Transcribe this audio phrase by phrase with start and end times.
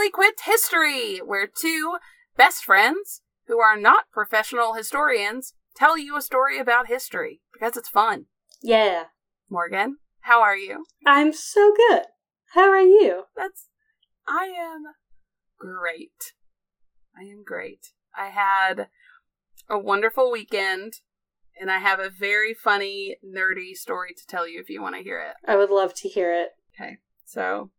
[0.00, 1.98] Equipped History, where two
[2.36, 7.88] best friends who are not professional historians tell you a story about history because it's
[7.88, 8.26] fun.
[8.62, 9.04] Yeah.
[9.48, 10.84] Morgan, how are you?
[11.06, 12.02] I'm so good.
[12.54, 13.24] How are you?
[13.36, 13.68] That's.
[14.26, 14.82] I am
[15.58, 16.34] great.
[17.16, 17.92] I am great.
[18.16, 18.88] I had
[19.68, 20.94] a wonderful weekend,
[21.58, 25.02] and I have a very funny, nerdy story to tell you if you want to
[25.02, 25.34] hear it.
[25.46, 26.50] I would love to hear it.
[26.74, 27.70] Okay, so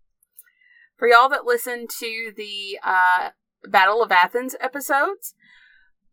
[0.99, 3.29] for y'all that listen to the uh,
[3.63, 5.33] Battle of Athens episodes,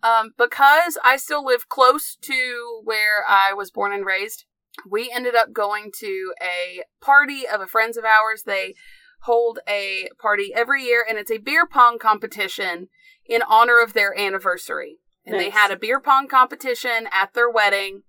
[0.03, 4.45] um, because I still live close to where I was born and raised,
[4.89, 8.45] we ended up going to a party of a friends of ours.
[8.47, 8.75] They
[9.23, 12.89] hold a party every year, and it's a beer pong competition
[13.27, 14.98] in honor of their anniversary.
[15.28, 18.03] And they had a beer pong competition at their wedding.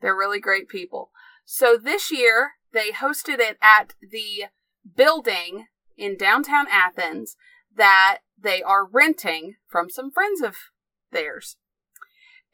[0.00, 1.10] They're really great people.
[1.44, 4.44] So this year, they hosted it at the
[4.94, 7.36] building in downtown Athens
[7.74, 10.56] that they are renting from some friends of
[11.12, 11.56] theirs.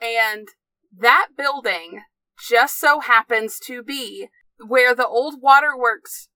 [0.01, 0.49] And
[0.97, 2.03] that building
[2.49, 4.29] just so happens to be
[4.67, 6.29] where the old waterworks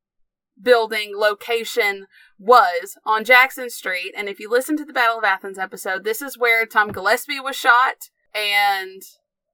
[0.60, 2.06] building location
[2.38, 4.12] was on Jackson Street.
[4.16, 7.40] And if you listen to the Battle of Athens episode, this is where Tom Gillespie
[7.40, 9.02] was shot and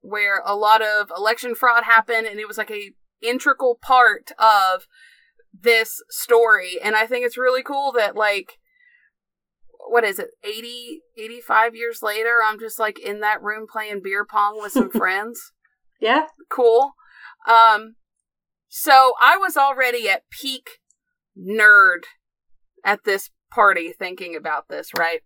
[0.01, 2.27] where a lot of election fraud happened.
[2.27, 2.91] And it was like a
[3.21, 4.87] integral part of
[5.59, 6.77] this story.
[6.83, 8.57] And I think it's really cool that like,
[9.89, 14.23] what is it 80 85 years later i'm just like in that room playing beer
[14.23, 15.51] pong with some friends
[15.99, 16.27] Yeah?
[16.49, 16.93] cool.
[17.47, 17.95] Um,
[18.69, 20.79] so I was already at peak
[21.37, 22.03] nerd
[22.85, 25.21] at this party thinking about this, right?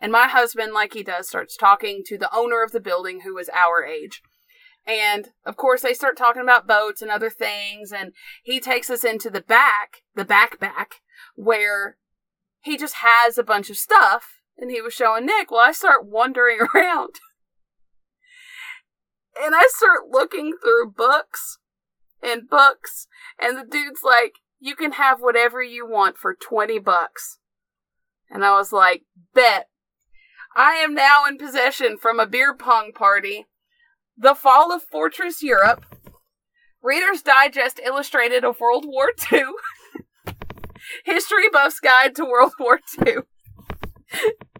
[0.00, 3.36] And my husband, like he does, starts talking to the owner of the building who
[3.38, 4.22] is our age.
[4.88, 7.92] And of course, they start talking about boats and other things.
[7.92, 8.12] And
[8.42, 10.96] he takes us into the back, the back back,
[11.36, 11.98] where
[12.60, 14.40] he just has a bunch of stuff.
[14.56, 15.50] And he was showing Nick.
[15.50, 17.20] Well, I start wandering around
[19.42, 21.58] and I start looking through books
[22.22, 23.06] and books,
[23.38, 27.38] and the dude's like, "You can have whatever you want for twenty bucks,"
[28.28, 29.04] and I was like,
[29.34, 29.68] "Bet."
[30.56, 33.46] I am now in possession from a beer pong party,
[34.20, 35.86] The Fall of Fortress Europe,
[36.82, 39.44] Reader's Digest Illustrated of World War II,
[41.04, 43.18] History Buff's Guide to World War II,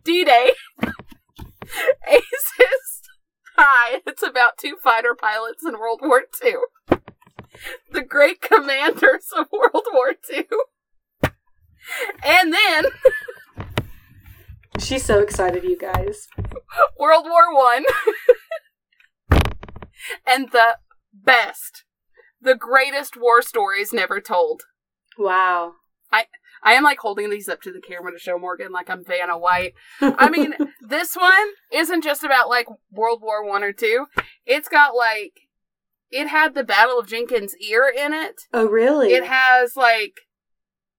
[0.04, 0.52] D Day,
[2.06, 3.02] Aces.
[3.56, 6.54] Hi, it's about two fighter pilots in World War II.
[7.92, 10.44] The great commanders of World War II.
[12.24, 12.84] And then
[14.78, 16.28] She's so excited, you guys.
[16.98, 17.84] World War One.
[20.26, 20.78] and the
[21.12, 21.84] best,
[22.40, 24.62] the greatest war stories never told.
[25.18, 25.72] Wow.
[26.12, 26.26] I
[26.62, 29.38] I am like holding these up to the camera to show Morgan like I'm Vanna
[29.38, 29.74] White.
[30.00, 34.06] I mean, this one isn't just about like World War One or two.
[34.46, 35.32] It's got like
[36.10, 38.42] it had the Battle of Jenkins' Ear in it.
[38.52, 39.12] oh, really?
[39.12, 40.14] It has like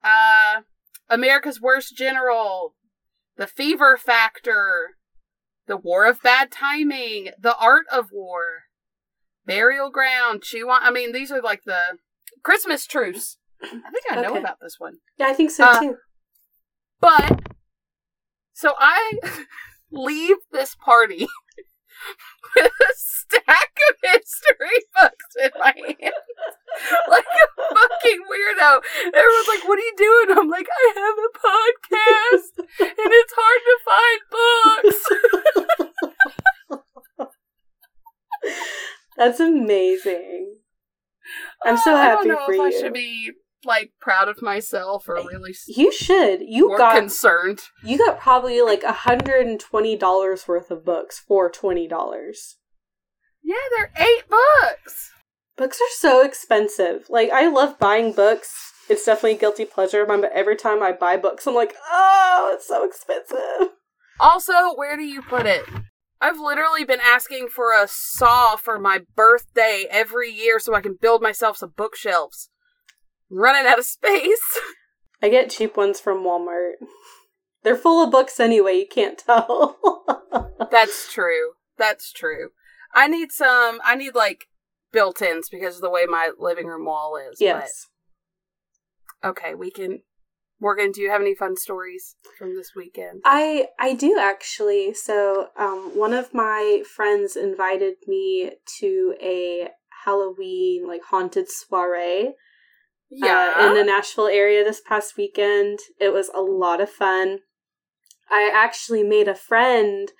[0.03, 0.62] uh
[1.09, 2.75] America's Worst General,
[3.38, 4.92] The Fever Factor,
[5.66, 8.66] The War of Bad Timing, The Art of War,
[9.50, 11.98] Burial Ground, Chew on I mean, these are like the
[12.44, 13.38] Christmas truce.
[13.62, 14.40] I think I know Okay.
[14.40, 14.98] about this one.
[15.18, 15.98] yeah, I think so uh, too.
[17.02, 17.42] But
[18.54, 19.20] so I
[19.92, 21.28] leave this party
[22.56, 26.14] with a stack of history books in my hand.
[27.10, 28.81] Like a fucking weirdo.
[29.14, 30.38] Everyone's like, what are you doing?
[30.38, 34.22] I'm like, I have a podcast and it's hard to find
[34.86, 35.02] books.
[39.19, 40.56] That's amazing.
[41.63, 42.63] I'm so Uh, I happy don't know for if you.
[42.63, 43.31] I should be
[43.66, 46.40] like proud of myself or really You should.
[46.41, 47.59] You got concerned.
[47.84, 52.57] you got probably like a hundred and twenty dollars worth of books for twenty dollars.
[53.44, 55.12] Yeah, they're eight books.
[55.57, 57.07] Books are so expensive.
[57.10, 58.71] Like I love buying books.
[58.89, 62.68] It's definitely a guilty pleasure but every time I buy books, I'm like, oh, it's
[62.68, 63.74] so expensive.
[64.19, 65.63] Also, where do you put it?
[66.21, 70.98] I've literally been asking for a saw for my birthday every year so I can
[71.00, 72.50] build myself some bookshelves.
[73.31, 74.60] I'm running out of space.
[75.21, 76.74] I get cheap ones from Walmart.
[77.63, 79.77] They're full of books anyway, you can't tell.
[80.71, 81.54] That's true.
[81.77, 82.50] That's true.
[82.94, 84.48] I need some, I need like
[84.92, 87.39] built ins because of the way my living room wall is.
[87.42, 87.88] yes.
[89.21, 90.01] But, okay, we can.
[90.61, 93.21] Morgan, do you have any fun stories from this weekend?
[93.23, 94.94] I I do actually.
[94.94, 99.69] So, um, one of my friends invited me to a
[100.06, 102.33] Halloween like haunted soiree
[103.23, 105.79] uh, in the Nashville area this past weekend.
[106.00, 107.39] It was a lot of fun.
[108.29, 110.11] I actually made a friend.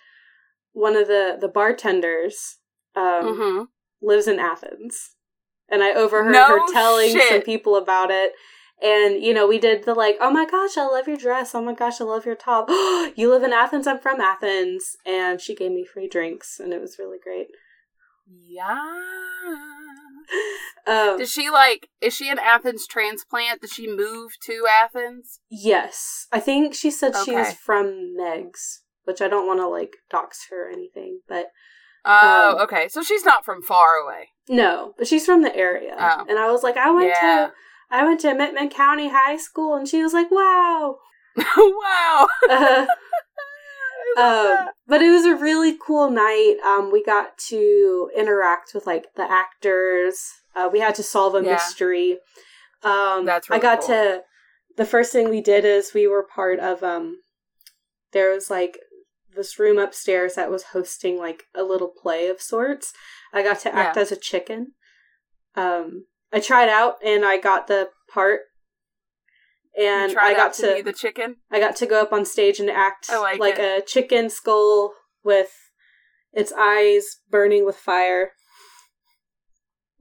[0.72, 2.60] One of the the bartenders
[2.96, 3.64] um, Mm-hmm.
[4.02, 5.16] lives in Athens,
[5.70, 8.32] and I overheard No her telling some people about it.
[8.82, 11.54] And you know, we did the like, oh my gosh, I love your dress.
[11.54, 12.70] Oh my gosh, I love your top.
[13.16, 13.88] you live in Athens.
[13.88, 17.48] I'm from Athens, and she gave me free drinks, and it was really great.
[18.32, 18.78] Yeah.
[20.88, 21.90] Um, Does she like?
[22.02, 23.62] Is she an Athens transplant?
[23.62, 25.40] Did she move to Athens?
[25.50, 29.98] yes, I think she said she was from Meigs, which I don't want to like
[30.10, 31.48] dox her or anything, but
[32.06, 32.88] Oh, Um, okay.
[32.88, 34.30] So she's not from far away.
[34.48, 35.96] no, but she's from the area.
[36.00, 36.26] Oh.
[36.30, 37.48] And I was like, I went Yeah.
[37.48, 37.54] to
[37.92, 40.98] I went to McMinn County High School, and she was like, wow.
[41.58, 42.28] wow.
[44.18, 46.56] Uh, Um, but it was a really cool night.
[46.66, 50.20] Um, we got to interact with like the actors.
[50.56, 51.54] Uh, we had to solve a Yeah.
[51.54, 52.18] mystery.
[52.84, 53.88] Um, That's I got cool.
[53.90, 54.24] to.
[54.78, 56.82] The first thing we did is we were part of.
[56.84, 57.20] Um,
[58.12, 58.80] there was like
[59.36, 62.94] this room upstairs that was hosting like a little play of sorts.
[63.32, 64.02] I got to act Yeah.
[64.02, 64.74] as a chicken.
[65.56, 68.42] Um, I tried out and I got the part.
[69.80, 71.38] And I got to, to be the chicken.
[71.52, 74.94] I got to go up on stage and act like like a chicken skull
[75.24, 75.52] with
[76.34, 78.32] its eyes burning with fire.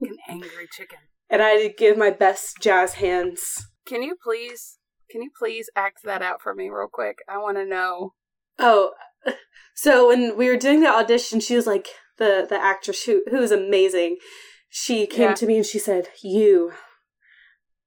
[0.01, 0.99] An angry chicken.
[1.29, 3.67] And I had to give my best jazz hands.
[3.85, 4.79] Can you please?
[5.09, 7.19] Can you please act that out for me real quick?
[7.27, 8.13] I want to know.
[8.57, 8.91] Oh,
[9.75, 11.87] so when we were doing the audition, she was like
[12.17, 14.17] the the actress who who was amazing.
[14.69, 15.35] She came Yeah.
[15.35, 16.73] to me and she said, "You,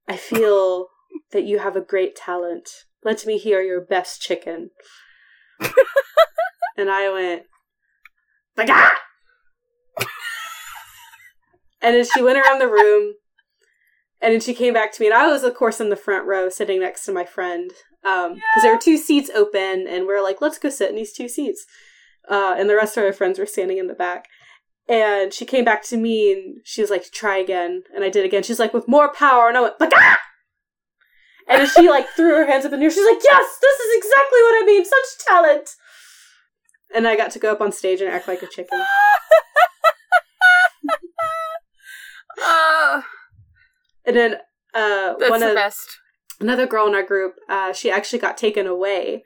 [0.08, 0.88] I feel
[1.30, 2.84] that you have a great talent.
[3.04, 4.70] Let me hear your best chicken."
[6.76, 7.46] and I went,
[8.56, 8.90] "Baga!"
[11.80, 13.14] and then she went around the room,
[14.20, 16.26] and then she came back to me, and I was, of course, in the front
[16.26, 17.70] row, sitting next to my friend,
[18.02, 21.12] because there were two seats open, and we are like, "Let's go sit in these
[21.12, 21.64] two seats."
[22.28, 24.28] Uh, and the rest of our friends were standing in the back.
[24.88, 27.82] And she came back to me and she was like, try again.
[27.94, 28.42] And I did again.
[28.42, 29.48] She's like, with more power.
[29.48, 29.96] And I went, Baga!
[31.48, 32.90] And then she like threw her hands up in the air.
[32.90, 34.84] She's like, yes, this is exactly what I mean.
[34.84, 35.70] Such talent.
[36.94, 38.80] And I got to go up on stage and act like a chicken.
[42.42, 43.02] Uh,
[44.06, 44.34] And then
[44.74, 45.86] uh, that's one the of best.
[46.40, 49.22] another girl in our group, uh, she actually got taken away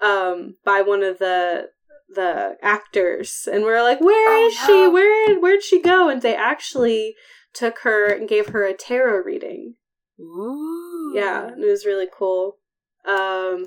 [0.00, 1.66] um, by one of the
[2.08, 4.88] the actors, and we are like, where is Oh, is she?
[4.88, 7.14] Where where'd she go?" And they actually
[7.54, 9.74] took her and gave her a tarot reading.
[10.20, 11.12] Ooh.
[11.14, 12.58] Yeah, it was really cool.
[13.06, 13.66] Um,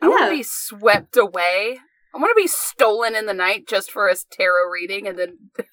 [0.00, 1.78] I want to be swept away.
[2.14, 5.38] I want to be stolen in the night just for a tarot reading and then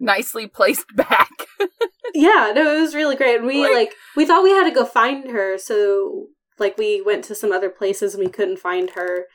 [0.00, 1.30] nicely placed back.
[2.14, 3.36] yeah, no, it was really great.
[3.38, 6.28] And we Like- like we thought we had to go find her, so
[6.58, 9.26] like we went to some other places and we couldn't find her.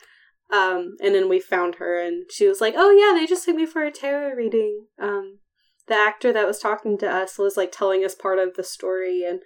[0.51, 3.55] Um, and then we found her, and she was like, "Oh yeah, they just took
[3.55, 5.39] me for a tarot reading." Um,
[5.87, 9.23] the actor that was talking to us was like telling us part of the story,
[9.23, 9.41] and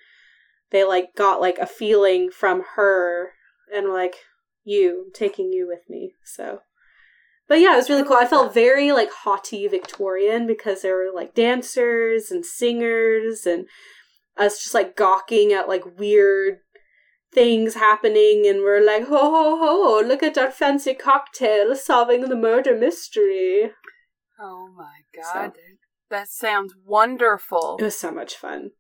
[0.72, 3.32] they like got like a feeling from her,
[3.74, 4.16] and like,
[4.64, 6.62] "You, I'm taking you with me." So.
[7.48, 8.16] But yeah, it was really cool.
[8.16, 13.66] I felt very like haughty Victorian because there were like dancers and singers and
[14.38, 16.60] us just like gawking at like weird
[17.34, 22.36] things happening and we're like, ho ho ho, look at our fancy cocktail solving the
[22.36, 23.72] murder mystery.
[24.40, 25.78] Oh my god, dude.
[26.10, 27.78] That sounds wonderful.
[27.80, 28.72] It was so much fun.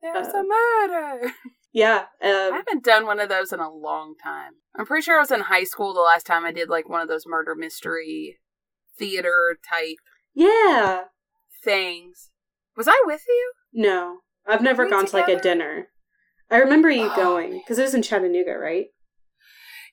[0.00, 1.32] There's uh, a murder.
[1.70, 2.06] Yeah.
[2.22, 4.52] I Um, haven't done one of those in a long time.
[4.76, 7.02] I'm pretty sure I was in high school the last time I did like one
[7.02, 8.38] of those murder mystery
[8.98, 9.98] theater type
[10.34, 11.02] yeah.
[11.62, 12.30] things.
[12.74, 13.52] Was I with you?
[13.74, 14.20] No.
[14.46, 15.88] I've never gone to like a dinner.
[16.50, 18.86] I remember you Oh, going because it was in Chattanooga, right?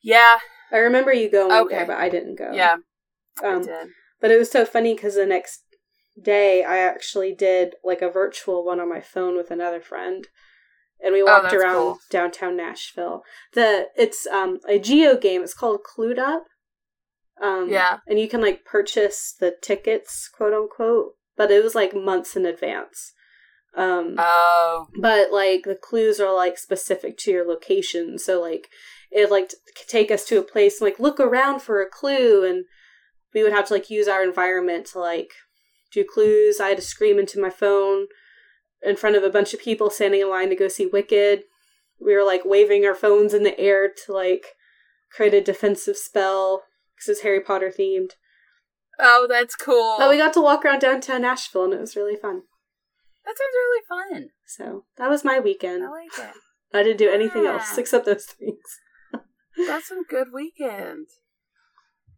[0.02, 0.38] Yeah,
[0.72, 1.76] I remember you going Okay.
[1.76, 2.54] there, but I didn't go.
[2.54, 2.78] yeah,
[3.44, 3.90] I Um, did.
[4.22, 5.62] But it was so funny because the next
[6.22, 10.28] day I actually did like a virtual one on my phone with another friend.
[11.04, 11.98] And we walked Oh, around cool.
[12.10, 13.24] downtown Nashville.
[13.54, 15.44] The it's um a geo game.
[15.44, 16.46] It's called Clued Up.
[17.42, 17.98] Um Yeah.
[18.08, 22.46] and you can like purchase the tickets, quote unquote, but it was like months in
[22.46, 23.12] advance.
[23.76, 28.18] Um Oh, but like the clues are like specific to your location.
[28.18, 28.70] So like
[29.12, 29.52] it like
[29.88, 32.66] take us to a place and, like look around for a clue and
[33.34, 35.32] we would have to like use our environment to like
[35.92, 36.60] do clues.
[36.60, 38.08] I had to scream into my phone
[38.82, 41.44] in front of a bunch of people standing in line to go see wicked.
[42.00, 44.46] We were like waving our phones in the air to like
[45.12, 46.64] create a defensive spell
[46.96, 48.12] because it's harry potter themed.
[49.00, 49.96] Oh, that's cool.
[49.98, 52.44] but we got to walk around downtown nashville and it was really fun
[53.26, 54.30] that sounds really fun.
[54.46, 56.36] so that was my weekend I like it.
[56.74, 57.54] I didn't do anything Yeah.
[57.54, 58.60] else except those things.
[59.68, 61.08] That's a good weekend.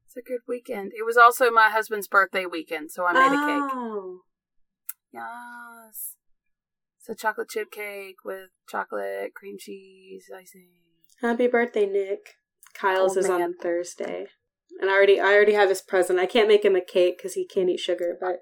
[0.06, 0.92] It's a good weekend.
[0.98, 3.72] It was also my husband's birthday weekend, so I made a cake.
[3.76, 4.22] Oh.
[5.14, 6.16] Yes.
[7.00, 10.70] It's a chocolate chip cake with chocolate, cream cheese, icing.
[11.22, 12.36] Happy birthday, Nick.
[12.74, 13.54] Kyle's Oh, is on.
[13.56, 14.28] Thursday.
[14.80, 16.20] And I already I already have his present.
[16.20, 18.38] I can't make him a cake because he can't eat sugar, but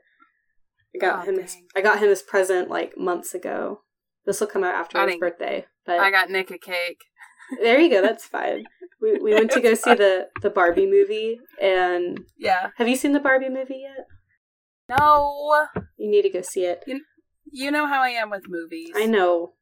[0.96, 1.58] I got Oh, him his.
[1.76, 3.82] I got him his present like months ago.
[4.26, 5.66] This will come out after I his birthday.
[5.86, 7.02] But I got Nick a cake.
[7.62, 8.66] there you go, that's fine.
[9.02, 12.70] We we went to go see the the Barbie movie and Yeah.
[12.78, 14.06] have you seen the Barbie movie yet?
[14.90, 15.66] No.
[15.98, 16.84] You need to go see it.
[17.52, 18.92] You know how I am with movies.
[18.96, 19.54] I know.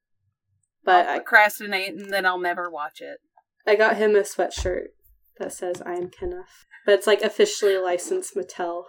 [0.83, 3.19] But I'll I, procrastinate and then I'll never watch it.
[3.65, 4.87] I got him a sweatshirt
[5.39, 6.65] that says I am Kenneth.
[6.85, 8.83] But it's like officially licensed Mattel.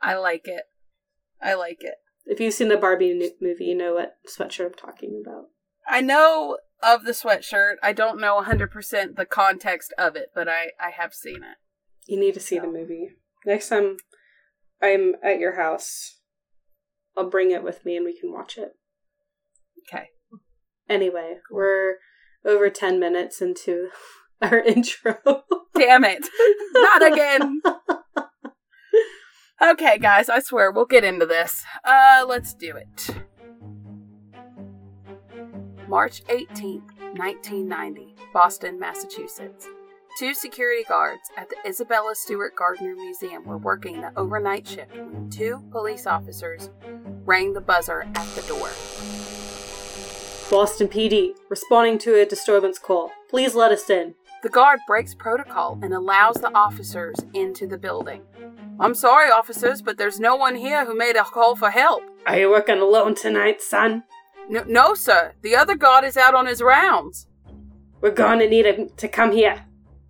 [0.00, 0.62] I like it.
[1.46, 1.94] I like it.
[2.24, 5.44] If you've seen the Barbie movie, you know what sweatshirt I'm talking about.
[5.88, 7.74] I know of the sweatshirt.
[7.84, 11.58] I don't know 100% the context of it, but I, I have seen it.
[12.06, 13.10] You need to see the movie.
[13.44, 13.98] Next time
[14.82, 16.18] I'm at your house,
[17.16, 18.72] I'll bring it with me and we can watch it.
[19.88, 20.08] Okay.
[20.88, 21.94] Anyway, we're
[22.44, 23.90] over 10 minutes into
[24.42, 25.16] our intro.
[25.78, 26.26] Damn it.
[26.74, 27.60] Not again.
[29.60, 31.64] Okay, guys, I swear we'll get into this.
[31.82, 33.08] Uh, let's do it.
[35.88, 39.66] March 18th, 1990, Boston, Massachusetts.
[40.18, 45.30] Two security guards at the Isabella Stewart Gardner Museum were working the overnight shift when
[45.30, 46.70] two police officers
[47.24, 48.68] rang the buzzer at the door.
[50.50, 53.10] Boston PD, responding to a disturbance call.
[53.30, 54.14] Please let us in.
[54.42, 58.22] The guard breaks protocol and allows the officers into the building.
[58.78, 62.02] I'm sorry, officers, but there's no one here who made a call for help.
[62.26, 64.04] Are you working alone tonight, son?
[64.50, 65.32] No, no, sir.
[65.42, 67.26] The other guard is out on his rounds.
[68.00, 69.64] We're going to need him to come here.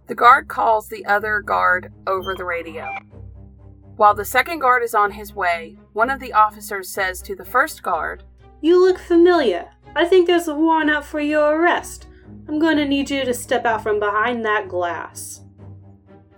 [0.08, 2.88] The guard calls the other guard over the radio.
[3.96, 7.44] While the second guard is on his way, one of the officers says to the
[7.44, 8.24] first guard,
[8.60, 9.70] You look familiar.
[9.94, 12.08] I think there's a warrant out for your arrest.
[12.48, 15.40] I'm going to need you to step out from behind that glass.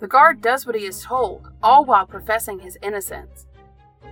[0.01, 3.47] The guard does what he is told, all while professing his innocence.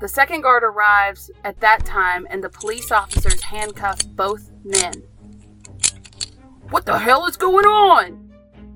[0.01, 4.95] The second guard arrives at that time and the police officers handcuff both men.
[6.71, 8.33] What the hell is going on?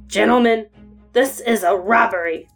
[0.07, 0.69] Gentlemen,
[1.13, 2.49] this is a robbery.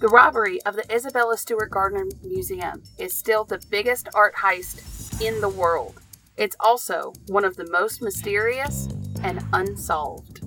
[0.00, 5.40] The robbery of the Isabella Stewart Gardner Museum is still the biggest art heist in
[5.40, 6.00] the world.
[6.36, 8.88] It's also one of the most mysterious
[9.22, 10.45] and unsolved.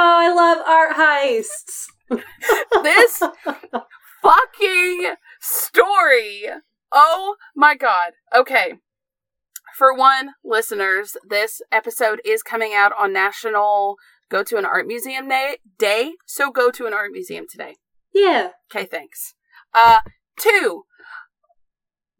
[0.00, 1.86] I love art heists.
[2.82, 3.22] This
[4.22, 6.44] fucking story.
[6.92, 8.12] Oh my god.
[8.34, 8.74] Okay.
[9.76, 13.96] For one, listeners, this episode is coming out on National
[14.30, 17.76] Go to an Art Museum Day, day so go to an art museum today.
[18.14, 18.50] yeah.
[18.74, 19.34] Okay, thanks.
[19.74, 20.00] Uh,
[20.38, 20.84] two,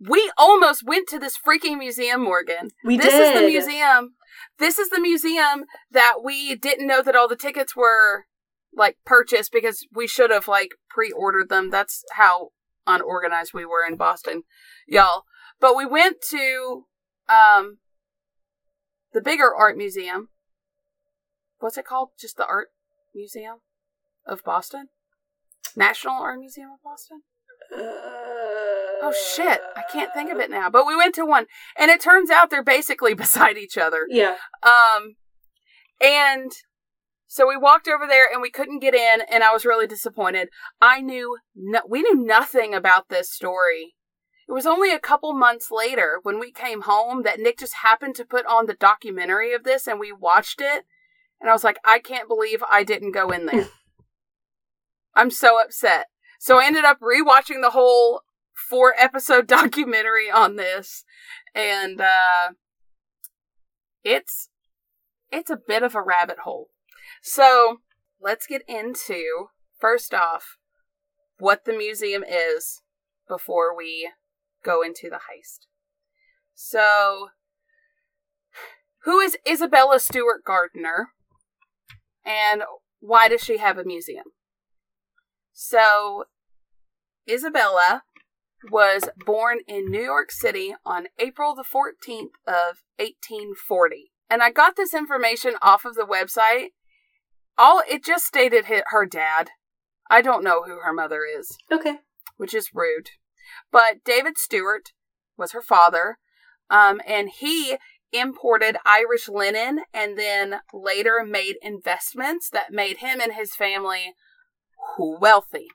[0.01, 2.71] we almost went to this freaking museum, Morgan.
[2.85, 3.35] We this did.
[3.37, 4.15] is the museum.
[4.59, 8.25] This is the museum that we didn't know that all the tickets were
[8.75, 11.71] like purchased because we should have like pre-ordered them.
[11.71, 12.51] That's how
[12.87, 14.43] unorganized we were in Boston,
[14.87, 15.25] y'all.
[15.61, 16.85] But we went to
[17.29, 17.79] um
[19.13, 20.29] the bigger art museum.
[21.61, 22.11] What's it called?
[22.19, 22.69] Just the art
[23.15, 23.59] museum
[24.27, 24.89] of Boston?
[25.77, 27.23] National Art Museum of Boston?
[27.81, 30.69] Oh shit, I can't think of it now.
[30.69, 31.47] But we went to one
[31.79, 34.07] and it turns out they're basically beside each other.
[34.09, 34.37] Yeah.
[34.63, 35.17] Um
[36.01, 36.53] and
[37.27, 40.49] so we walked over there and we couldn't get in and I was really disappointed.
[40.81, 43.95] I knew no- we knew nothing about this story.
[44.49, 48.15] It was only a couple months later when we came home that Nick just happened
[48.17, 50.85] to put on the documentary of this and we watched it
[51.41, 53.69] and I was like I can't believe I didn't go in there.
[55.15, 56.07] I'm so upset.
[56.39, 58.23] So I ended up rewatching the whole
[58.69, 61.05] four episode documentary on this
[61.55, 62.53] and uh
[64.05, 64.49] it's
[65.31, 66.69] it's a bit of a rabbit hole.
[67.23, 67.79] So,
[68.21, 70.57] let's get into first off
[71.39, 72.83] what the museum is
[73.29, 74.11] before we
[74.65, 75.67] go into the heist.
[76.55, 77.29] So,
[79.03, 81.09] who is Isabella Stewart Gardner
[82.25, 82.63] and
[83.01, 84.25] why does she have a museum?
[85.61, 86.27] So,
[87.29, 88.05] Isabella
[88.71, 94.13] was born in New York City on April the 14th of 1840.
[94.31, 96.69] And I got this information off of the website.
[97.59, 99.51] All it just stated her dad.
[100.09, 101.97] I don't know who her mother is, Okay.
[102.37, 103.11] which is rude.
[103.73, 104.93] But David Stewart
[105.37, 106.19] was her father,
[106.71, 107.79] um, and he
[108.13, 114.15] imported Irish linen and then later made investments that made him and his family
[114.99, 115.69] wealthy.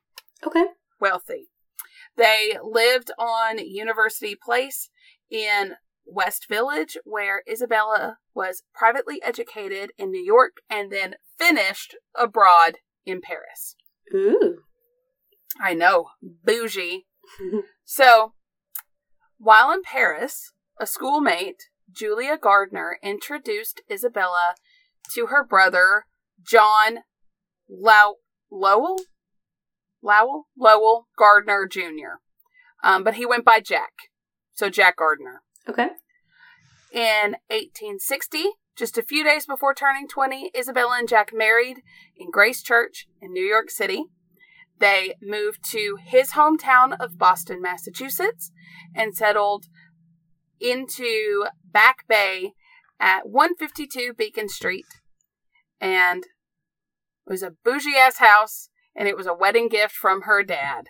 [0.46, 0.66] Okay.
[1.00, 1.50] Wealthy.
[2.16, 4.90] They lived on University Place
[5.30, 5.74] in
[6.06, 13.22] West Village, where Isabella was privately educated in New York and then finished abroad in
[13.22, 13.76] Paris.
[14.14, 14.58] Ooh.
[15.60, 17.06] I know, bougie.
[17.84, 18.34] so,
[19.38, 24.56] while in Paris, a schoolmate, Julia Gardner, introduced Isabella
[25.14, 26.06] to her brother,
[26.46, 27.00] John
[27.70, 28.18] Low-
[28.52, 29.00] Lowell?
[30.04, 30.48] Lowell?
[30.58, 32.20] Lowell Gardner Jr.
[32.84, 33.94] Um, but he went by Jack.
[34.54, 35.42] So, Jack Gardner.
[35.68, 35.90] Okay.
[36.92, 38.44] In 1860,
[38.76, 41.78] just a few days before turning 20, Isabella and Jack married
[42.16, 44.06] in Grace Church in New York City.
[44.80, 48.52] They moved to his hometown of Boston, Massachusetts,
[48.96, 49.66] and settled
[50.60, 52.54] into Back Bay
[53.00, 54.86] at 152 Beacon Street.
[55.80, 60.44] And it was a bougie ass house, and it was a wedding gift from her
[60.44, 60.88] dad.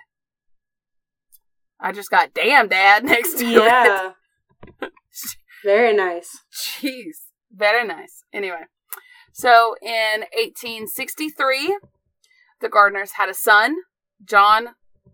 [1.80, 3.54] I just got damn dad next to it.
[3.54, 4.12] Yeah.
[5.64, 6.30] Very nice.
[6.54, 7.30] Jeez.
[7.52, 8.24] Very nice.
[8.34, 8.64] Anyway,
[9.32, 11.78] so in 1863,
[12.62, 13.76] the Gardners had a son,
[14.24, 14.70] John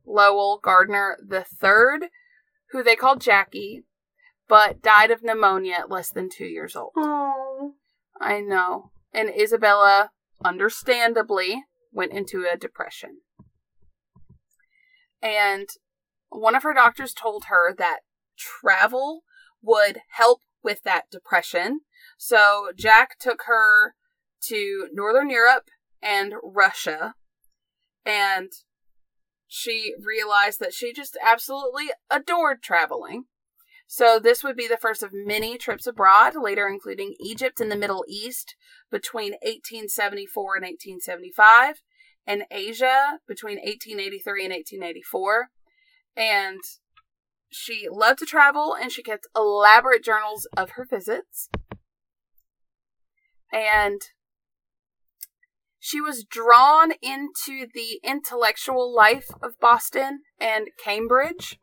[0.06, 2.10] Lowell Gardner III,
[2.72, 3.84] who they called Jackie,
[4.48, 6.92] but died of pneumonia at less than two years old.
[6.96, 7.74] Oh.
[8.20, 8.92] I know.
[9.14, 10.12] And Isabella,
[10.44, 13.22] understandably, went into a depression.
[15.22, 15.68] And
[16.30, 18.00] one of her doctors told her that
[18.38, 19.24] travel
[19.62, 21.82] would help with that depression.
[22.18, 23.96] So Jack took her
[24.48, 25.70] to Northern Europe
[26.02, 27.16] and Russia.
[28.06, 28.52] And
[29.48, 33.26] she realized that she just absolutely adored traveling.
[33.92, 37.76] So this would be the first of many trips abroad, later including Egypt and the
[37.76, 38.56] Middle East
[38.92, 41.82] between 1874 and 1875,
[42.28, 45.50] and Asia between 1883 and 1884.
[46.16, 46.60] And
[47.50, 51.50] she loved to travel and she kept elaborate journals of her visits.
[53.52, 54.02] And
[55.80, 61.58] she was drawn into the intellectual life of Boston and Cambridge.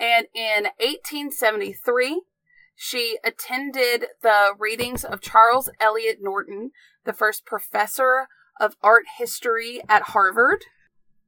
[0.00, 2.22] And in 1873,
[2.74, 6.70] she attended the readings of Charles Eliot Norton,
[7.04, 8.26] the first professor
[8.58, 10.64] of art history at Harvard,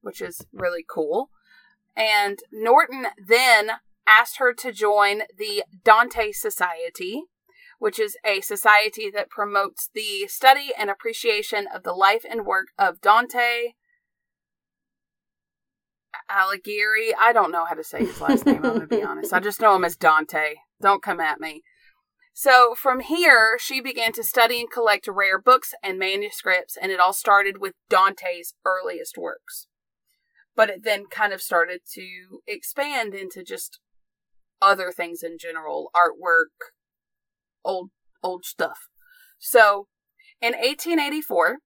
[0.00, 1.28] which is really cool.
[1.94, 3.72] And Norton then
[4.06, 7.24] asked her to join the Dante Society,
[7.78, 12.68] which is a society that promotes the study and appreciation of the life and work
[12.78, 13.74] of Dante
[16.32, 17.12] Alighieri.
[17.18, 19.32] I don't know how to say his last name, I'm going to be honest.
[19.32, 20.54] I just know him as Dante.
[20.80, 21.62] Don't come at me.
[22.32, 26.98] So from here, she began to study and collect rare books and manuscripts, and it
[26.98, 29.68] all started with Dante's earliest works.
[30.56, 33.80] But it then kind of started to expand into just
[34.62, 36.70] other things in general, artwork,
[37.64, 37.90] old
[38.22, 38.88] old stuff.
[39.38, 39.88] So,
[40.40, 41.58] in 1884,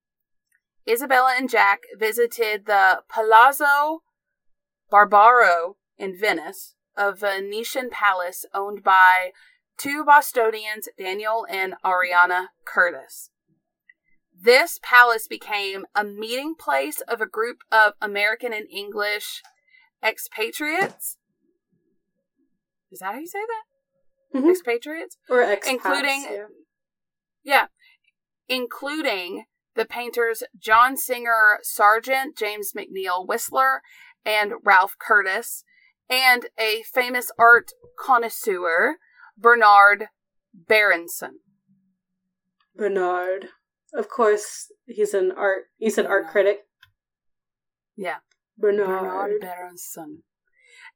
[0.89, 4.01] Isabella and Jack visited the Palazzo
[4.91, 9.33] Barbaro in Venice, a Venetian palace owned by
[9.79, 13.31] two Bostonians, Daniel and Ariana Curtis.
[14.39, 19.43] This palace became a meeting place of a group of American and English
[20.03, 21.17] expatriates.
[22.91, 24.41] Is that how you say that?
[24.41, 24.51] Mhm.
[24.51, 25.17] Expatriates?
[25.29, 26.47] Or ex Including- yeah.
[27.43, 27.67] Yeah.
[28.49, 33.83] Including the painters John Singer Sargent, James McNeill Whistler,
[34.27, 35.65] and Ralph Curtis,
[36.11, 38.97] and a famous art connoisseur,
[39.39, 40.09] Bernard
[40.53, 41.39] Berenson.
[42.75, 43.49] Bernard.
[43.95, 45.65] Of course, he's an art.
[45.79, 46.67] He's an art critic.
[47.97, 48.17] Yeah.
[48.59, 48.87] Bernard.
[48.87, 50.23] Bernard Berenson.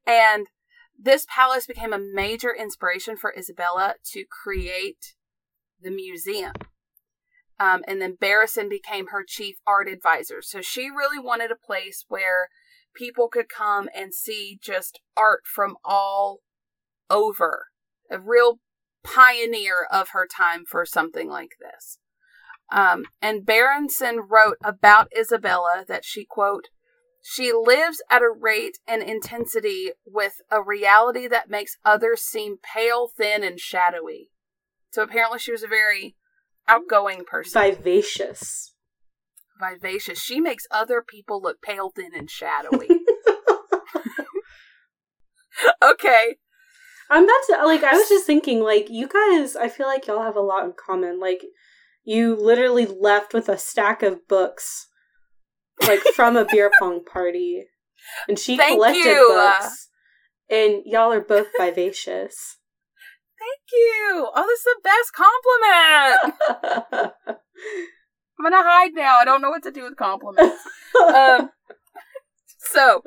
[0.05, 0.47] And
[0.99, 5.15] this palace became a major inspiration for Isabella to create
[5.81, 6.53] the museum.
[7.59, 10.41] Um, and then Berenson became her chief art advisor.
[10.41, 12.49] So she really wanted a place where
[12.93, 16.39] people could come and see just art from all
[17.09, 17.67] over.
[18.09, 18.59] A real
[19.03, 21.97] pioneer of her time for something like this.
[22.71, 26.69] Um, and Berenson wrote about Isabella that she, quote,
[27.21, 33.09] she lives at a rate and intensity with a reality that makes others seem pale,
[33.15, 34.29] thin, and shadowy.
[34.91, 36.15] So apparently she was a very
[36.67, 37.61] outgoing person.
[37.61, 38.70] Vivacious.
[39.61, 40.19] Vivacious.
[40.19, 42.87] She makes other people look pale, thin, and shadowy.
[45.83, 46.35] okay.
[47.09, 50.23] I'm not to, like I was just thinking like you guys I feel like y'all
[50.23, 51.19] have a lot in common.
[51.19, 51.43] Like
[52.03, 54.87] you literally left with a stack of books
[55.85, 57.65] like from a beer pong party
[58.27, 59.27] and she Thank collected you.
[59.29, 59.89] books
[60.49, 62.57] and y'all are both vivacious.
[63.37, 64.29] Thank you.
[64.35, 65.13] Oh, this is the best
[66.93, 67.91] compliment.
[68.41, 69.17] I'm gonna hide now.
[69.21, 70.63] I don't know what to do with compliments.
[71.13, 71.51] um,
[72.57, 73.03] so,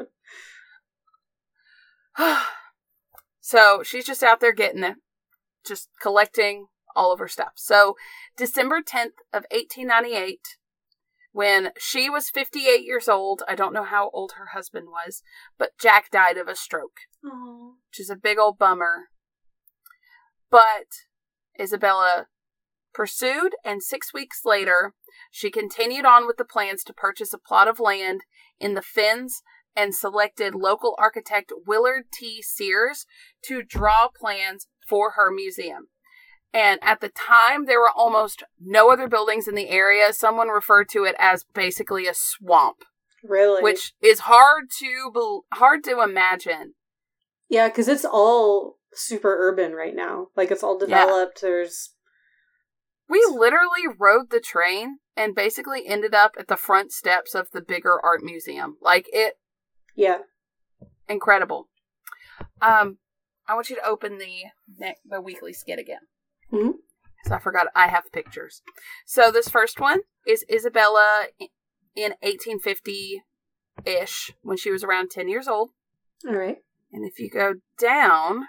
[3.40, 4.94] so she's just out there getting it,
[5.66, 7.54] just collecting all of her stuff.
[7.56, 7.96] So,
[8.36, 10.38] December 10th of 1898,
[11.32, 15.24] when she was 58 years old, I don't know how old her husband was,
[15.58, 17.72] but Jack died of a stroke, Aw.
[17.90, 19.06] which is a big old bummer.
[20.48, 20.86] But
[21.60, 22.28] Isabella
[22.94, 24.94] pursued, and six weeks later,
[25.30, 28.22] she continued on with the plans to purchase a plot of land
[28.58, 29.42] in the Fens
[29.76, 32.40] and selected local architect Willard T.
[32.40, 33.06] Sears
[33.42, 35.88] to draw plans for her museum.
[36.52, 40.12] And at the time, there were almost no other buildings in the area.
[40.12, 42.84] Someone referred to it as basically a swamp,
[43.24, 43.60] Really?
[43.60, 46.74] which is hard to bel hard to imagine.
[47.48, 50.28] Yeah, because it's all super urban right now.
[50.36, 50.86] Like it's all Yeah.
[50.86, 51.40] developed.
[51.40, 51.93] There's
[53.08, 57.60] We literally rode the train and basically ended up at the front steps of the
[57.60, 58.76] bigger art museum.
[58.80, 59.34] Like it
[59.94, 60.18] yeah.
[61.08, 61.68] incredible.
[62.60, 62.98] Um,
[63.46, 64.44] I want you to open the
[64.78, 66.00] ne- the weekly skit again.
[66.52, 66.74] Mhm.
[67.24, 68.62] So I forgot I have pictures.
[69.06, 71.26] So this first one is Isabella
[71.94, 73.22] in 1850
[73.84, 75.70] ish when she was around 10 years old.
[76.26, 76.58] All right.
[76.92, 78.48] And if you go down,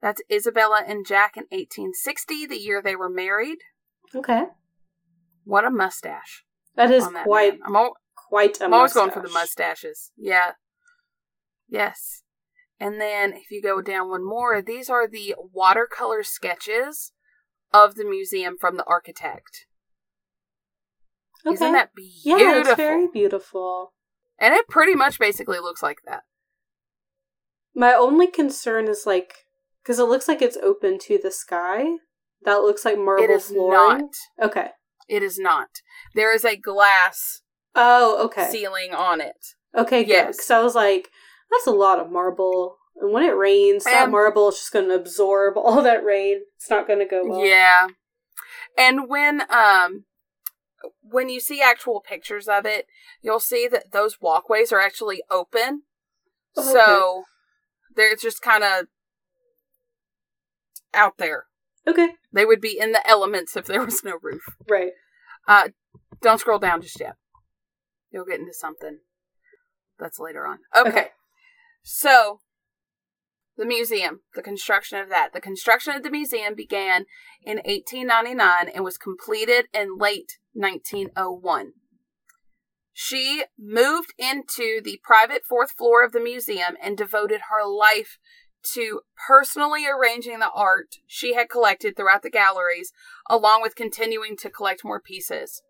[0.00, 3.58] that's Isabella and Jack in 1860, the year they were married.
[4.14, 4.44] Okay.
[5.44, 6.44] What a mustache
[6.76, 7.62] That is that quite man.
[7.66, 10.12] I'm, al- quite a I'm always going for the mustaches.
[10.16, 10.52] Yeah.
[11.68, 12.22] Yes.
[12.80, 17.12] And then if you go down one more, these are the watercolor sketches
[17.72, 19.66] of the museum from the architect.
[21.44, 21.54] Okay.
[21.54, 22.46] Isn't that beautiful?
[22.46, 23.94] yeah, it's very beautiful.
[24.38, 26.22] And it pretty much basically looks like that.
[27.74, 29.47] My only concern is like
[29.82, 31.84] because it looks like it's open to the sky.
[32.44, 33.98] That looks like marble it is flooring.
[34.38, 34.46] not.
[34.50, 34.68] Okay.
[35.08, 35.68] It is not.
[36.14, 37.42] There is a glass
[37.74, 38.48] Oh, okay.
[38.50, 39.36] ceiling on it.
[39.76, 40.04] Okay.
[40.04, 40.36] Yes.
[40.36, 41.08] Because I was like,
[41.50, 42.76] that's a lot of marble.
[43.00, 46.42] And when it rains, that marble is just going to absorb all that rain.
[46.56, 47.44] It's not going to go well.
[47.44, 47.88] Yeah.
[48.76, 50.04] And when um
[51.02, 52.86] when you see actual pictures of it,
[53.22, 55.82] you'll see that those walkways are actually open.
[56.56, 56.72] Oh, okay.
[56.78, 57.22] So
[57.96, 58.86] they're just kind of
[60.98, 61.44] out there.
[61.86, 62.10] Okay.
[62.32, 64.42] They would be in the elements if there was no roof.
[64.68, 64.92] Right.
[65.46, 65.68] Uh,
[66.20, 67.14] Don't scroll down just yet.
[68.10, 68.98] You'll get into something
[69.98, 70.58] that's later on.
[70.76, 70.90] Okay.
[70.90, 71.06] Okay.
[71.82, 72.40] So,
[73.56, 75.32] the museum, the construction of that.
[75.32, 77.06] The construction of the museum began
[77.42, 81.72] in 1899 and was completed in late 1901.
[82.92, 88.18] She moved into the private fourth floor of the museum and devoted her life
[88.74, 92.92] to personally arranging the art she had collected throughout the galleries,
[93.28, 95.62] along with continuing to collect more pieces.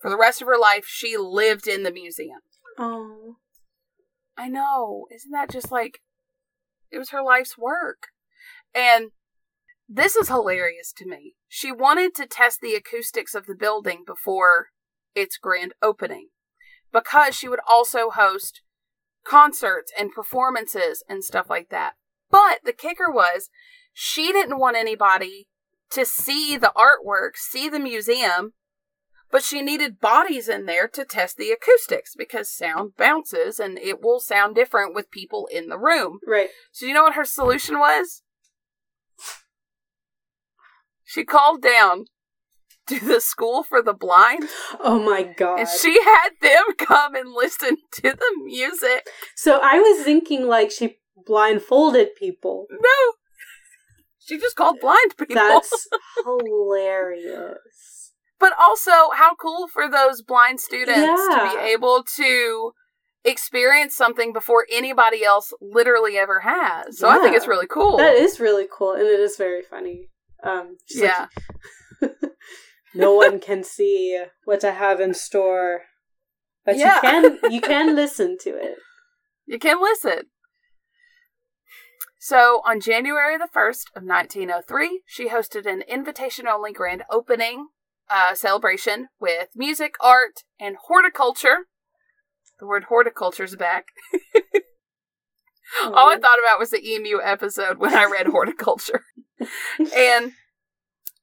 [0.00, 2.40] For the rest of her life, she lived in the museum.
[2.78, 3.36] Oh.
[4.36, 5.06] I know.
[5.14, 6.00] Isn't that just like
[6.90, 8.08] it was her life's work?
[8.74, 9.12] And
[9.88, 11.34] this is hilarious to me.
[11.48, 14.68] She wanted to test the acoustics of the building before
[15.14, 16.28] its grand opening
[16.92, 18.62] because she would also host
[19.24, 21.94] concerts and performances and stuff like that.
[22.34, 23.48] But the kicker was
[23.92, 25.46] she didn't want anybody
[25.90, 28.54] to see the artwork, see the museum,
[29.30, 34.02] but she needed bodies in there to test the acoustics because sound bounces and it
[34.02, 36.18] will sound different with people in the room.
[36.26, 36.48] Right.
[36.72, 38.22] So, you know what her solution was?
[41.04, 42.06] She called down
[42.88, 44.48] to the school for the blind
[44.80, 45.60] Oh my god.
[45.60, 49.06] and she had them come and listen to the music.
[49.36, 52.66] so I was thinking like she blindfolded people.
[52.70, 53.12] No,
[54.18, 55.34] she just called blind people.
[55.36, 55.88] That's
[56.24, 58.12] hilarious.
[58.38, 62.72] but also, how cool for those blind students to be able to
[63.24, 66.98] experience something before anybody else literally ever has.
[66.98, 67.96] So I think it's really cool.
[67.96, 70.10] That is really cool and it is very funny.
[70.42, 71.28] Um she's like,
[72.02, 72.08] yeah.
[72.94, 75.82] no one can see what I have in store.
[76.66, 76.96] But Yeah.
[76.96, 78.76] you can you can listen to it.
[79.46, 80.24] You can listen.
[82.26, 87.66] So, on January the 1st of 1903, she hosted an invitation only grand opening
[88.08, 91.66] uh, celebration with music, art, and horticulture.
[92.58, 93.88] The word horticulture is back.
[95.84, 99.04] All I thought about was the emu episode when I read horticulture.
[99.94, 100.32] and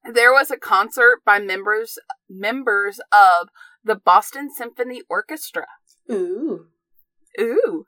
[0.04, 1.98] there was a concert by members
[2.30, 3.50] members of
[3.84, 5.66] the Boston Symphony Orchestra.
[6.12, 6.68] Ooh.
[7.40, 7.88] Ooh.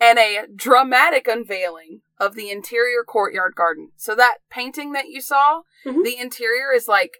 [0.00, 3.92] And a dramatic unveiling of the interior courtyard garden.
[3.96, 6.04] So that painting that you saw, Mhm.
[6.04, 7.18] the interior is like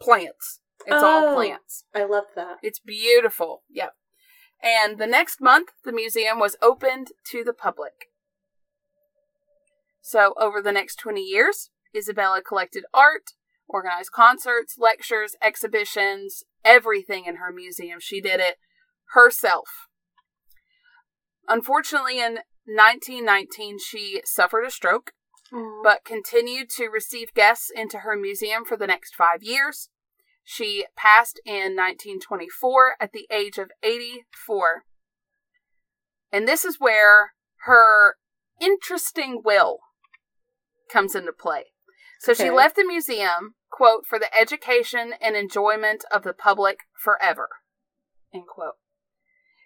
[0.00, 0.60] plants.
[0.84, 1.34] It's all Oh.
[1.34, 1.84] plants.
[1.94, 2.58] I love that.
[2.62, 3.64] It's beautiful.
[3.68, 3.96] Yep.
[4.60, 8.10] And the next month, the museum was opened to the public.
[10.00, 13.30] So, over the next 20 years, Isabella collected art,
[13.68, 18.00] organized concerts, lectures, exhibitions, everything in her museum.
[18.00, 18.58] She did it
[19.12, 19.88] herself.
[21.48, 25.12] Unfortunately, in 1919, she suffered a stroke
[25.52, 25.82] mm-hmm.
[25.82, 29.88] but continued to receive guests into her museum for the next five years.
[30.44, 34.84] She passed in 1924 at the age of 84.
[36.32, 37.32] And this is where
[37.64, 38.16] her
[38.60, 39.80] interesting will
[40.90, 41.66] comes into play.
[42.18, 47.48] So she left the museum, quote, for the education and enjoyment of the public forever,
[48.32, 48.74] end quote.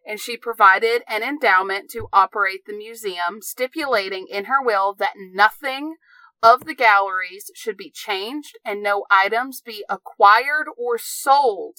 [0.06, 5.96] And she provided an endowment to operate the museum, stipulating in her will that nothing
[6.42, 11.78] of the galleries should be changed and no items be acquired or sold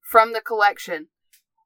[0.00, 1.08] from the collection.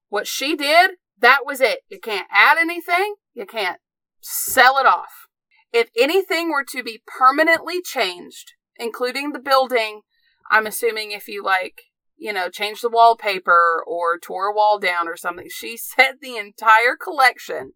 [0.08, 1.80] What she did, that was it.
[1.88, 3.78] You can't add anything, you can't
[4.20, 5.28] sell it off.
[5.72, 10.02] If anything were to be permanently changed, including the building,
[10.50, 11.82] I'm assuming if you like,
[12.22, 16.36] you know, change the wallpaper or tore a wall down or something, she said the
[16.36, 17.72] entire collection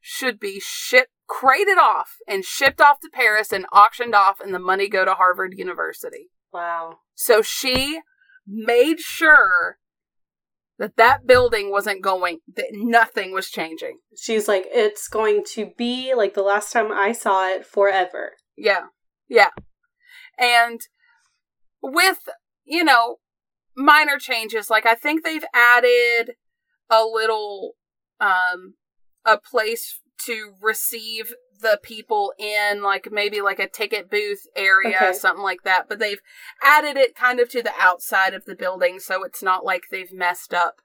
[0.00, 4.58] should be shipped, crated off, and shipped off to Paris and auctioned off, and the
[4.58, 6.30] money go to Harvard University.
[6.52, 7.00] Wow.
[7.14, 8.00] So she
[8.46, 9.76] made sure
[10.78, 13.98] that that building wasn't going, that nothing was changing.
[14.16, 18.32] She's like, it's going to be like the last time I saw it forever.
[18.56, 18.86] Yeah.
[19.28, 19.50] Yeah.
[20.38, 20.80] And
[21.82, 22.28] with,
[22.64, 23.18] you know,
[23.76, 26.34] minor changes, like I think they've added
[26.90, 27.72] a little
[28.20, 28.74] um
[29.24, 35.12] a place to receive the people in like maybe like a ticket booth area Okay.
[35.12, 35.88] something like that.
[35.88, 36.20] But they've
[36.62, 40.12] added it kind of to the outside of the building so it's not like they've
[40.12, 40.76] messed up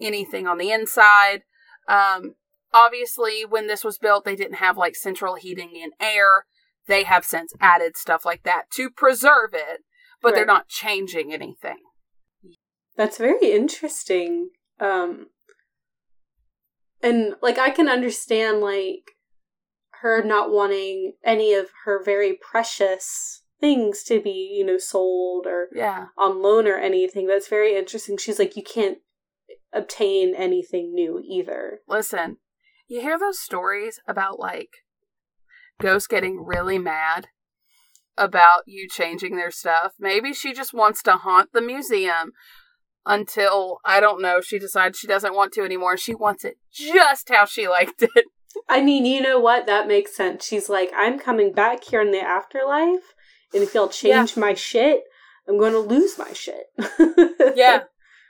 [0.00, 1.42] anything on the inside.
[1.88, 2.34] Um
[2.74, 6.46] obviously when this was built they didn't have like central heating and air.
[6.88, 9.80] They have since added stuff like that to preserve it
[10.20, 11.78] but they're not changing anything
[13.02, 14.50] That's very interesting.
[14.78, 15.26] Um
[17.02, 19.10] and like I can understand like
[20.02, 25.68] her not wanting any of her very precious things to be, you know, sold or
[25.74, 27.26] yeah on loan or anything.
[27.26, 28.18] That's very interesting.
[28.18, 28.98] She's like, you can't
[29.72, 31.80] obtain anything new either.
[31.88, 32.36] Listen,
[32.86, 34.70] you hear those stories about like
[35.80, 37.30] ghosts getting really mad
[38.16, 39.94] about you changing their stuff.
[39.98, 42.30] Maybe she just wants to haunt the museum
[43.06, 45.96] until I don't know, she decides she doesn't want to anymore.
[45.96, 48.26] She wants it just how she liked it.
[48.68, 49.66] I mean, you know what?
[49.66, 50.46] That makes sense.
[50.46, 53.14] She's like, I'm coming back here in the afterlife,
[53.54, 55.04] and if y'all change my shit,
[55.48, 56.66] I'm going to lose my shit.
[57.56, 57.82] Yeah.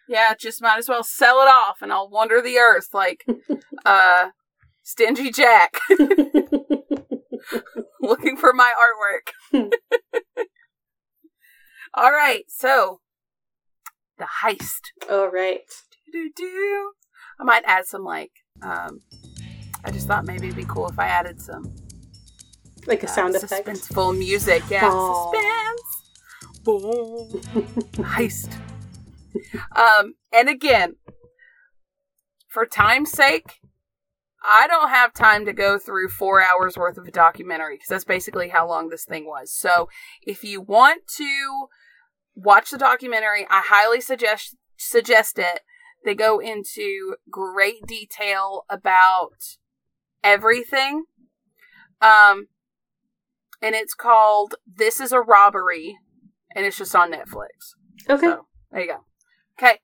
[0.09, 3.25] Yeah, just might as well sell it off and I'll wander the earth like
[3.87, 4.31] uh
[4.83, 5.79] Stingy Jack
[8.01, 9.71] looking for my artwork.
[11.95, 13.02] All right, so
[14.23, 15.11] the heist.
[15.11, 15.61] All right.
[16.13, 16.93] Do-do-do.
[17.41, 18.31] I might add some like
[18.63, 19.01] um
[19.85, 21.75] I just thought maybe it'd be cool if I added some
[22.87, 23.67] Like a uh, sound effect.
[23.67, 24.63] suspenseful music.
[24.71, 25.33] Yeah, Aw.
[25.33, 26.63] suspense.
[26.65, 26.83] Boom.
[28.15, 28.53] heist.
[29.75, 30.97] Um, and again,
[32.49, 33.55] for time's sake,
[34.45, 38.05] I don't have time to go through four hours worth of a documentary because that's
[38.05, 39.53] basically how long this thing was.
[39.53, 39.89] So,
[40.21, 41.67] if you want to
[42.35, 45.61] watch the documentary, I highly suggest suggest it.
[46.05, 49.57] They go into great detail about
[50.25, 51.05] everything.
[52.01, 52.49] Um,
[53.61, 55.99] and it's called "This Is a Robbery,"
[56.55, 57.75] and it's just on Netflix.
[58.09, 58.27] Okay.
[58.27, 59.05] So there you go.
[59.59, 59.79] Okay.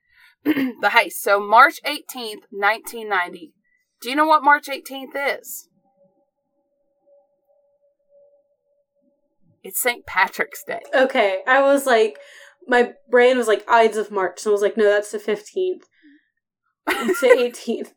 [0.44, 1.12] the heist.
[1.12, 3.52] So March 18th, 1990.
[4.00, 5.67] Do you know what March 18th is?
[9.62, 10.06] It's St.
[10.06, 10.80] Patrick's Day.
[10.94, 11.42] Okay.
[11.46, 12.18] I was like,
[12.66, 15.82] my brain was like Ides of March, and I was like, no, that's the 15th.
[16.88, 17.26] It's the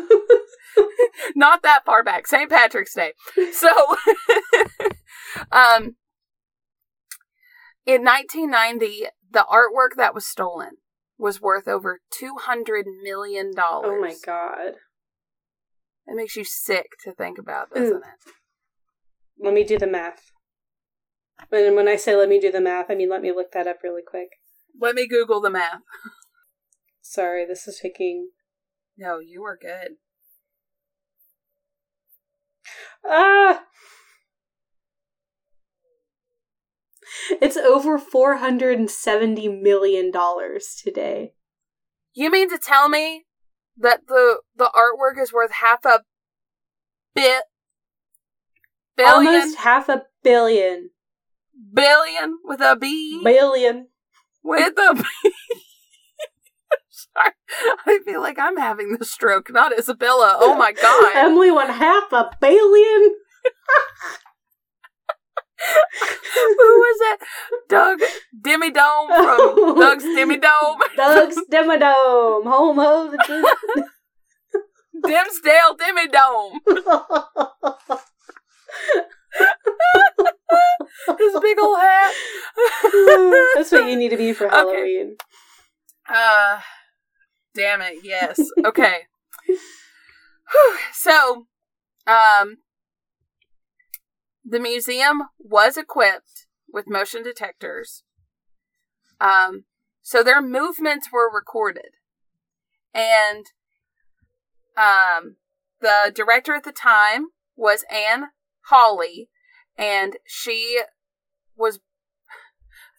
[0.00, 0.84] 18th.
[1.34, 2.26] Not that far back.
[2.26, 2.50] St.
[2.50, 3.12] Patrick's Day.
[3.52, 3.68] So,
[5.52, 5.96] um,
[7.86, 10.70] in 1990, the artwork that was stolen
[11.18, 13.52] was worth over $200 million.
[13.58, 14.74] oh my god.
[16.06, 17.98] It makes you sick to think about, doesn't Ooh.
[17.98, 18.32] it?
[19.38, 20.32] Let me do the math.
[21.52, 23.66] And when I say let me do the math, I mean let me look that
[23.66, 24.28] up really quick.
[24.80, 25.80] Let me Google the math.
[27.00, 28.30] Sorry, this is taking.
[28.96, 29.96] No, you were good.
[33.04, 33.64] Ah!
[37.40, 41.32] It's over $470 million today.
[42.12, 43.24] You mean to tell me
[43.76, 46.00] that the the artwork is worth half a
[47.14, 47.44] bit
[48.96, 50.90] billion Almost half a billion.
[51.74, 53.88] Billion with a B Billion.
[54.42, 55.02] with a B?
[56.90, 57.32] Sorry,
[57.86, 60.36] I feel like I'm having the stroke, not Isabella.
[60.38, 61.12] Oh my god!
[61.16, 63.14] Emily won half a billion.
[66.34, 67.18] Who was that?
[67.68, 68.00] Doug
[68.40, 70.78] Dimmadome from Doug's Dimmadome.
[70.96, 73.48] Doug's Demodome, home of the.
[75.02, 76.60] Dimmsdale Dimmy Dome.
[81.18, 82.12] His big old hat.
[83.54, 84.56] That's what you need to be for Okay.
[84.56, 85.16] Halloween.
[86.08, 86.60] Uh,
[87.54, 87.98] damn it.
[88.02, 88.40] Yes.
[88.64, 89.00] Okay.
[89.46, 90.76] Whew.
[90.92, 91.46] so,
[92.06, 92.58] um,
[94.44, 98.02] the museum was equipped with motion detectors.
[99.20, 99.64] Um,
[100.02, 101.90] so their movements were recorded.
[102.92, 103.46] And,
[104.76, 105.36] um,
[105.80, 108.30] the director at the time was Anne
[108.66, 109.28] Hawley,
[109.76, 110.80] and she
[111.56, 111.80] was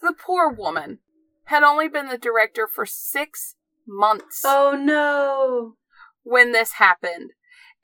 [0.01, 0.99] the poor woman
[1.45, 3.55] had only been the director for six
[3.87, 5.75] months Oh no.
[6.23, 7.31] when this happened.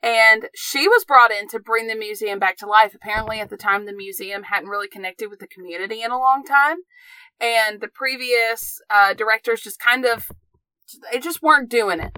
[0.02, 2.94] And she was brought in to bring the museum back to life.
[2.94, 6.44] Apparently, at the time, the museum hadn't really connected with the community in a long
[6.44, 6.78] time.
[7.40, 10.30] And the previous uh, directors just kind of,
[11.12, 12.16] they just weren't doing it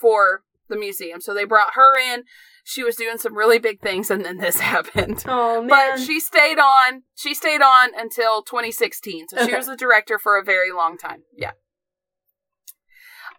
[0.00, 1.20] for the museum.
[1.20, 2.24] So they brought her in.
[2.68, 5.24] She was doing some really big things, and then this happened.
[5.26, 5.68] Oh man.
[5.96, 7.04] But she stayed on.
[7.14, 9.28] She stayed on until 2016.
[9.28, 11.22] So she was the director for a very long time.
[11.34, 11.52] Yeah.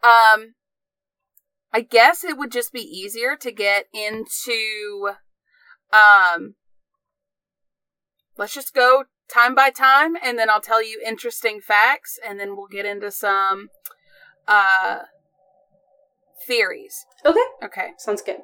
[0.01, 0.55] Um
[1.71, 5.11] I guess it would just be easier to get into
[5.93, 6.55] um
[8.35, 12.55] let's just go time by time and then I'll tell you interesting facts and then
[12.55, 13.67] we'll get into some
[14.47, 15.01] uh
[16.47, 17.05] theories.
[17.23, 17.45] okay.
[17.63, 18.37] Okay Sounds good.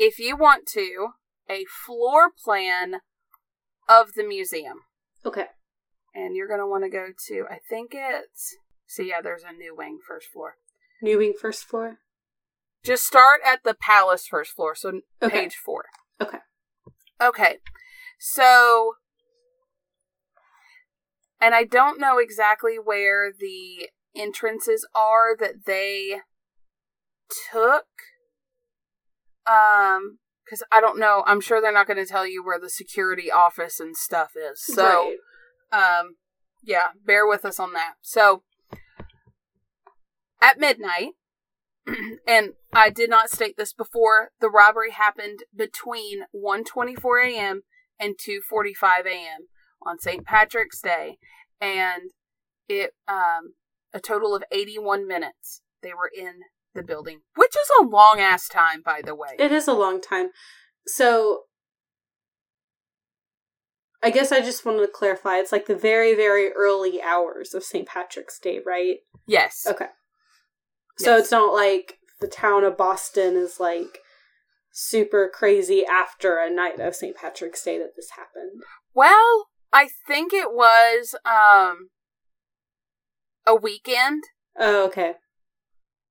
[0.00, 1.08] If you want to,
[1.48, 3.00] a floor plan
[3.86, 4.78] of the museum.
[5.26, 5.46] Okay.
[6.14, 9.52] And you're going to want to go to, I think it's, see, yeah, there's a
[9.52, 10.54] new wing first floor.
[11.02, 11.98] New wing first floor.
[12.82, 15.42] Just start at the palace first floor, so Okay.
[15.42, 15.84] page four.
[16.18, 16.38] Okay.
[17.20, 17.58] Okay.
[18.18, 18.94] So,
[21.38, 26.22] and I don't know exactly where the entrances are that they
[27.52, 27.84] took.
[29.46, 31.22] Um, because I don't know.
[31.26, 34.60] I'm sure they're not going to tell you where the security office and stuff is.
[34.64, 35.12] So,
[35.72, 36.00] Right.
[36.00, 36.16] um,
[36.62, 37.94] yeah, bear with us on that.
[38.00, 38.42] So,
[40.42, 41.12] at midnight,
[42.26, 47.62] and I did not state this before, the robbery happened between 1:24 a.m.
[47.98, 49.48] and 2:45 a.m.
[49.84, 50.24] on St.
[50.24, 51.18] Patrick's Day,
[51.60, 52.10] and
[52.68, 53.54] it um
[53.92, 56.42] a total of 81 minutes they were in
[56.74, 59.30] the building, which is a long ass time, by the way.
[59.38, 60.28] It is a long time.
[60.86, 61.42] So
[64.02, 65.36] I guess I just wanted to clarify.
[65.38, 67.86] It's like the very, very early hours of St.
[67.86, 68.98] Patrick's Day, right?
[69.26, 69.66] yes.
[69.68, 69.86] Okay.
[70.98, 71.22] So Yes.
[71.22, 74.00] it's not like the town of Boston is like
[74.72, 77.16] super crazy after a night of St.
[77.16, 78.62] Patrick's Day that this happened.
[78.94, 81.88] Well, I think it was um
[83.46, 84.22] a weekend
[84.58, 85.14] Oh, okay.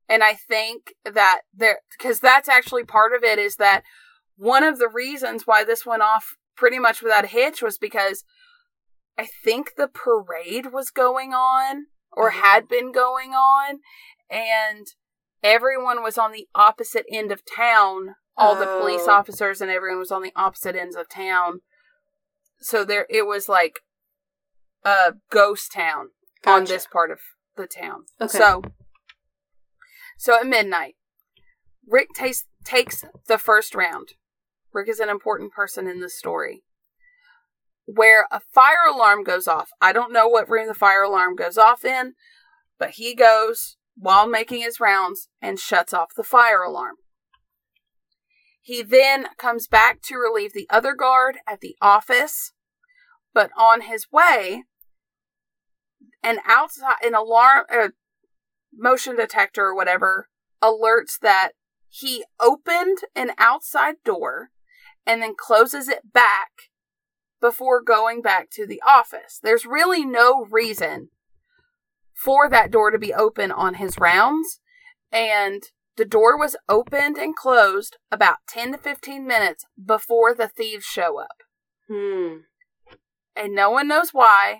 [0.10, 3.84] And I think that there cuz that's actually part of it is that
[4.36, 8.26] one of the reasons why this went off pretty much without a hitch was because
[9.18, 12.42] I think the parade was going on or Mhm.
[12.42, 13.80] had been going on
[14.30, 14.88] and
[15.44, 19.12] everyone was on the opposite end of town all the police Oh.
[19.12, 21.62] officers and everyone was on the opposite ends of town
[22.62, 23.80] so there it was like
[24.84, 26.12] a ghost town
[26.46, 27.20] on this part of
[27.56, 28.38] the town Okay.
[28.38, 28.64] so
[30.20, 30.96] so at midnight
[31.88, 34.10] rick takes takes the first round.
[34.72, 36.62] Rick is an important person in this story.
[37.86, 39.70] Where a fire alarm goes off.
[39.82, 42.14] I don't know what room the fire alarm goes off in
[42.80, 46.96] but he goes while making his rounds and shuts off the fire alarm.
[48.62, 52.54] He then comes back to relieve the other guard at the office,
[53.34, 54.64] but on his way,
[56.24, 57.90] an outside an alarm uh,
[58.74, 60.30] motion detector or whatever
[60.62, 61.52] alerts that
[61.88, 64.50] he opened an outside door
[65.06, 66.50] and then closes it back
[67.42, 69.40] before going back to the office.
[69.42, 71.10] There's really no reason
[72.14, 74.60] for that door to be open on his rounds.
[75.12, 75.64] And
[75.96, 81.20] the door was opened and closed about 10 to 15 minutes before the thieves show
[81.20, 81.38] up.
[81.90, 82.42] Hmm.
[83.36, 84.60] And no one knows why.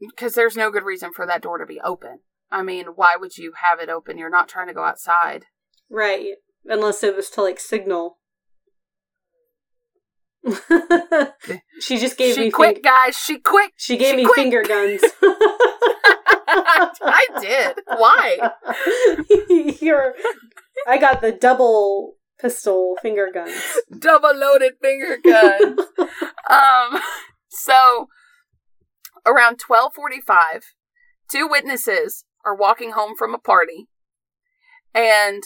[0.00, 2.20] Because there's no good reason for that door to be open.
[2.50, 4.16] I mean, why would you have it open?
[4.18, 5.46] You're not trying to go outside.
[5.90, 6.34] Right.
[6.64, 8.18] Unless it was to like signal.
[11.80, 13.16] she just gave she me quit, fing- guys.
[13.16, 13.72] She quit.
[13.76, 15.02] she gave she me finger guns.
[16.50, 17.78] I did.
[17.86, 18.38] Why?
[19.80, 20.14] You're
[20.86, 23.54] I got the double pistol finger guns.
[23.98, 25.80] Double loaded finger guns.
[26.48, 27.00] um.
[27.50, 28.08] So
[29.28, 30.62] around twelve forty five,
[31.30, 33.88] two witnesses are walking home from a party,
[34.94, 35.42] and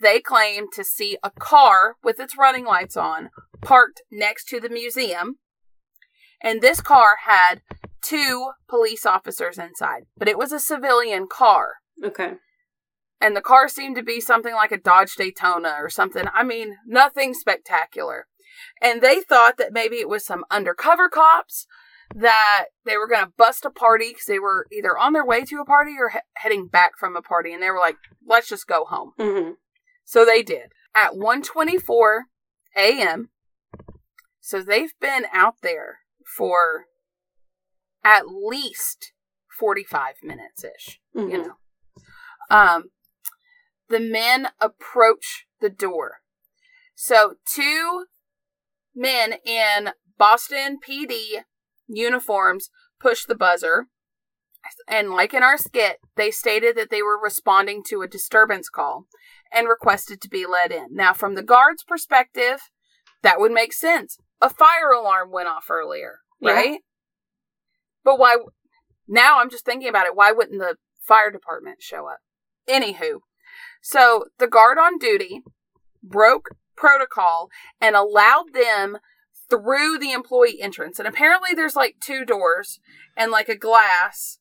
[0.00, 3.30] they claim to see a car with its running lights on
[3.60, 5.36] parked next to the museum.
[6.42, 7.62] And this car had
[8.02, 11.76] two police officers inside, but it was a civilian car.
[12.04, 12.34] Okay.
[13.20, 16.26] And the car seemed to be something like a Dodge Daytona or something.
[16.34, 18.26] I mean, nothing spectacular.
[18.82, 21.66] And they thought that maybe it was some undercover cops
[22.14, 25.44] that they were going to bust a party because they were either on their way
[25.44, 27.52] to a party or he- heading back from a party.
[27.52, 27.96] And they were like,
[28.26, 29.12] let's just go home.
[29.18, 29.50] hmm
[30.04, 30.72] So they did.
[30.94, 32.20] At 1:24
[32.76, 33.30] a.m.
[34.40, 35.98] So they've been out there
[36.36, 36.86] for
[38.04, 39.12] at least
[39.58, 41.30] 45 minutes ish, Mm-hmm.
[41.30, 41.54] you know.
[42.50, 42.84] Um
[43.88, 46.18] the men approach the door.
[46.94, 48.06] So two
[48.94, 51.42] men in Boston PD
[51.88, 52.70] uniforms
[53.00, 53.86] push the buzzer.
[54.88, 59.06] And like in our skit, they stated that they were responding to a disturbance call
[59.52, 60.88] and requested to be let in.
[60.90, 62.60] Now, from the guard's perspective,
[63.22, 64.18] that would make sense.
[64.40, 66.52] A fire alarm went off earlier, Yeah.
[66.52, 66.80] right?
[68.04, 68.36] But why?
[69.08, 70.16] Now I'm just thinking about it.
[70.16, 72.18] Why wouldn't the fire department show up?
[72.68, 73.20] Anywho,
[73.80, 75.42] so the guard on duty
[76.02, 77.48] broke protocol
[77.80, 78.98] and allowed them
[79.48, 80.98] through the employee entrance.
[80.98, 82.80] And apparently, there's like two doors
[83.16, 84.38] and like a glass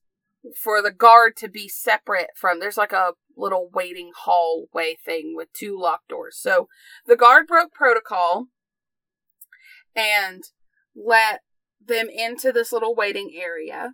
[0.55, 2.59] for the guard to be separate from.
[2.59, 6.37] There's like a little waiting hallway thing with two locked doors.
[6.39, 6.67] So
[7.05, 8.47] the guard broke protocol
[9.95, 10.43] and
[10.95, 11.41] let
[11.85, 13.93] them into this little waiting area.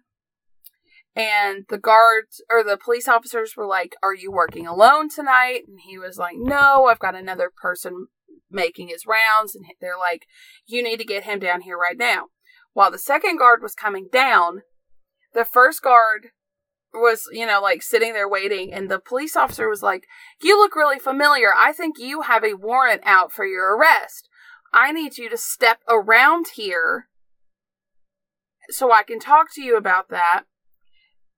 [1.15, 5.63] And the guards or the police officers were like, Are you working alone tonight?
[5.67, 8.07] And he was like, No, I've got another person
[8.51, 9.55] making his rounds.
[9.55, 10.25] And they're like,
[10.65, 12.27] You need to get him down here right now.
[12.73, 14.61] While the second guard was coming down,
[15.33, 16.27] the first guard
[16.93, 18.73] was, you know, like sitting there waiting.
[18.73, 20.05] And the police officer was like,
[20.41, 21.49] You look really familiar.
[21.55, 24.29] I think you have a warrant out for your arrest.
[24.73, 27.07] I need you to step around here
[28.69, 30.43] so I can talk to you about that.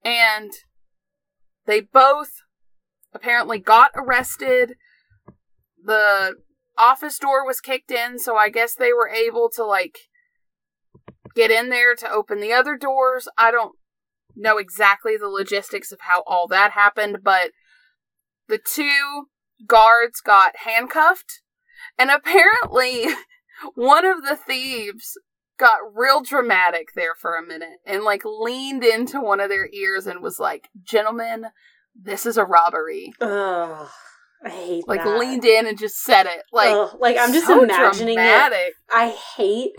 [0.04, 0.52] And
[1.66, 2.42] they both
[3.12, 4.74] apparently got arrested.
[5.82, 6.36] The
[6.78, 9.98] office door was kicked in, so I guess they were able to like
[11.34, 13.28] get in there to open the other doors.
[13.36, 13.76] I don't
[14.36, 17.50] know exactly the logistics of how all that happened, but
[18.48, 19.26] the two
[19.66, 21.42] guards got handcuffed,
[21.98, 23.06] and apparently
[23.74, 25.18] one of the thieves
[25.58, 30.06] got real dramatic there for a minute and like leaned into one of their ears
[30.06, 31.46] and was like, "Gentlemen,
[31.94, 33.88] this is a robbery." Ugh.
[34.44, 35.18] I hate Like that.
[35.18, 36.42] leaned in and just said it.
[36.52, 38.72] Like Ugh, like I'm just so imagining it.
[38.92, 39.72] I hate,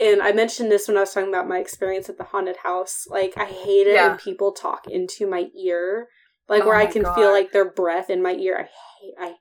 [0.00, 3.06] and I mentioned this when I was talking about my experience at the haunted house.
[3.08, 4.08] Like, I hate it Yeah.
[4.08, 6.08] when people talk into my ear,
[6.48, 7.14] like Oh where I can God.
[7.14, 8.56] feel like their breath in my ear.
[8.58, 8.62] I
[9.00, 9.34] hate, I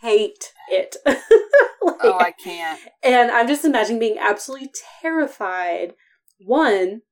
[0.00, 0.96] hate it.
[1.86, 2.80] Oh, like, Oh, I can't.
[3.02, 4.70] and I'm just imagining being absolutely
[5.02, 5.92] terrified.
[6.40, 7.02] One,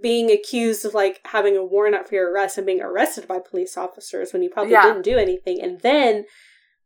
[0.00, 3.38] being accused of like having a warrant out for your arrest and being arrested by
[3.38, 4.82] police officers when you probably Yeah.
[4.84, 6.26] didn't do anything, and then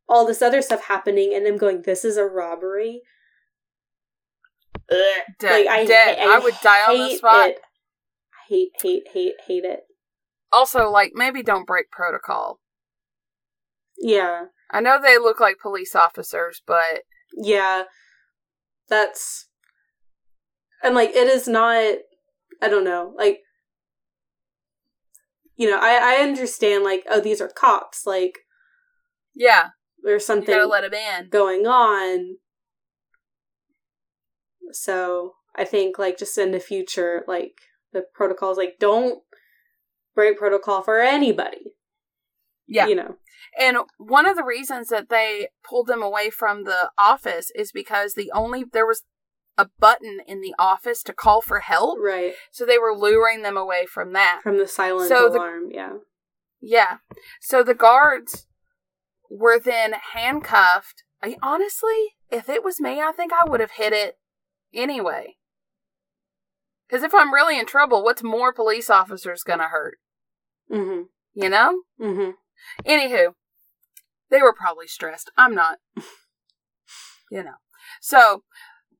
[0.08, 3.02] all this other stuff happening, and them going, "This is a robbery."
[4.88, 5.24] Dead.
[5.42, 6.18] Like I, Dead.
[6.18, 7.50] I, I would die on the spot.
[7.50, 7.60] It.
[8.48, 9.84] Hate, hate, hate, hate it.
[10.52, 12.60] Also, like maybe don't break protocol.
[13.96, 17.02] Yeah, I know they look like police officers, but
[17.32, 17.84] yeah.
[18.86, 19.48] That's
[20.82, 21.96] and like it is not.
[22.62, 23.12] I don't know.
[23.16, 23.40] Like
[25.56, 26.84] you know, I I understand.
[26.84, 28.06] Like oh, these are cops.
[28.06, 28.40] Like
[29.34, 29.68] yeah,
[30.02, 31.28] there's something let in.
[31.28, 32.36] going on.
[34.72, 37.54] So I think like just in the future, like
[37.92, 39.22] the protocols, like don't
[40.14, 41.74] break protocol for anybody.
[42.66, 42.86] Yeah.
[42.86, 43.16] You know.
[43.58, 48.14] And one of the reasons that they pulled them away from the office is because
[48.14, 49.02] the only there was
[49.56, 51.98] a button in the office to call for help.
[52.00, 52.34] Right.
[52.50, 54.40] So they were luring them away from that.
[54.42, 55.92] From the silent So the- alarm, yeah.
[56.60, 56.96] Yeah.
[57.40, 58.46] So the guards
[59.30, 61.04] were then handcuffed.
[61.22, 64.18] I, honestly, if it was me, I think I would have hit it
[64.72, 65.36] anyway.
[66.88, 69.98] Because if I'm really in trouble, what's more police officers going to hurt?
[70.70, 71.02] Mm-hmm.
[71.34, 71.82] You know?
[72.00, 72.30] Mm-hmm.
[72.88, 73.34] Anywho,
[74.30, 75.30] they were probably stressed.
[75.36, 75.78] I'm not.
[77.30, 77.54] you know.
[78.00, 78.42] So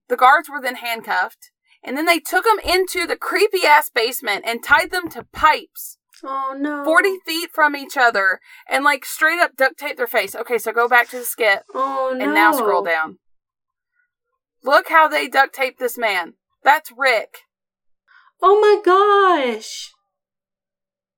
[0.09, 1.51] the guards were then handcuffed,
[1.83, 5.99] and then they took them into the creepy ass basement and tied them to pipes
[6.23, 6.85] Oh no.
[6.85, 8.39] 40 feet from each other
[8.71, 10.35] and like straight up duct tape their face.
[10.35, 12.25] Okay, so go back to the skit Oh no.
[12.25, 13.19] and now scroll down.
[14.63, 16.35] Look how they duct taped this man.
[16.63, 17.39] That's Rick.
[18.41, 19.91] Oh my gosh.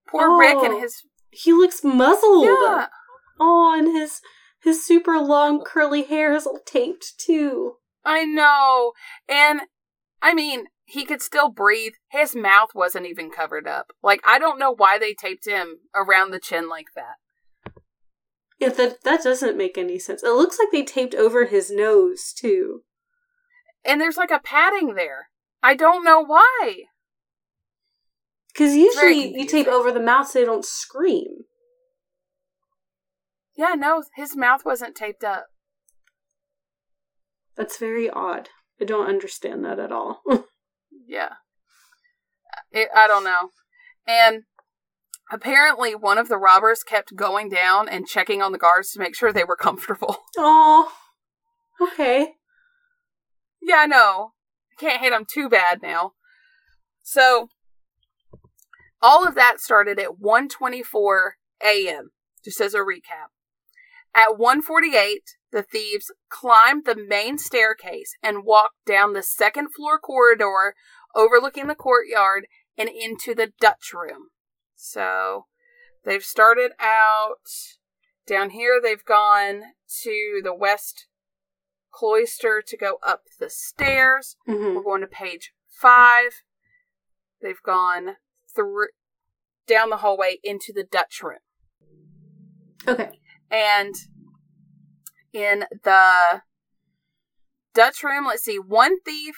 [0.09, 0.65] Poor Rick Oh.
[0.65, 1.03] and his.
[1.31, 2.45] He looks muzzled.
[2.47, 2.87] Yeah.
[3.39, 4.21] Oh, and his
[4.63, 7.75] his super long curly hair is all taped too.
[8.07, 8.93] I know.
[9.29, 9.63] And
[10.23, 11.95] I mean, he could still breathe.
[12.09, 13.89] His mouth wasn't even covered up.
[14.03, 17.17] Like, I don't know why they taped him around the chin like that.
[18.59, 20.23] Yeah, that that doesn't make any sense.
[20.23, 22.83] It looks like they taped over his nose too.
[23.85, 25.29] And there's like a padding there.
[25.63, 26.85] I don't know why.
[28.53, 31.45] Because usually you tape over the mouth so they don't scream.
[33.55, 35.49] Yeah, no, his mouth wasn't taped up.
[37.57, 38.51] That's very odd.
[38.81, 40.23] I don't understand that at all.
[41.09, 41.35] Yeah.
[42.73, 43.51] It, I don't know.
[44.07, 44.43] And
[45.31, 49.15] apparently, one of the robbers kept going down and checking on the guards to make
[49.15, 50.17] sure they were comfortable.
[50.37, 50.93] oh.
[51.81, 52.35] Okay.
[53.63, 54.33] yeah, I know.
[54.73, 56.13] I can't hate them too bad now.
[57.03, 57.49] So,
[59.01, 61.33] all of that started at 1:24
[61.63, 62.11] a.m.
[62.45, 63.29] Just as a recap.
[64.15, 70.75] At 1:48, the thieves climbed the main staircase and walked down the second floor corridor
[71.15, 74.29] overlooking the courtyard and into the Dutch room.
[74.75, 75.47] So,
[76.05, 77.49] they've started out
[78.27, 78.81] down here.
[78.83, 79.63] They've gone
[80.03, 81.07] to the west
[81.91, 84.37] cloister to go up the stairs.
[84.47, 86.43] hmm We're going to page five.
[87.41, 88.17] They've gone
[88.55, 88.89] through
[89.67, 91.39] down the hallway into the Dutch room.
[92.87, 93.19] Okay.
[93.51, 93.95] And
[95.37, 96.41] in the
[97.75, 99.35] Dutch room, let's see, one thief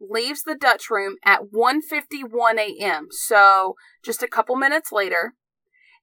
[0.00, 3.08] leaves the Dutch room at 1:51 a.m.
[3.10, 5.34] So, just a couple minutes later,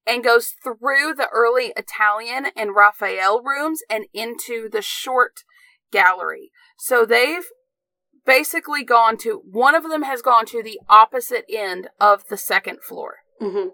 [0.07, 5.43] and goes through the early Italian and Raphael rooms and into the short
[5.91, 6.51] gallery.
[6.77, 7.45] So they've
[8.25, 12.79] basically gone to one of them has gone to the opposite end of the second
[12.81, 13.17] floor.
[13.39, 13.69] hmm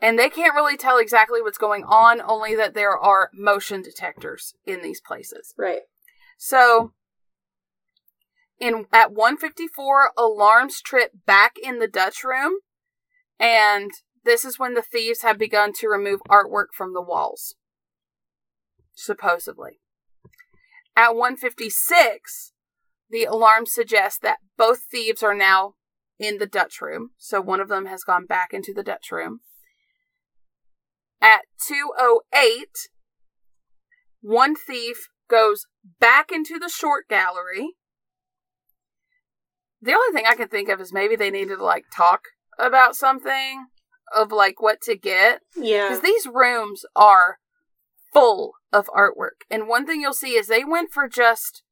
[0.00, 4.54] And they can't really tell exactly what's going on, only that there are motion detectors
[4.66, 5.54] in these places.
[5.56, 5.82] Right.
[6.38, 6.92] So
[8.58, 12.58] in at 154 alarms trip back in the Dutch room
[13.38, 13.90] and
[14.24, 17.54] this is when the thieves have begun to remove artwork from the walls.
[18.94, 19.78] Supposedly.
[20.96, 22.52] At 156,
[23.08, 25.74] the alarm suggests that both thieves are now
[26.18, 27.10] in the Dutch room.
[27.18, 29.40] So one of them has gone back into the Dutch room.
[31.20, 32.68] At 208,
[34.20, 35.66] one thief goes
[36.00, 37.74] back into the short gallery.
[39.80, 42.22] The only thing I can think of is maybe they needed to like talk
[42.58, 43.66] about something
[44.14, 45.88] of like what to get Yeah.
[45.88, 47.38] because these rooms are
[48.12, 49.42] full of artwork.
[49.50, 51.62] And one thing you'll see is they went for just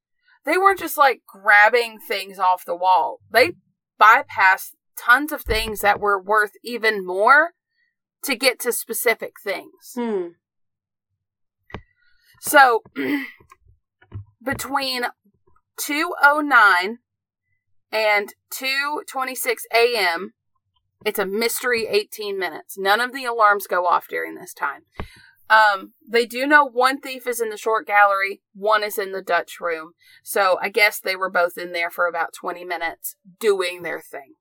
[0.45, 3.21] they weren't just like grabbing things off the wall.
[3.31, 3.53] They
[4.01, 7.53] bypassed tons of things that were worth even more
[8.25, 9.93] to get to specific things.
[9.95, 10.29] Hmm.
[12.41, 12.83] So
[14.45, 15.05] between
[15.79, 16.99] 209
[17.93, 20.35] and 226 a.m.
[21.05, 22.77] it's a mystery 18 minutes.
[22.77, 24.83] None of the alarms go off during this time.
[25.51, 29.23] Um, they do know one thief is in the short gallery, one is in the
[29.23, 29.93] Dutch room.
[30.23, 34.35] So I guess they were both in there for about 20 minutes doing their thing.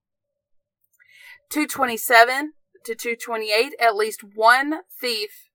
[1.50, 2.54] 227
[2.86, 5.50] to 228, at least one thief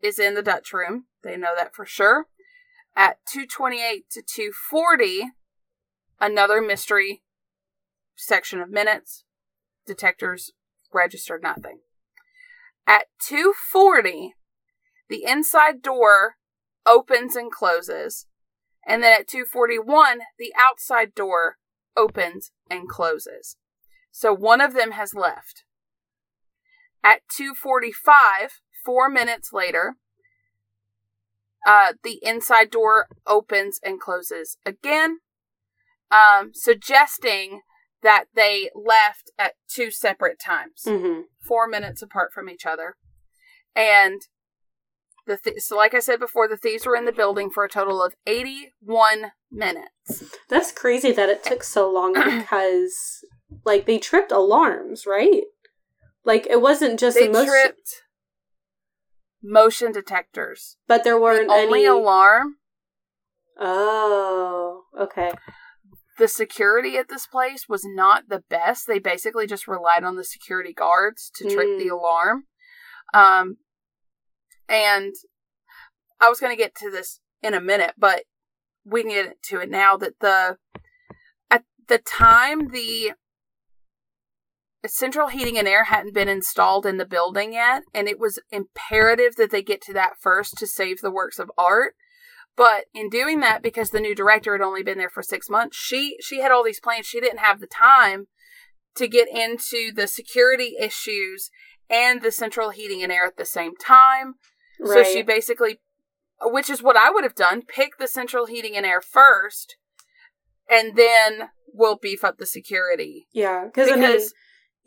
[0.00, 1.06] is in the Dutch room.
[1.22, 2.26] They know that for sure.
[2.96, 5.30] At 228 to 240,
[6.20, 7.22] another mystery
[8.16, 9.24] section of minutes.
[9.86, 10.52] Detectors
[10.92, 11.78] registered nothing.
[12.86, 14.34] At 240,
[15.08, 16.36] the inside door
[16.86, 18.26] opens and closes.
[18.86, 21.56] And then at 241, the outside door
[21.96, 23.56] opens and closes.
[24.10, 25.64] So one of them has left.
[27.08, 29.94] At 2:45, 4 minutes later,
[31.66, 35.20] uh, the inside door opens and closes again,
[36.10, 37.62] um, suggesting
[38.02, 41.22] that they left at two separate times, Mm-hmm.
[41.40, 42.96] four minutes apart from each other.
[43.74, 44.20] And
[45.26, 47.70] the th- so, like I said before, the thieves were in the building for a
[47.70, 50.24] total of 81 minutes.
[50.50, 53.24] That's crazy that it took so long because,
[53.64, 55.44] like, they tripped alarms, right?
[56.28, 57.90] Like, it wasn't just They the most, tripped
[59.42, 60.76] motion detectors.
[60.86, 61.86] but there weren't Only any.
[61.86, 62.56] alarm.
[63.58, 65.32] oh, okay.
[66.18, 68.86] The security at this place was not the best.
[68.86, 71.78] They basically just relied on the security guards to trick Mm.
[71.78, 72.44] the alarm.
[73.14, 73.56] Um,
[74.68, 75.14] and
[76.20, 78.24] I was going to get to this in a minute, but
[78.84, 79.96] we can get to it now.
[79.96, 80.58] That the
[81.50, 83.12] at the time the
[84.86, 89.34] central heating and air hadn't been installed in the building yet, and it was imperative
[89.36, 91.94] that they get to that first to save the works of art.
[92.56, 95.76] But in doing that, because the new director had only been there for six months,
[95.76, 97.06] she she had all these plans.
[97.06, 98.26] She didn't have the time
[98.96, 101.50] to get into the security issues
[101.88, 104.34] and the central heating and air at the same time.
[104.80, 105.06] Right.
[105.06, 105.80] So she basically,
[106.42, 109.76] which is what I would have done, pick the central heating and air first,
[110.68, 113.28] and then we'll beef up the security.
[113.32, 114.34] yeah, because I mean, Because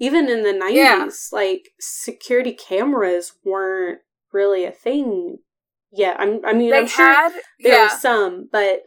[0.02, 1.10] even in the nineties, Yeah.
[1.32, 4.00] like security cameras weren't
[4.34, 5.38] really a thing
[5.92, 6.20] yet.
[6.20, 7.06] I'm, I mean, they I'm sure
[7.60, 8.84] there yeah, were some, but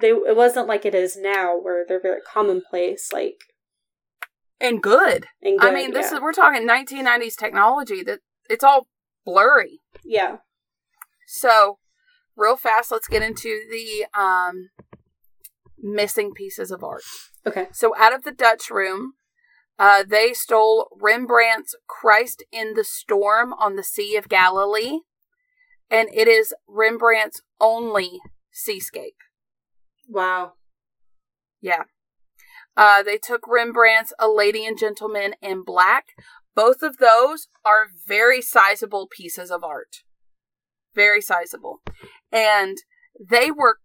[0.00, 3.38] they it wasn't like it is now, where they're very commonplace, like
[4.60, 5.26] and good.
[5.40, 6.16] and I mean, this yeah.
[6.16, 8.18] is we're talking 1990s technology that
[8.50, 8.88] it's all
[9.24, 9.80] blurry.
[10.04, 10.38] yeah.
[11.28, 11.78] So,
[12.36, 14.70] real fast, let's get into the um,
[15.78, 17.02] missing pieces of art.
[17.46, 17.66] Okay.
[17.72, 19.14] So, out of the Dutch room,
[19.78, 25.00] uh, they stole Rembrandt's Christ in the Storm on the Sea of Galilee,
[25.90, 28.20] and it is Rembrandt's only
[28.50, 29.16] seascape.
[30.08, 30.52] Wow.
[31.60, 31.84] Yeah.
[32.76, 36.08] Uh, they took Rembrandt's A Lady and Gentleman in Black.
[36.54, 40.02] Both of those are very sizable pieces of art.
[40.94, 41.80] Very sizable.
[42.32, 42.78] And
[43.18, 43.78] they were,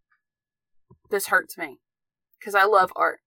[1.09, 1.79] this hurts me
[2.39, 3.19] because I love art.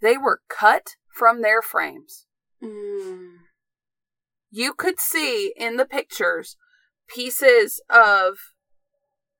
[0.00, 2.24] They were cut from their frames.
[2.64, 3.40] Mm.
[4.50, 6.56] You could see in the pictures
[7.14, 8.38] pieces of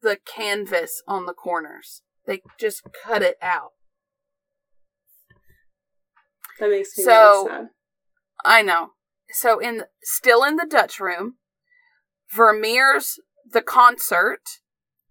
[0.02, 2.02] the canvas on the corners.
[2.26, 3.70] They just cut it out.
[6.58, 7.68] That makes me So- really sad.
[8.44, 8.90] I know.
[9.30, 11.38] So in still in the Dutch room,
[12.36, 14.42] Vermeer's The Concert,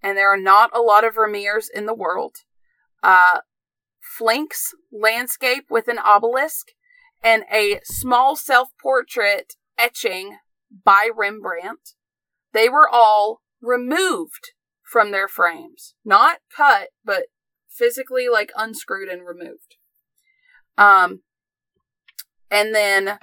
[0.03, 2.35] and there are not a lot of Vermeers in the world.
[3.01, 3.39] Uh,
[4.19, 6.67] Flinck's Landscape with an Obelisk,
[7.23, 10.37] and a small self-portrait etching
[10.83, 11.93] by Rembrandt.
[12.51, 14.51] They were all removed
[14.83, 17.27] from their frames, not cut, but
[17.69, 19.77] physically like unscrewed and removed.
[20.77, 21.21] Um,
[22.51, 23.19] and then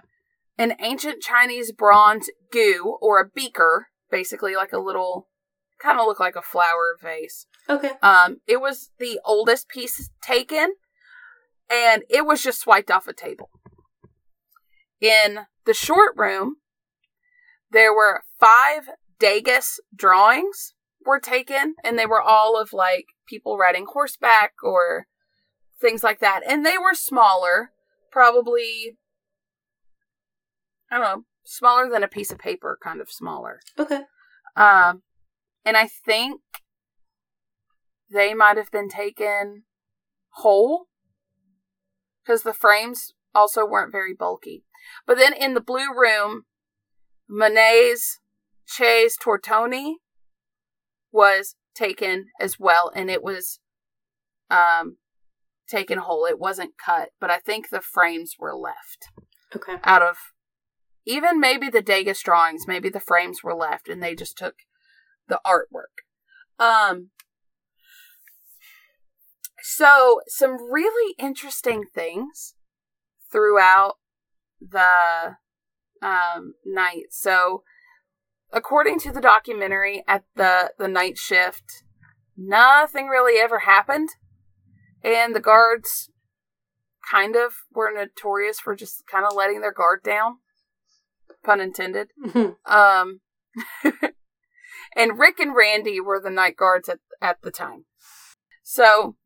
[0.57, 5.29] an ancient Chinese bronze gu or a beaker, basically like a little,
[5.79, 7.47] kind of look like a flower vase.
[7.69, 7.93] Okay.
[8.03, 10.75] Um, it was the oldest piece taken,
[11.71, 13.51] and it was just swiped off a table.
[15.01, 16.57] In the short room,
[17.71, 18.89] there were five
[19.19, 25.07] Degas drawings were taken, and they were all of like people riding horseback or
[25.81, 27.71] things like that, and they were smaller,
[28.11, 28.97] probably
[30.91, 33.61] I don't know, smaller than a piece of paper, kind of smaller.
[33.79, 34.03] Okay.
[34.55, 35.03] Um,
[35.65, 36.41] and I think
[38.11, 39.65] they might have been taken
[40.31, 40.87] whole
[42.27, 44.65] because the frames also weren't very bulky.
[45.07, 46.43] But then in the blue room,
[47.29, 48.21] Monet's
[48.65, 49.95] Chez Tortoni
[51.13, 53.61] was taken as well, and it was
[54.51, 54.97] um
[55.69, 56.27] taken whole.
[56.27, 59.09] It wasn't cut, but I think the frames were left
[59.55, 59.77] Okay.
[59.85, 60.17] out of
[61.05, 64.57] even maybe the Degas drawings, maybe the frames were left and they just took
[65.29, 66.03] the artwork.
[66.59, 67.11] Um
[69.69, 72.55] so some really interesting things
[73.33, 73.95] throughout
[74.61, 75.37] the
[76.01, 77.07] um night.
[77.11, 77.65] So
[78.53, 81.83] according to the documentary at the the night shift,
[82.37, 84.11] nothing really ever happened.
[85.03, 86.11] And the guards
[87.11, 90.37] kind of were notorious for just kind of letting their guard down
[91.43, 92.11] pun intended.
[92.67, 93.21] Um
[94.97, 97.87] and rick and randy were the night guards at, at the time.
[98.63, 99.17] So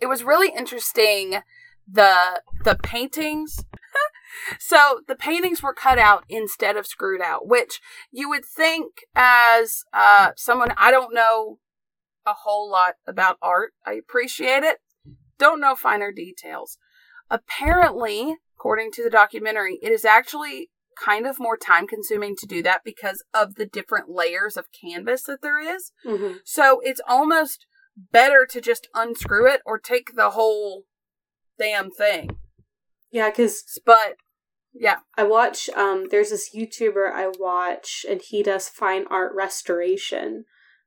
[0.00, 1.40] it was really interesting
[1.90, 3.64] the the paintings
[4.58, 7.80] So the paintings were cut out instead of screwed out, which
[8.10, 11.58] you would think as uh, someone I don't know
[12.26, 13.72] a whole lot about art.
[13.86, 14.78] I appreciate it.
[15.38, 16.78] Don't know finer details.
[17.30, 20.70] Apparently, according to the documentary, it is actually
[21.00, 25.22] kind of more time consuming to do that because of the different layers of canvas
[25.22, 25.92] that there is.
[26.04, 26.38] Mm-hmm.
[26.44, 27.66] So it's almost
[28.12, 30.84] better to just unscrew it or take the whole
[31.58, 32.38] damn thing.
[33.10, 34.16] Yeah, because But
[34.72, 35.68] yeah, I watch.
[35.70, 40.44] Um, there's this YouTuber I watch, and he does fine art restoration.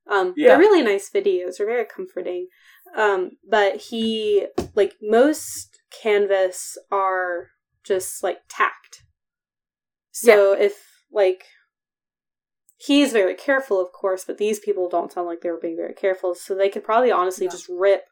[0.07, 0.49] Um, Yeah.
[0.49, 1.57] they're really nice videos.
[1.57, 2.47] They're very comforting.
[2.95, 7.49] Um, but he like most canvas are
[7.83, 9.03] just like tacked.
[10.11, 11.45] So if like
[12.85, 15.93] he's very careful, of course, but these people don't sound like they were being very
[15.93, 16.33] careful.
[16.35, 17.51] So they could probably honestly No.
[17.51, 18.05] just rip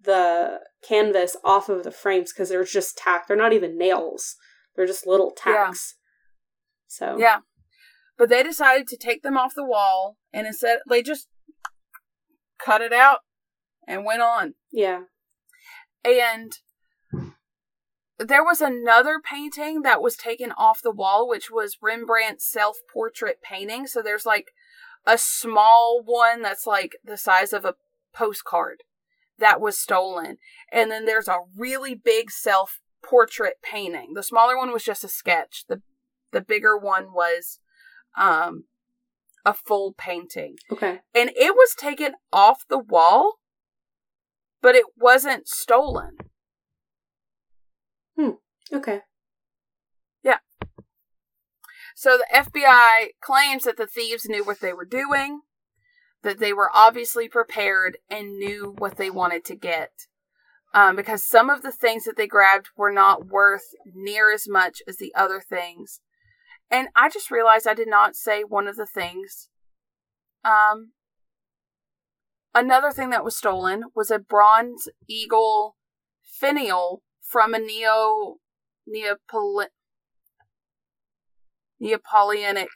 [0.00, 3.28] the canvas off of the frames because they're just tacked.
[3.28, 4.36] They're not even nails.
[4.74, 5.52] They're just little Yeah.
[5.66, 5.96] tacks.
[6.86, 7.40] So yeah.
[8.16, 11.28] But they decided to take them off the wall and instead they just
[12.58, 13.20] cut it out
[13.86, 14.54] and went on.
[14.70, 15.02] yeah.
[16.04, 16.52] And
[18.18, 23.38] there was another painting that was taken off the wall, which was Rembrandt's self portrait
[23.42, 23.86] painting.
[23.86, 24.48] So there's like
[25.06, 27.74] a small one that's like the size of a
[28.14, 28.82] postcard
[29.38, 30.36] that was stolen.
[30.70, 34.12] And then there's a really big self portrait painting.
[34.14, 35.64] The smaller one was just a sketch.
[35.68, 35.82] The
[36.30, 37.58] the bigger one was
[38.16, 38.64] um
[39.44, 41.00] a full painting Okay.
[41.14, 43.38] and it was taken off the wall,
[44.60, 46.16] but it wasn't stolen.
[48.72, 49.00] Okay.
[50.22, 50.38] Yeah.
[51.94, 55.42] So the FBI claims that the thieves knew what they were doing,
[56.22, 59.90] that they were obviously prepared and knew what they wanted to get.
[60.74, 64.80] Um, because some of the things that they grabbed were not worth near as much
[64.88, 66.00] as the other things.
[66.70, 69.50] And I just realized I did not say one of the things.
[70.42, 70.92] Um,
[72.54, 75.76] another thing that was stolen was a bronze eagle
[76.22, 78.36] finial from a neo
[78.88, 79.66] Neapoli-
[81.82, 82.66] Neapolitanic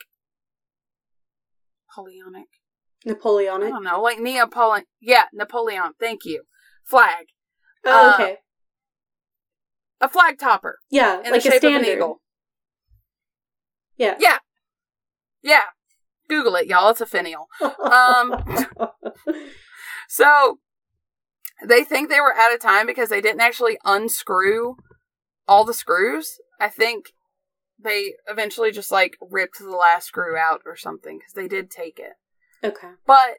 [1.89, 2.47] Napoleonic.
[3.07, 3.69] I Napoleonic.
[3.71, 4.87] don't know, like Neapolitan.
[5.01, 5.93] Yeah, Napoleon.
[6.01, 6.43] Thank you.
[6.85, 7.27] Flag.
[7.85, 8.37] Oh, uh, okay.
[10.01, 12.21] A flag topper Yeah, in like the a shape of an eagle.
[13.97, 14.17] Yeah.
[14.19, 14.39] Yeah.
[15.43, 15.63] Yeah.
[16.29, 16.91] Google it, y'all.
[16.91, 17.47] It's a finial.
[17.61, 18.45] Um,
[20.09, 20.61] So
[21.65, 24.77] they think they were out of time because they didn't actually unscrew
[25.49, 26.39] all the screws.
[26.61, 27.13] I think
[27.79, 31.99] they eventually just like ripped the last screw out or something because they did take
[31.99, 32.15] it.
[32.65, 32.93] okay.
[33.07, 33.39] But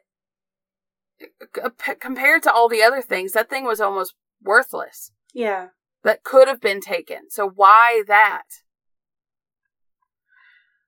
[1.56, 5.10] c- compared to all the other things, that thing was almost worthless.
[5.34, 5.68] Yeah.
[6.04, 7.28] That could have been taken.
[7.30, 8.44] So why that?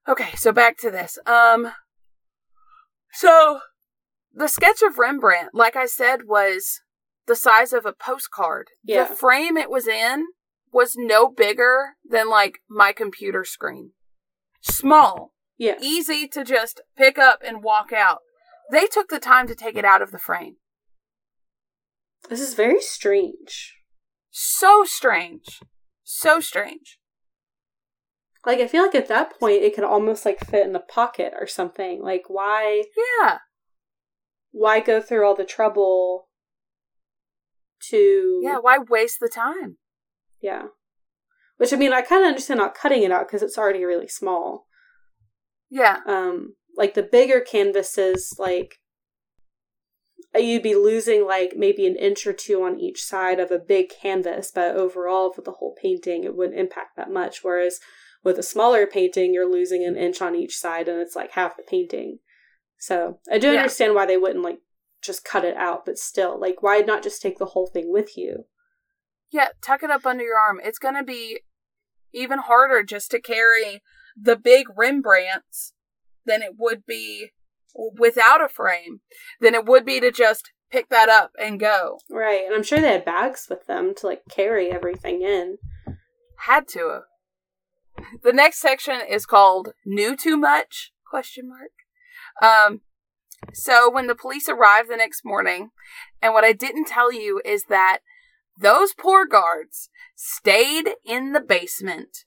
[0.08, 1.18] Okay, so back to this.
[1.26, 1.72] Um
[3.12, 3.60] so
[4.32, 6.80] the sketch of Rembrandt, like I said, was
[7.26, 8.68] the size of a postcard.
[8.84, 9.04] Yeah.
[9.08, 10.26] The frame it was in
[10.72, 13.92] was no bigger than like my computer screen.
[14.62, 15.76] Small Yeah.
[15.80, 18.18] easy to just pick up and walk out.
[18.70, 20.56] They took the time to take it out of the frame.
[22.28, 23.76] This is very strange.
[24.30, 25.60] So strange.
[26.04, 26.98] So strange.
[28.46, 31.34] Like I feel like at that point it could almost like fit in a pocket
[31.38, 32.02] or something.
[32.02, 33.38] Like why Yeah.
[34.52, 36.28] why go through all the trouble
[37.90, 39.78] to Yeah, why waste the time?
[40.40, 40.64] Yeah.
[41.56, 44.08] Which I mean, I kind of understand not cutting it out because it's already really
[44.08, 44.66] small.
[45.68, 45.98] Yeah.
[46.06, 48.76] Um, like the bigger canvases, like
[50.34, 53.90] you'd be losing like maybe an inch or two on each side of a big
[53.90, 57.42] canvas, but overall for the whole painting, it wouldn't impact that much.
[57.42, 57.80] Whereas
[58.22, 61.56] with a smaller painting, you're losing an inch on each side, and it's like half
[61.56, 62.18] the painting.
[62.78, 63.58] So I do Yeah.
[63.58, 64.60] understand why they wouldn't like
[65.02, 68.16] just cut it out, but still, like, why not just take the whole thing with
[68.16, 68.46] you?
[69.30, 70.60] Yeah, tuck it up under your arm.
[70.62, 71.40] It's going to be
[72.12, 73.82] even harder just to carry
[74.20, 75.72] the big Rembrandts
[76.26, 77.30] than it would be
[77.74, 79.00] without a frame,
[79.40, 81.98] than it would be to just pick that up and go.
[82.10, 85.58] Right, and I'm sure they had bags with them to like carry everything in.
[86.46, 88.06] Had to have.
[88.22, 91.70] The next section is called "Knew Too Much?" question mark.
[92.42, 92.80] Um,
[93.52, 95.70] so when the police arrived the next morning,
[96.22, 97.98] and what I didn't tell you is that
[98.60, 102.24] those poor guards stayed in the basement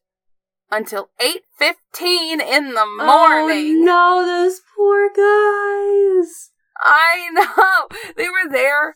[0.71, 3.81] until eight fifteen in the oh, morning.
[3.81, 6.51] Oh no, those poor guys.
[6.81, 7.87] I know.
[8.17, 8.95] They were there.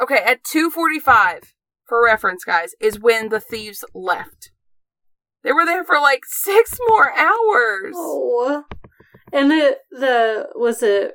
[0.00, 1.52] Okay, at 2:45
[1.86, 4.52] for reference guys is when the thieves left.
[5.42, 7.94] They were there for like six more hours.
[7.96, 8.64] Oh.
[9.32, 11.14] And the the was it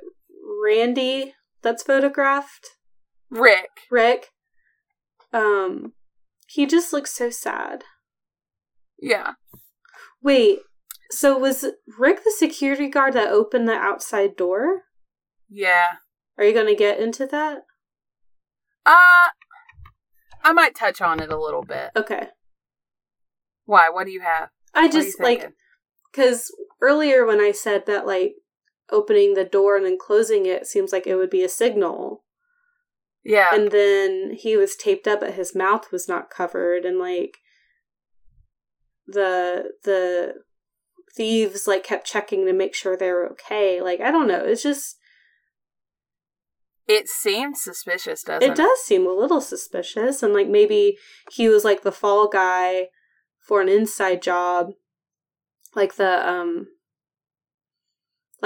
[0.62, 2.76] Randy that's photographed?
[3.30, 3.70] Rick.
[3.90, 4.28] Rick.
[5.36, 5.92] Um
[6.48, 7.84] he just looks so sad.
[8.98, 9.32] Yeah.
[10.22, 10.60] Wait,
[11.10, 11.66] so was
[11.98, 14.82] Rick the security guard that opened the outside door?
[15.48, 15.86] Yeah.
[16.38, 17.58] Are you going to get into that?
[18.86, 19.30] Uh
[20.42, 21.90] I might touch on it a little bit.
[21.96, 22.28] Okay.
[23.64, 23.90] Why?
[23.90, 24.50] What do you have?
[24.74, 25.52] I What are you just like
[26.12, 28.36] cuz earlier when I said that like
[28.90, 32.24] opening the door and then closing it seems like it would be a signal.
[33.26, 33.52] Yeah.
[33.52, 37.38] And then he was taped up but his mouth was not covered and like
[39.08, 40.34] the the
[41.16, 43.80] thieves like kept checking to make sure they were okay.
[43.80, 44.98] Like I don't know, it's just
[46.86, 48.52] it seems suspicious, doesn't it?
[48.52, 50.96] it does seem a little suspicious and like maybe
[51.32, 52.86] he was like the fall guy
[53.40, 54.70] for an inside job
[55.74, 56.68] like the um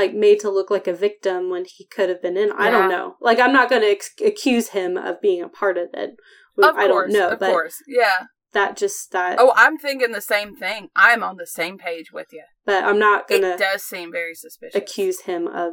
[0.01, 2.89] like made to look like a victim when he could have been in i don't
[2.97, 6.11] know like i'm not going to ex- accuse him of being a part of it
[6.59, 7.77] Of i course, don't know Of but course.
[7.87, 8.19] Yeah.
[8.53, 10.89] that just that Oh, I'm thinking the same thing.
[10.97, 12.45] I'm on the same page with you.
[12.71, 14.75] but i'm not going It to does seem very suspicious.
[14.83, 15.73] accuse him of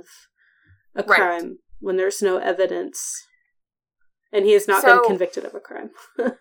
[0.95, 1.17] a Right.
[1.19, 1.49] crime
[1.79, 2.99] when there's no evidence
[4.33, 5.91] and he has not So- been convicted of a crime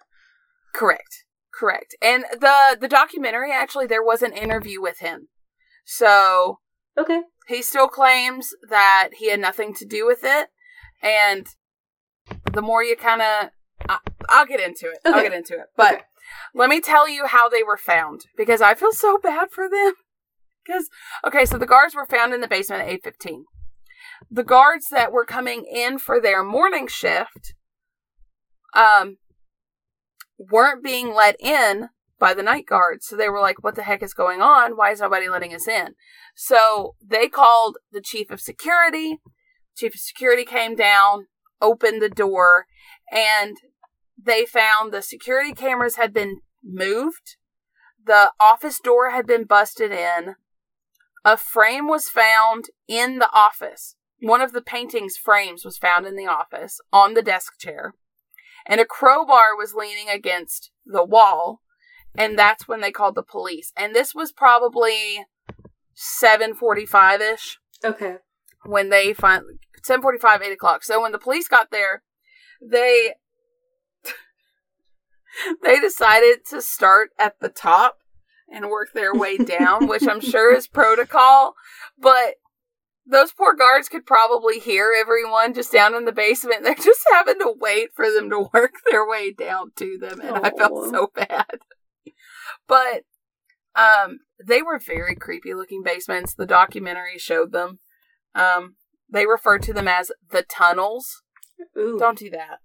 [0.74, 1.24] Correct.
[1.54, 1.96] Correct.
[2.02, 5.28] And the the documentary actually there was an interview with him.
[5.86, 6.58] So
[6.98, 10.48] okay he still claims that he had nothing to do with it
[11.02, 11.46] and
[12.52, 13.50] the more you kind of
[14.28, 14.98] I'll get into it.
[15.04, 15.66] I'll get into it.
[15.76, 16.02] But Okay.
[16.54, 19.94] let me tell you how they were found because I feel so bad for them.
[20.66, 20.88] Cuz
[21.24, 23.44] okay, so the guards were found in the basement at 8:15.
[24.30, 27.54] The guards that were coming in for their morning shift
[28.74, 29.18] um
[30.38, 33.06] weren't being let in by the night guards.
[33.06, 34.76] So they were like, what the heck is going on?
[34.76, 35.94] Why is nobody letting us in?
[36.34, 39.18] So they called the chief of security.
[39.76, 41.26] Chief of security came down,
[41.60, 42.66] opened the door,
[43.12, 43.56] and
[44.20, 47.36] they found the security cameras had been moved.
[48.04, 50.36] The office door had been busted in.
[51.24, 53.96] A frame was found in the office.
[54.20, 57.94] One of the painting's frames was found in the office on the desk chair.
[58.64, 61.60] And a crowbar was leaning against the wall.
[62.18, 63.72] And that's when they called the police.
[63.76, 65.24] And this was probably
[65.94, 68.16] 745 ish okay.
[68.64, 70.84] when they finally 745 8 o'clock.
[70.84, 72.02] So when the police got there
[72.60, 73.14] they
[75.62, 77.98] they decided to start at the top
[78.50, 81.54] and work their way down which i'm sure is protocol.
[81.98, 82.36] But
[83.08, 86.64] those poor guards could probably hear everyone just down in the basement.
[86.64, 90.44] They're just having to wait for them to work their way down to them and
[90.44, 91.60] i felt so bad
[92.66, 93.02] but
[93.74, 97.78] um they were very creepy looking basements the documentary showed them
[98.36, 98.74] um,
[99.10, 101.22] they refer to them as the tunnels.
[101.76, 102.58] Ooh, don't, do that.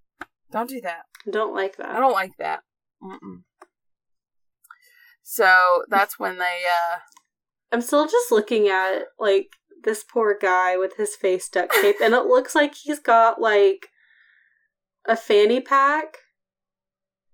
[0.52, 1.04] Don't do that.
[1.30, 2.62] Don't like that I don't like that.
[3.02, 3.44] Mm-mm.
[5.24, 6.64] So that's when they.
[6.68, 7.00] uh
[7.72, 9.48] I'm still just looking at like
[9.84, 13.88] this poor guy with his face duct taped, and it looks like he's got like
[15.08, 16.18] a fanny pack.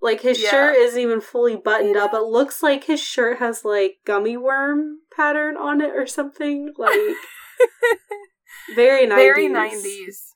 [0.02, 0.52] Like his Yeah.
[0.52, 2.14] shirt isn't even fully buttoned up.
[2.14, 6.74] It looks like his shirt has like gummy worm pattern on it or something.
[6.78, 7.16] Like
[8.76, 9.16] very 90s.
[9.16, 10.36] Very nineties.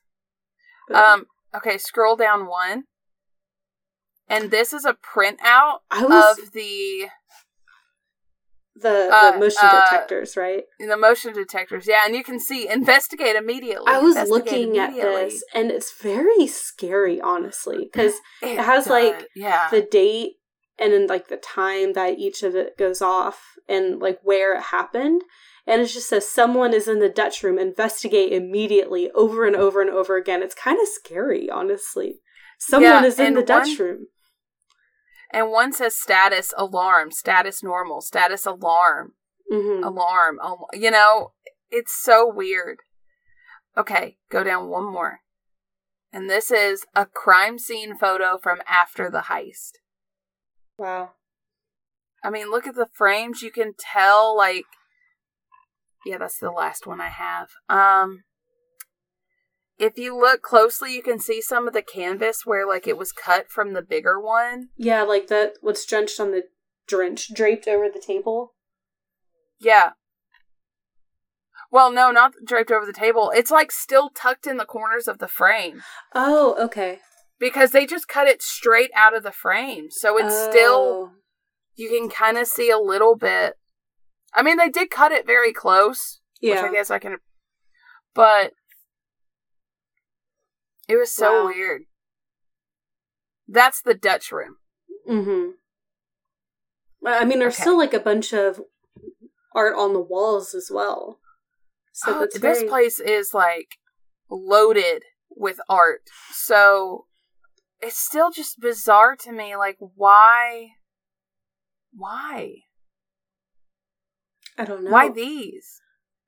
[0.88, 1.26] But Um.
[1.54, 1.78] Okay.
[1.78, 2.84] Scroll down one.
[4.28, 7.08] And this is a printout I was of the
[8.82, 10.64] the, uh, the motion uh, detectors, right?
[10.78, 11.86] the motion detectors.
[11.86, 13.86] Yeah, and you can see investigate immediately.
[13.86, 19.68] I was looking at this, and it's very scary, honestly, because It, has, like, yeah.
[19.70, 20.32] the date
[20.78, 24.62] and then like the time that each of it goes off and like where it
[24.64, 25.22] happened.
[25.66, 29.80] And it just says someone is in the Dutch room, investigate immediately over and over
[29.80, 30.42] and over again.
[30.42, 32.20] It's kind of scary, honestly.
[32.58, 34.06] Someone Yeah, is in the Dutch one- room.
[35.32, 39.12] And one says status alarm, status normal, status alarm.
[39.50, 40.38] hmm alarm.
[40.42, 41.32] al- You know,
[41.70, 42.78] it's so weird.
[43.76, 45.20] Okay, go down one more.
[46.12, 49.72] And this is a crime scene photo from after the heist.
[50.76, 51.12] Wow.
[52.22, 53.40] I mean, look at the frames.
[53.42, 54.66] You can tell, like,
[56.04, 57.48] yeah, that's the last one I have.
[57.68, 58.24] Um,
[59.78, 63.12] if you look closely, you can see some of the canvas where, like, it was
[63.12, 64.68] cut from the bigger one.
[64.76, 65.54] Yeah, like that.
[65.60, 66.44] What's drenched on the
[66.86, 68.54] drenched draped over the table.
[69.60, 69.92] Yeah.
[71.70, 73.32] Well, no, not draped over the table.
[73.34, 75.82] It's like still tucked in the corners of the frame.
[76.14, 76.98] Oh, okay.
[77.38, 79.86] because they just cut it straight out of the frame.
[79.90, 81.10] So it's still Oh.
[81.74, 83.56] you can kind of see a little bit.
[84.34, 86.62] I mean, they did cut it very close, Yeah.
[86.62, 87.16] which I guess I can.
[88.14, 88.52] But
[90.88, 91.46] it was so Wow.
[91.46, 91.82] weird.
[93.48, 94.56] That's the Dutch room.
[95.08, 95.50] Mm-hmm.
[97.06, 97.62] I mean, there's Okay.
[97.62, 98.60] still like a bunch of
[99.54, 101.20] art on the walls as well.
[101.92, 102.68] So Oh, this very...
[102.68, 103.76] place is like
[104.30, 106.02] loaded with art.
[106.30, 107.06] So
[107.80, 109.56] it's still just bizarre to me.
[109.56, 110.68] Like, why?
[111.92, 112.62] Why?
[114.56, 114.90] I don't know.
[114.90, 115.81] Why these?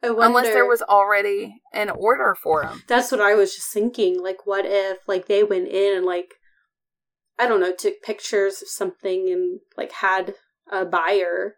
[0.05, 2.83] I Unless there was already an order for them.
[2.89, 4.23] That's what I was just thinking.
[4.23, 6.35] Like, what if like they went in and like
[7.39, 10.35] I don't know, took pictures of something and like had
[10.71, 11.57] a buyer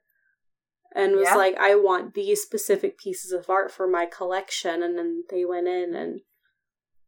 [0.95, 1.35] and was Yeah.
[1.35, 5.69] like, I want these specific pieces of art for my collection, and then they went
[5.69, 6.21] in and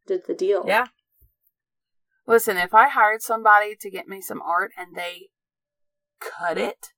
[0.05, 0.63] did the deal.
[0.67, 0.87] Yeah.
[2.27, 5.29] Listen, if I hired somebody to get me some art and they
[6.19, 6.89] cut it,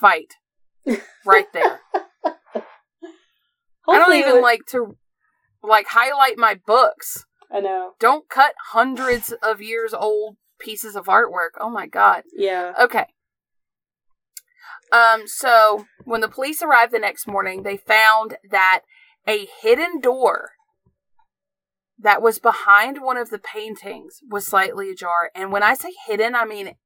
[0.00, 0.34] fight
[1.24, 1.80] right there.
[3.88, 4.96] I don't even would- like to
[5.62, 7.24] like highlight my books.
[7.50, 7.92] I know.
[7.98, 11.50] Don't cut hundreds of years old pieces of artwork.
[11.58, 12.24] Oh my god.
[12.32, 12.74] Yeah.
[12.78, 13.06] Okay.
[14.92, 18.82] Um so when the police arrived the next morning, they found that
[19.26, 20.50] a hidden door
[21.98, 25.30] that was behind one of the paintings was slightly ajar.
[25.34, 26.76] And when I say hidden, I mean it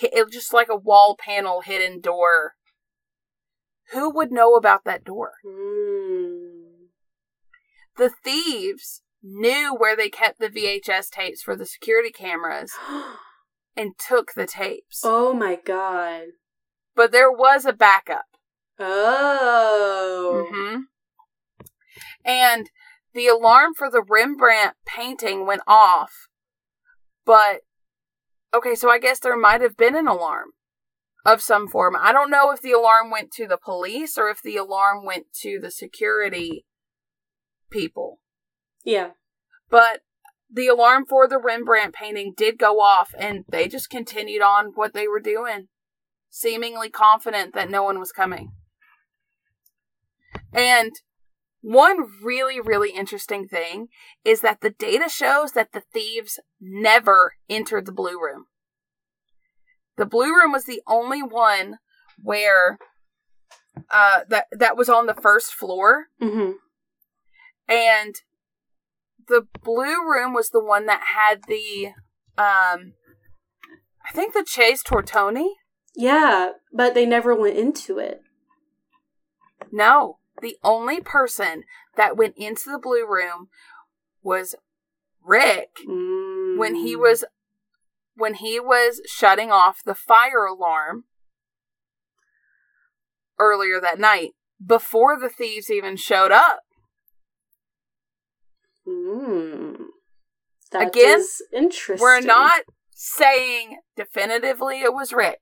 [0.00, 2.54] it just like a wall panel hidden door.
[3.92, 5.32] Who would know about that door?
[5.46, 6.88] Mm.
[7.96, 12.72] The thieves knew where they kept the VHS tapes for the security cameras
[13.76, 15.02] and took the tapes.
[15.04, 16.28] oh my god.
[16.96, 18.26] But there was a backup.
[18.78, 20.46] Oh.
[20.50, 20.76] hmm
[22.24, 22.70] And
[23.12, 26.12] the alarm for the Rembrandt painting went off.
[27.24, 27.60] But,
[28.52, 30.50] okay, so I guess there might have been an alarm
[31.24, 31.96] of some form.
[31.98, 35.26] I don't know if the alarm went to the police or if the alarm went
[35.42, 36.66] to the security
[37.70, 38.20] people.
[38.84, 39.10] Yeah.
[39.70, 40.02] But
[40.50, 44.94] the alarm for the Rembrandt painting did go off, and they just continued on what
[44.94, 45.68] they were doing,
[46.30, 48.52] seemingly confident that no one was coming.
[50.52, 50.92] And
[51.60, 53.88] one really, really interesting thing
[54.24, 58.44] is that the data shows that the thieves never entered the Blue Room.
[59.96, 61.78] The Blue Room was the only one
[62.22, 62.78] where
[63.90, 66.52] uh, that that was on the first floor Mm-hmm.
[67.68, 68.14] and
[69.26, 71.86] the blue room was the one that had the
[72.38, 72.92] um
[74.06, 75.48] i think the Chez Tortoni
[75.96, 78.20] Yeah, but they never went into it.
[79.72, 81.64] no the only person
[81.96, 83.48] that went into the blue room
[84.22, 84.54] was
[85.24, 86.58] rick Mm.
[86.58, 87.24] when he was
[88.16, 91.04] when he was shutting off the fire alarm
[93.38, 94.30] earlier that night
[94.64, 96.60] before the thieves even showed up
[98.86, 99.76] Mm.
[100.72, 102.02] That Again, is interesting.
[102.02, 105.40] we're not saying definitively it was rick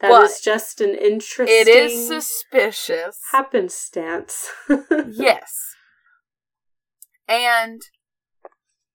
[0.00, 1.46] That but is just an interesting.
[1.56, 3.20] It is suspicious.
[3.30, 4.50] happenstance.
[5.12, 5.76] yes.
[7.28, 7.80] And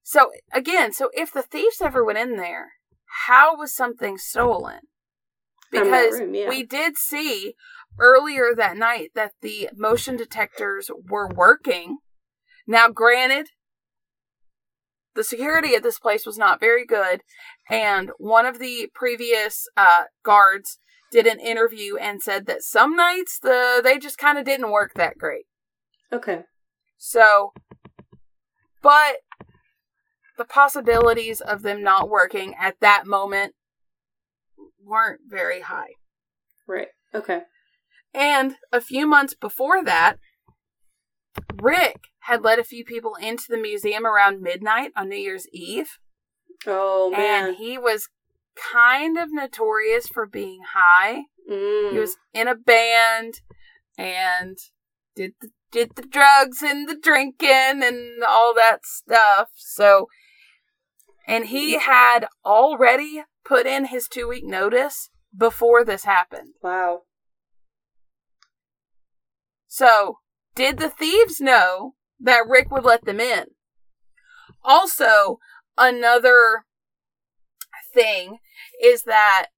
[0.09, 2.71] so again, so if the thieves ever went in there,
[3.27, 4.79] how was something stolen?
[5.71, 6.49] Because room, yeah.
[6.49, 7.53] we did see
[7.99, 11.99] earlier that night that the motion detectors were working.
[12.65, 13.49] Now, granted,
[15.13, 17.21] the security at this place was not very good,
[17.69, 20.79] and one of the previous uh, guards
[21.11, 24.93] did an interview and said that some nights the they just kind of didn't work
[24.95, 25.45] that great.
[26.11, 26.45] Okay.
[26.97, 27.53] So,
[28.81, 29.17] but
[30.39, 33.53] the possibilities of them not working at that moment
[34.83, 35.89] weren't very high.
[36.65, 36.87] Right.
[37.13, 37.41] Okay.
[38.13, 40.15] And a few months before that,
[41.61, 45.99] Rick had let a few people into the museum around midnight on New Year's Eve.
[46.65, 47.49] Oh man.
[47.49, 48.07] And he was
[48.55, 51.23] kind of notorious for being high.
[51.51, 51.91] Mm.
[51.91, 53.41] He was in a band
[53.97, 54.57] and
[55.15, 59.49] did the, did the drugs and the drinking and all that stuff.
[59.55, 60.07] So,
[61.29, 66.55] and he had already put in his two week notice before this happened.
[66.63, 67.03] Wow.
[69.67, 70.17] So,
[70.55, 73.45] did the thieves know that Rick would let them in?
[74.63, 75.37] Also,
[75.77, 76.65] another
[77.93, 78.39] thing
[78.83, 79.49] is that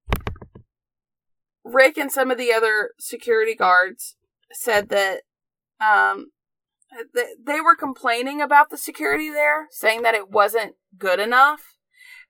[1.64, 4.18] Rick and some of the other security guards
[4.52, 5.22] said that
[5.80, 6.32] um,
[7.46, 11.76] they were complaining about the security there, saying that it wasn't good enough.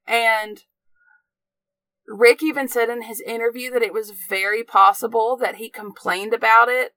[0.07, 0.62] And
[2.07, 6.70] Rick even said in his interview that it was very possible that he complained about
[6.70, 6.93] it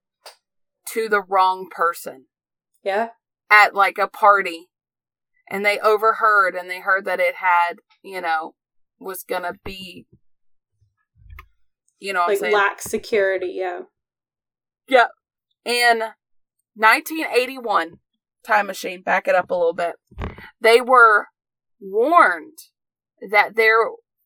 [0.88, 2.26] to the wrong person
[2.82, 3.10] Yeah.
[3.50, 4.68] at like a party
[5.48, 8.54] and they overheard and they heard that it had, you know,
[8.98, 10.06] was gonna be
[12.00, 13.52] you know Like lack security.
[14.88, 15.06] Yeah.
[15.64, 16.02] in
[16.76, 17.98] 1981
[18.46, 19.94] time machine back it up a little bit
[20.60, 21.28] they were
[21.80, 22.58] warned
[23.30, 23.78] that there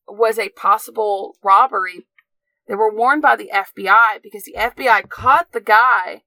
[0.06, 2.06] was a possible robbery
[2.66, 6.22] they were warned by the fbi because the fbi caught the guy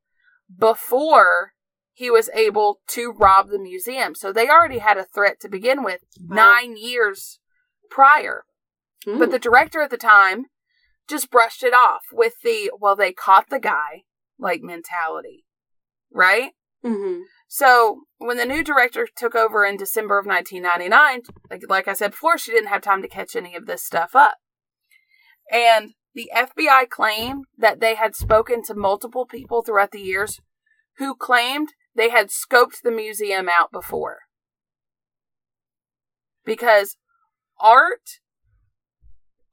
[0.57, 1.53] before
[1.93, 5.83] he was able to rob the museum so they already had a threat to begin
[5.83, 6.35] with Wow.
[6.35, 7.39] nine years
[7.89, 8.45] prior
[9.07, 9.17] Mm.
[9.17, 10.45] but the director at the time
[11.07, 14.03] just brushed it off with the well they caught the guy
[14.37, 15.43] like mentality
[16.11, 16.51] right
[16.83, 17.21] Mhm.
[17.47, 22.11] so when the new director took over in december of 1999 like, like i said
[22.11, 24.35] before she didn't have time to catch any of this stuff up
[25.51, 30.39] and the fbi claimed that they had spoken to multiple people throughout the years
[30.97, 34.21] who claimed they had scoped the museum out before
[36.43, 36.97] because
[37.59, 38.19] art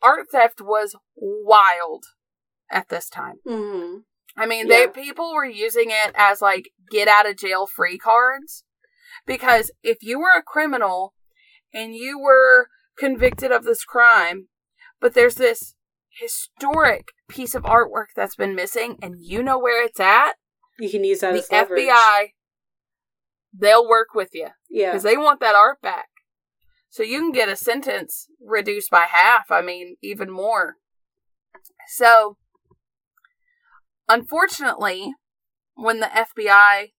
[0.03, 2.05] art theft was wild
[2.71, 3.41] at this time.
[3.47, 4.05] Mhm.
[4.39, 4.87] I mean, Yeah.
[4.87, 8.65] they people were using it as like get out of jail free cards
[9.27, 11.15] because if you were a criminal
[11.75, 14.49] and you were convicted of this crime,
[15.01, 15.75] but there's this
[16.11, 20.35] historic piece of artwork that's been missing and you know where it's at,
[20.79, 21.89] You can use that the as leverage.
[21.89, 22.33] FBI
[23.53, 24.91] they'll work with you Yeah.
[24.91, 26.09] because they want that art back.
[26.91, 29.51] So you can get a sentence reduced by half.
[29.51, 30.77] I mean, even more.
[31.89, 32.37] So,
[34.09, 35.13] unfortunately,
[35.75, 36.93] when the FBI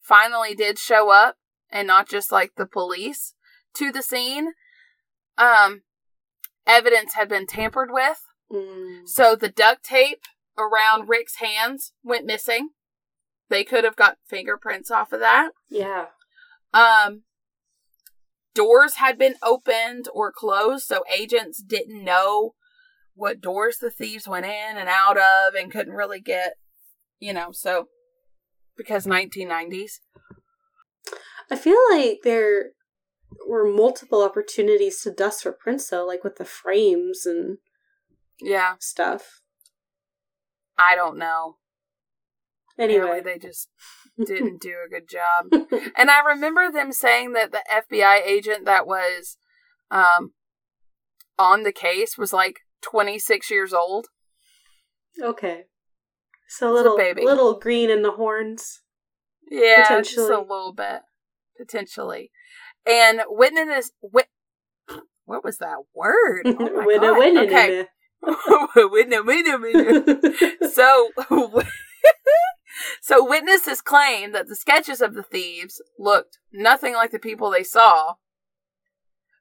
[0.00, 1.36] finally did show up,
[1.70, 3.34] and not just like the police
[3.74, 4.52] to the scene,
[5.36, 5.82] um,
[6.66, 8.22] evidence had been tampered with.
[8.50, 9.08] Mm.
[9.08, 10.22] So the duct tape
[10.56, 12.70] around Rick's hands went missing.
[13.48, 15.50] They could have got fingerprints off of that.
[15.68, 16.06] Yeah.
[16.72, 17.22] Um,
[18.54, 22.54] doors had been opened or closed, so agents didn't know
[23.14, 26.54] what doors the thieves went in and out of and couldn't really get,
[27.20, 27.88] you know, so
[28.76, 30.00] because 1990s.
[31.50, 32.70] I feel like there
[33.46, 37.58] were multiple opportunities to dust for prints though, like with the frames and
[38.40, 39.40] Yeah, stuff.
[40.78, 41.56] I don't know.
[42.78, 43.00] Anyway.
[43.00, 43.68] Apparently they just
[44.18, 45.68] didn't do a good job.
[45.96, 49.36] And I remember them saying that the FBI agent that was
[49.90, 50.32] um
[51.38, 54.06] on the case was like 26 years old.
[55.22, 55.64] okay.
[56.48, 57.24] So a a little baby.
[57.24, 58.82] little green in the horns.
[59.50, 61.00] Yeah, just a little bit,
[61.58, 62.30] potentially.
[62.86, 64.28] And witness, wit,
[65.24, 66.42] what was that word?
[66.46, 67.86] Oh Winna, winna, okay,
[68.76, 69.58] winna, winna.
[69.58, 70.70] winna.
[70.70, 71.10] So,
[73.00, 77.64] so witnesses claim that the sketches of the thieves looked nothing like the people they
[77.64, 78.14] saw.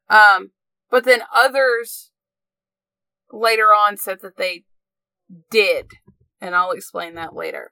[0.10, 0.52] Um,
[0.90, 2.12] but then others
[3.34, 4.64] later on said that they
[5.50, 5.92] did,
[6.40, 7.72] and I'll explain that later.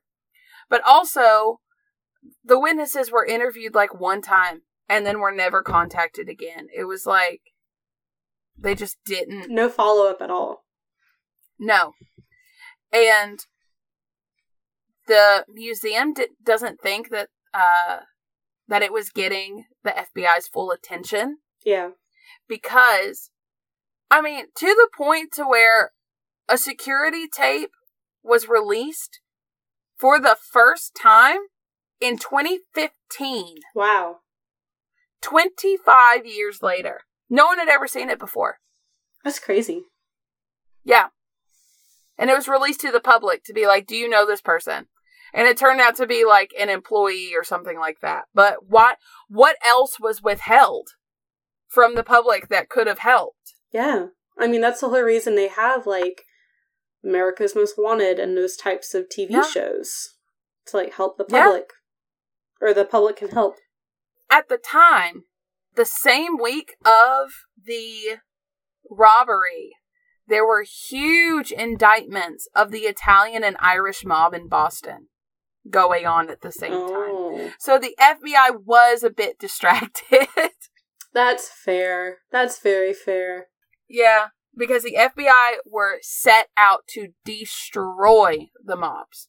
[0.69, 1.59] But also,
[2.43, 6.67] the witnesses were interviewed like one time and then were never contacted again.
[6.75, 7.41] It was like
[8.57, 10.65] they just didn't no follow up at all.
[11.59, 11.93] no.
[12.93, 13.39] And
[15.07, 17.99] the museum d- doesn't think that uh
[18.67, 21.91] that it was getting the FBI's full attention Yeah.
[22.47, 23.31] because
[24.11, 25.91] I mean, to the point to where
[26.49, 27.71] a security tape
[28.21, 29.21] was released
[29.97, 31.39] for the first time
[32.01, 34.17] in 2015, Wow.
[35.21, 37.01] 25 years later.
[37.29, 38.59] No one had ever seen it before.
[39.23, 39.83] That's crazy.
[40.83, 41.07] Yeah.
[42.17, 44.87] And it was released to the public to be like, do you know this person?
[45.33, 48.25] And it turned out to be like an employee or something like that.
[48.33, 48.97] But what
[49.29, 50.89] what else was withheld
[51.69, 53.37] from the public that could have helped?
[53.71, 54.07] Yeah.
[54.37, 56.23] I mean, that's the whole reason they have, like,
[57.03, 59.43] America's Most Wanted and those types of TV Yeah.
[59.43, 60.15] shows
[60.67, 61.45] to, like, help the Yeah.
[61.45, 61.73] public.
[62.59, 63.57] Or the public can help.
[64.29, 65.25] At the time,
[65.75, 67.31] the same week of
[67.61, 68.19] the
[68.89, 69.71] robbery,
[70.27, 75.09] there were huge indictments of the Italian and Irish mob in Boston
[75.69, 77.11] going on at the same time.
[77.11, 77.51] Oh.
[77.59, 80.27] So the FBI was a bit distracted.
[81.13, 82.19] That's fair.
[82.31, 83.47] That's very fair.
[83.93, 84.27] Yeah,
[84.57, 89.27] because the FBI were set out to destroy the mobs.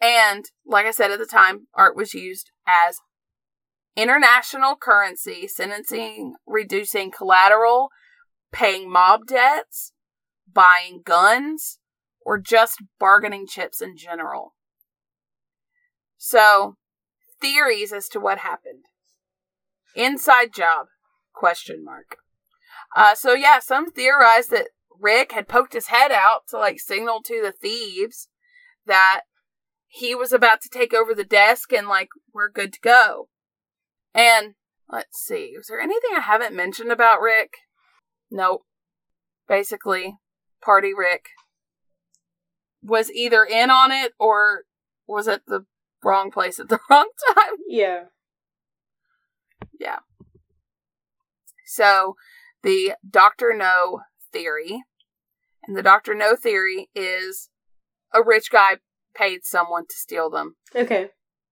[0.00, 2.98] And, like I said at the time, art was used as
[3.96, 7.90] international currency, sentencing, reducing collateral,
[8.50, 9.92] paying mob debts,
[10.52, 11.78] buying guns,
[12.26, 14.54] or just bargaining chips in general.
[16.16, 16.74] So,
[17.40, 18.86] theories as to what happened.
[19.94, 20.86] Inside job?
[21.32, 22.16] Question mark.
[22.96, 24.68] Uh, so yeah, some theorize that
[25.00, 28.28] Rick had poked his head out to like signal to the thieves
[28.86, 29.22] that
[29.88, 33.28] he was about to take over the desk and like we're good to go.
[34.14, 34.54] And
[34.88, 37.54] let's see, is there anything I haven't mentioned about Rick?
[38.30, 38.62] Nope.
[39.48, 40.18] Basically,
[40.62, 41.26] Party Rick
[42.82, 44.62] was either in on it or
[45.06, 45.66] was at the
[46.02, 47.56] wrong place at the wrong time.
[47.68, 48.04] Yeah.
[49.78, 49.98] Yeah.
[51.66, 52.16] So,
[52.62, 53.52] the Dr.
[53.54, 54.00] No
[54.32, 54.82] theory,
[55.66, 56.14] and the Dr.
[56.14, 57.50] No theory is
[58.14, 58.76] a rich guy
[59.14, 60.56] paid someone to steal them.
[60.74, 61.10] Okay.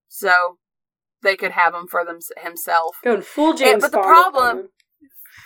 [0.09, 0.59] So,
[1.23, 2.97] they could have them for them himself.
[3.05, 4.69] Going full James And- but the Bond problem- on him.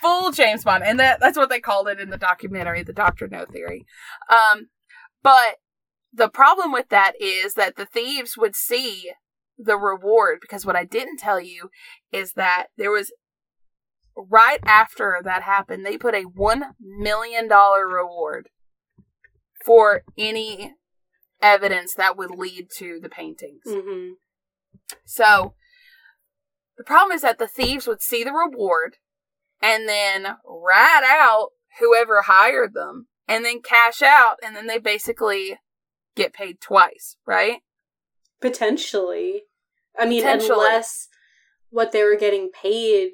[0.01, 3.27] full James Bond, and that that's what they called it in the documentary, the Doctor
[3.29, 3.85] No theory.
[4.29, 4.71] Um,
[5.23, 5.59] but
[6.13, 9.13] the problem with that is that the thieves would see
[9.59, 11.71] the reward because what I didn't tell you
[12.13, 13.13] is that there was
[14.17, 18.49] right after that happened, they put a one million dollar reward
[19.65, 20.75] for any
[21.41, 23.65] evidence that would lead to the paintings.
[23.67, 24.13] Mhm.
[25.05, 25.55] So
[26.77, 28.99] the problem is that the thieves would see the reward
[29.61, 35.59] and then rat out whoever hired them and then cash out and then they basically
[36.15, 37.63] get paid twice, right?
[38.41, 39.45] Potentially.
[39.99, 40.53] I mean, Potentially.
[40.53, 41.09] unless
[41.71, 43.13] what they were getting paid,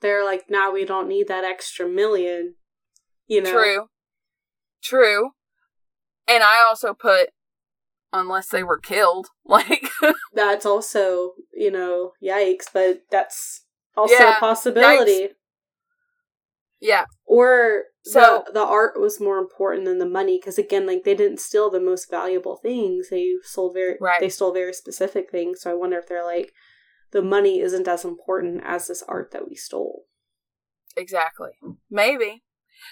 [0.00, 2.54] they're like, nah, we don't need that extra million.
[3.26, 3.52] You know?
[3.52, 3.86] True.
[4.82, 5.30] True.
[6.26, 7.30] And I also put
[8.12, 9.28] unless they were killed.
[9.44, 9.88] Like
[10.34, 13.64] That's also, you know, yikes, but that's
[13.96, 15.30] also Yeah, a possibility.
[16.80, 21.04] yeah, Or So- the, the art was more important than the money because again, like
[21.04, 23.10] they didn't steal the most valuable things.
[23.10, 24.20] They sold very Right.
[24.20, 25.60] they stole very specific things.
[25.62, 26.52] So I wonder if they're like
[27.12, 30.04] the money isn't as important as this art that we stole.
[30.96, 31.50] exactly.
[31.90, 32.42] Maybe.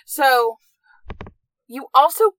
[0.07, 0.57] So
[1.67, 2.33] you also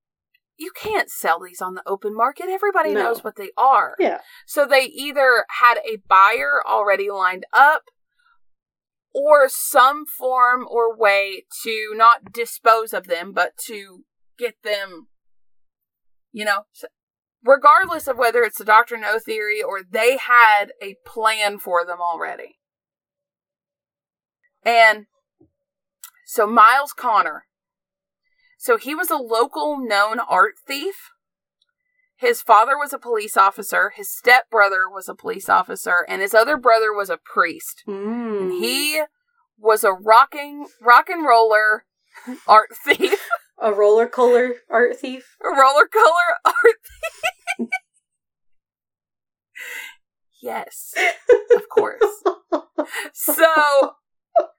[0.58, 2.48] you can't sell these on the open market.
[2.50, 3.04] Everybody No.
[3.04, 3.96] knows what they are.
[3.98, 4.20] Yeah.
[4.46, 7.84] So they either had a buyer already lined up
[9.14, 14.04] or some form or way to not dispose of them, but to
[14.38, 15.08] get them,
[16.34, 16.66] you know,
[17.44, 18.98] regardless of whether it's the Dr.
[18.98, 22.58] No theory or they had a plan for them already.
[24.64, 25.06] And
[26.26, 27.46] so Myles Connor,
[28.58, 31.12] so he was a local known art thief.
[32.18, 36.58] His father was a police officer, his stepbrother was a police officer, and his other
[36.58, 37.84] brother was a priest.
[37.88, 38.42] Mm.
[38.42, 39.02] And he
[39.58, 41.86] was a rocking rock and roller
[42.48, 43.30] art thief,
[43.62, 45.36] a roller color art thief.
[45.44, 46.56] a roller color art
[47.58, 47.70] thief.
[50.42, 50.94] yes,
[51.56, 52.04] of course.
[53.14, 53.92] So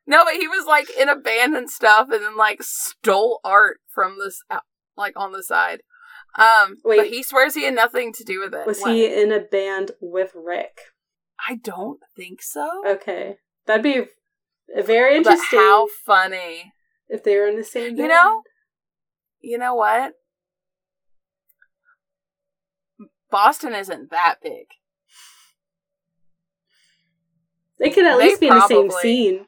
[0.06, 3.80] no, but he was like in a band and stuff, and then like stole art
[3.88, 4.60] from this uh,
[4.96, 5.80] like on the side.
[6.38, 7.10] Um, but Wait.
[7.12, 8.66] he swears he had nothing to do with it.
[8.66, 8.92] Was What?
[8.92, 10.78] he in a band with Rick?
[11.48, 12.68] I don't think so.
[12.86, 13.36] Okay,
[13.66, 14.04] that'd be
[14.84, 15.58] very but interesting.
[15.58, 16.72] how funny!
[17.08, 17.96] if they were in the same?
[17.96, 17.98] Band.
[17.98, 18.42] You know,
[19.40, 20.12] you know what?
[23.30, 24.66] Boston isn't that big.
[27.78, 29.46] they could at They least be in the same scene.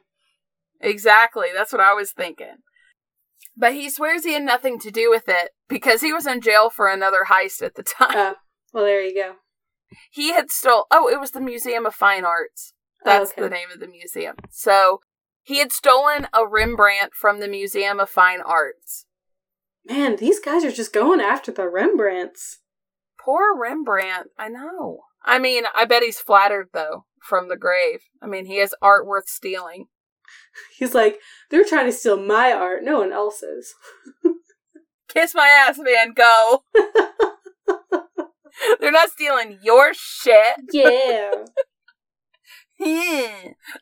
[0.79, 1.47] Exactly.
[1.53, 2.57] That's what I was thinking.
[3.55, 6.69] But he swears he had nothing to do with it because he was in jail
[6.69, 8.09] for another heist at the time.
[8.15, 8.35] Oh,
[8.73, 9.33] well, there you go.
[10.11, 10.85] he had stole.
[10.89, 12.73] Oh, it was the Museum of Fine Arts.
[13.05, 13.41] Oh, that's okay.
[13.43, 14.35] the name of the museum.
[14.49, 15.01] So
[15.43, 19.05] he had stolen a Rembrandt from the Museum of Fine Arts.
[19.85, 22.59] Man, these guys are just going after the Rembrandts.
[23.19, 24.29] Poor Rembrandt.
[24.37, 25.01] I know.
[25.25, 28.01] I mean, I bet he's flattered though from the grave.
[28.21, 29.87] I mean, he has art worth stealing.
[30.77, 31.19] He's like,
[31.49, 33.73] they're trying to steal my art, no one else's.
[35.09, 36.13] Kiss my ass, man.
[36.13, 36.63] Go.
[38.79, 40.55] They're not stealing your shit.
[40.71, 41.31] yeah.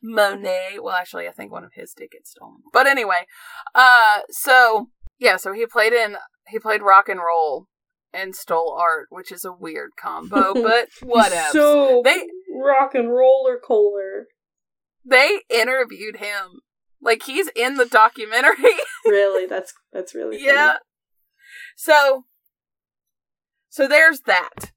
[0.04, 0.80] Monet.
[0.82, 2.60] Well, actually, I think one of his did get stolen.
[2.74, 3.28] But anyway,
[3.74, 4.90] uh, so
[5.22, 6.18] yeah, so he played in
[6.50, 7.68] he played rock and roll
[8.14, 11.52] and stole art, which is a weird combo, but whatever.
[11.54, 14.24] So They- rock and roller cola.
[15.06, 16.60] they interviewed him,
[17.02, 18.56] like he's in the documentary.
[19.06, 20.48] Really, that's that's really funny.
[20.48, 20.76] yeah.
[21.76, 22.26] So,
[23.70, 24.72] so there's that.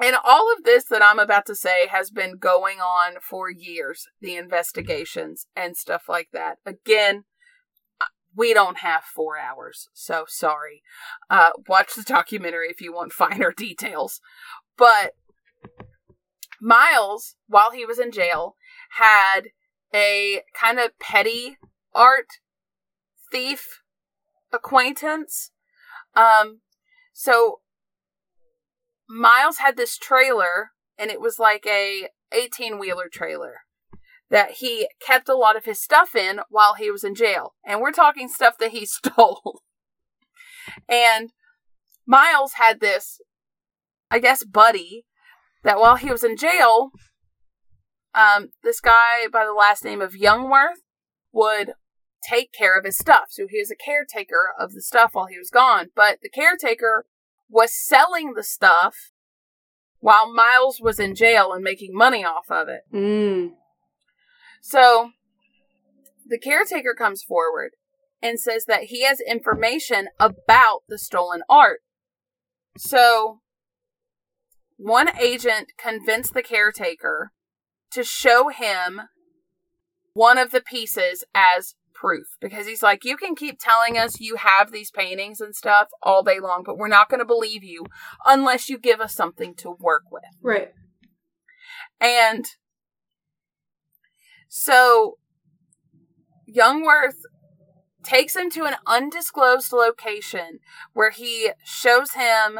[0.00, 4.06] And all of this that I'm about to say has been going on for years,
[4.20, 6.58] the investigations and stuff like that.
[6.66, 7.24] Again,
[8.36, 10.82] we don't have four hours, so sorry.
[11.28, 14.20] Uh, watch the documentary if you want finer details.
[14.76, 15.12] But
[16.60, 18.56] Myles, while he was in jail,
[18.98, 19.48] had
[19.94, 21.58] a kind of petty
[21.94, 22.26] art
[23.30, 23.82] thief
[24.52, 25.50] acquaintance.
[26.14, 26.60] Um,
[27.12, 27.60] so
[29.08, 33.60] Myles had this trailer, and it was like a 18 wheeler trailer
[34.32, 37.52] that he kept a lot of his stuff in while he was in jail.
[37.64, 39.60] And we're talking stuff that he stole.
[40.88, 41.30] and
[42.06, 43.20] Myles had this,
[44.10, 45.04] I guess, buddy
[45.62, 46.90] that while he was in jail,
[48.14, 50.80] um, this guy by the last name of Youngworth
[51.30, 51.74] would
[52.26, 53.26] take care of his stuff.
[53.28, 55.88] So he was a caretaker of the stuff while he was gone.
[55.94, 57.04] But the caretaker
[57.50, 58.94] was selling the stuff
[60.00, 62.82] while Myles was in jail and making money off of it.
[62.92, 63.52] Mm.
[64.62, 65.10] So
[66.24, 67.72] the caretaker comes forward
[68.22, 71.80] and says that he has information about the stolen art.
[72.78, 73.40] So
[74.76, 77.32] one agent convinced the caretaker
[77.90, 79.02] to show him
[80.14, 84.36] one of the pieces as proof because he's like, You can keep telling us you
[84.36, 87.84] have these paintings and stuff all day long, but we're not going to believe you
[88.24, 90.22] unless you give us something to work with.
[90.40, 90.72] Right.
[92.00, 92.46] And
[94.54, 95.16] so
[96.46, 97.22] Youngworth
[98.04, 100.58] takes him to an undisclosed location
[100.92, 102.58] where he shows him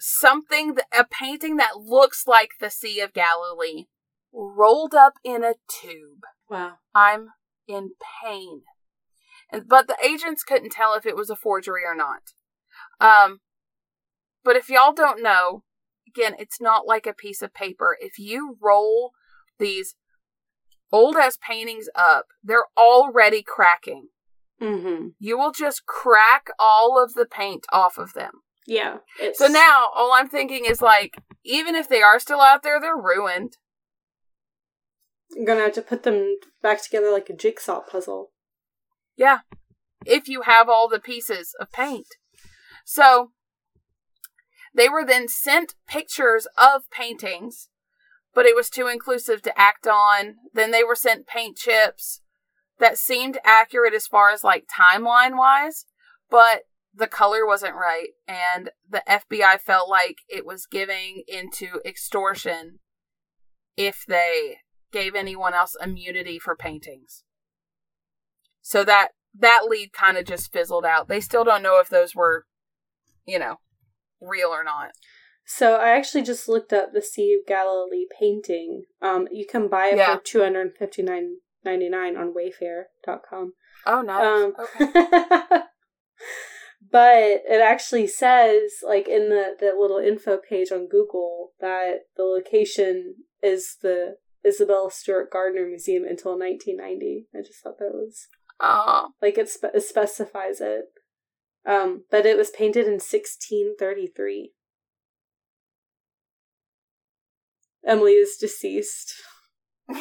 [0.00, 3.88] something, a painting that looks like the Sea of Galilee
[4.32, 6.22] rolled up in a tube.
[6.48, 6.76] Wow.
[6.94, 7.28] I'm
[7.66, 7.90] in
[8.24, 8.62] pain.
[9.52, 12.32] But the agents couldn't tell if it was a forgery or not.
[13.00, 13.40] Um,
[14.42, 15.64] but if y'all don't know,
[16.08, 17.98] again, it's not like a piece of paper.
[18.00, 19.12] If you roll
[19.58, 19.94] these
[20.92, 24.08] old ass paintings up, they're already cracking.
[24.60, 25.08] Mm-hmm.
[25.18, 28.42] You will just crack all of the paint off of them.
[28.66, 28.98] Yeah.
[29.20, 29.38] It's...
[29.38, 32.96] So now all I'm thinking is like, even if they are still out there, they're
[32.96, 33.56] ruined.
[35.36, 38.30] I'm gonna have to put them back together like a jigsaw puzzle.
[39.16, 39.40] Yeah.
[40.04, 42.06] If you have all the pieces of paint.
[42.84, 43.32] So
[44.74, 47.68] they were then sent pictures of paintings,
[48.34, 50.36] but it was too inclusive to act on.
[50.52, 52.20] Then they were sent paint chips
[52.78, 55.86] that seemed accurate as far as like timeline wise,
[56.30, 56.62] but
[56.94, 58.08] the color wasn't right.
[58.26, 62.78] And the FBI felt like it was giving into extortion
[63.76, 64.58] if they
[64.92, 67.24] gave anyone else immunity for paintings.
[68.60, 71.08] So that that lead kind of just fizzled out.
[71.08, 72.44] They still don't know if those were,
[73.26, 73.56] you know,
[74.20, 74.90] real or not.
[75.50, 78.84] So I actually just looked up the Sea of Galilee painting.
[79.00, 80.16] Um, you can buy it Yeah.
[80.16, 83.54] for two hundred fifty nine ninety nine on Wayfair.com.
[83.86, 84.24] Oh, nice.
[84.24, 85.60] Um, okay.
[86.90, 87.14] but
[87.48, 93.14] it actually says, like in the the little info page on Google, that the location
[93.42, 94.16] is the
[94.46, 97.26] Isabella Stewart Gardner Museum until 1990.
[97.34, 98.28] I just thought that was
[98.60, 100.86] Oh, like it, spe- it specifies it.
[101.64, 104.52] Um, but it was painted in 1633.
[107.88, 109.14] Emily is deceased.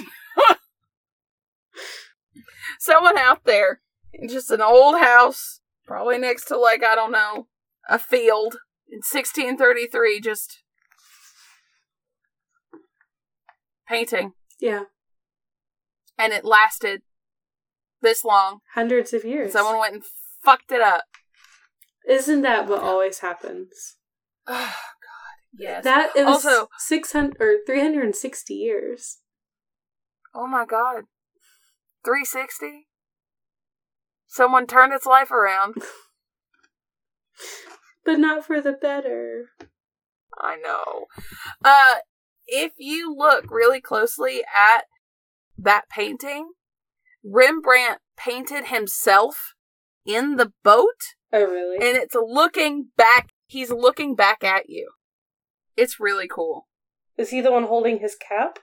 [2.79, 3.79] someone out there
[4.11, 7.47] in just an old house, probably next to like I don't know
[7.89, 8.57] a field
[8.89, 10.61] in 1633, just
[13.87, 14.83] painting, Yeah,
[16.17, 17.03] and it lasted
[18.01, 18.59] this long.
[18.73, 19.53] hundreds of years.
[19.53, 20.03] Someone went and
[20.43, 21.05] fucked it up.
[22.07, 23.95] Isn't that what always happens?
[25.53, 25.83] Yes.
[25.83, 29.19] That it was Also- 600 or 360 years.
[30.35, 31.03] oh my God,
[32.05, 32.87] 360.
[34.27, 35.75] Someone turned its life around.
[38.05, 39.49] But not for the better.
[40.39, 41.05] I know.
[41.63, 41.95] Uh,
[42.47, 44.85] if you look really closely at
[45.57, 46.51] that painting,
[47.23, 49.53] Rembrandt painted himself
[50.05, 51.75] in the boat, Oh, really?
[51.77, 53.29] and it's looking back.
[53.45, 54.91] He's looking back at you.
[55.77, 56.67] It's really cool.
[57.17, 58.59] Is he the one holding his cap?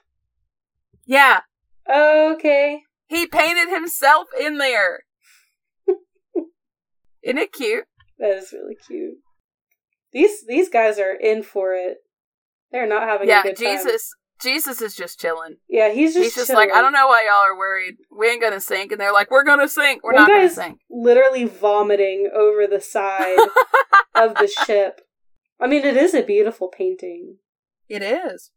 [1.05, 1.41] Yeah,
[1.89, 2.81] Okay.
[3.07, 5.03] he painted himself in there.
[7.23, 7.85] Isn't it cute?
[8.19, 9.15] That is really cute.
[10.11, 11.97] These these guys are in for it.
[12.71, 13.77] They're not having yeah, a good time.
[13.77, 14.15] Jesus.
[14.41, 15.57] Jesus is just chilling.
[15.69, 16.69] Yeah, he's just He's just chilling.
[16.69, 17.95] like, I don't know why y'all are worried.
[18.11, 20.03] We ain't gonna sink, and they're like, we're gonna sink.
[20.03, 20.79] We're One not gonna sink.
[20.89, 23.37] literally vomiting over the side
[24.15, 25.01] of the ship.
[25.59, 27.37] I mean, it is a beautiful painting.
[27.87, 28.51] It is.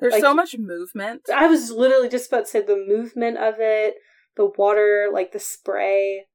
[0.00, 1.28] There's Like- so much movement.
[1.32, 3.96] I was literally just about to say the movement of it,
[4.36, 6.26] the water, like the spray.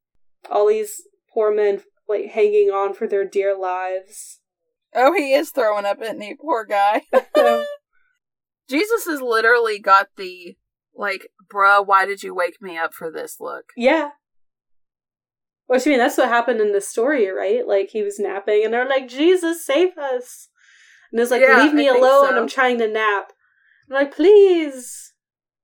[0.49, 1.01] all these
[1.33, 4.39] poor men like hanging on for their dear lives.
[4.93, 6.35] Oh, he is throwing up, at me.
[6.39, 7.01] Poor guy.
[8.69, 10.55] Jesus has literally got the
[10.95, 13.71] like, bruh, why did you wake me up for this look?
[13.75, 14.11] Yeah.
[15.67, 17.67] Which I mean, that's what happened in the story, right?
[17.67, 20.49] Like he was napping, and they're like, "Jesus, save us!"
[21.11, 22.27] And it's like, Yeah, "Leave me alone!
[22.27, 22.37] so.
[22.37, 23.31] I'm trying to nap."
[23.89, 25.13] I'm like, "Please!"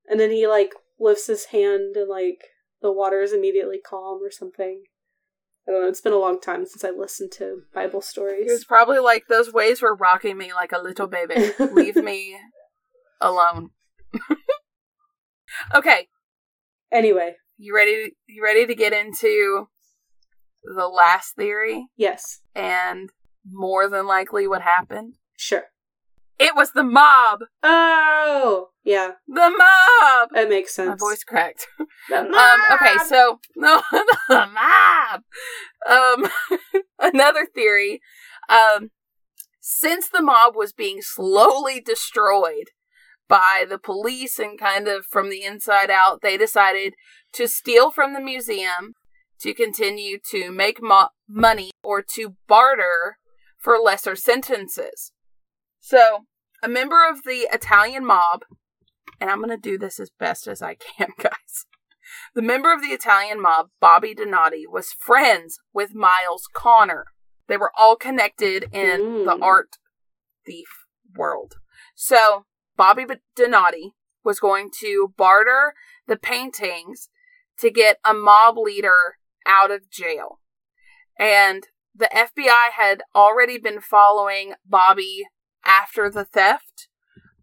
[0.07, 2.43] And then he like lifts his hand, and like
[2.81, 4.84] the water is immediately calm or something.
[5.67, 5.88] I don't know.
[5.88, 8.43] It's been a long time since I listened to Bible stories.
[8.45, 11.51] He was probably like, those waves were rocking me like a little baby.
[11.71, 12.35] Leave me
[13.21, 13.69] alone.
[15.73, 16.09] okay,
[16.93, 18.15] Anyway, you ready?
[18.27, 19.67] You ready to get into
[20.64, 23.10] the last theory yes, and
[23.49, 25.15] more than likely what happened?
[25.38, 25.64] sure.
[26.40, 27.41] It was the mob.
[27.61, 30.30] Oh, yeah, The mob.
[30.34, 30.90] that makes sense.
[30.90, 31.68] My voice cracked.
[32.10, 33.81] The Um, okay, so no,
[34.27, 35.22] the mob.
[35.88, 36.27] Um,
[36.99, 38.02] another theory.
[38.49, 38.90] Um,
[39.61, 42.72] since the mob was being slowly destroyed
[43.30, 46.95] by the police and kind of from the inside out, they decided
[47.34, 48.94] to steal from the museum
[49.44, 53.18] to continue to make mo- money or to barter
[53.57, 55.11] for lesser sentences.
[55.80, 56.26] So,
[56.61, 58.44] a member of the Italian mob,
[59.20, 61.65] and I'm going to do this as best as I can, guys.
[62.36, 67.06] The member of the Italian mob, Bobby Donati, was friends with Myles Connor.
[67.48, 69.41] They were all connected in the Mm.
[69.41, 69.78] art
[70.45, 70.68] thief
[71.15, 71.56] world.
[71.95, 72.45] So,
[72.78, 73.06] Bobby
[73.36, 73.94] Donati
[74.24, 75.74] was going to barter
[76.07, 77.10] the paintings
[77.60, 80.40] to get a mob leader out of jail.
[81.18, 85.24] And the FBI had already been following Bobby
[85.65, 86.88] after the theft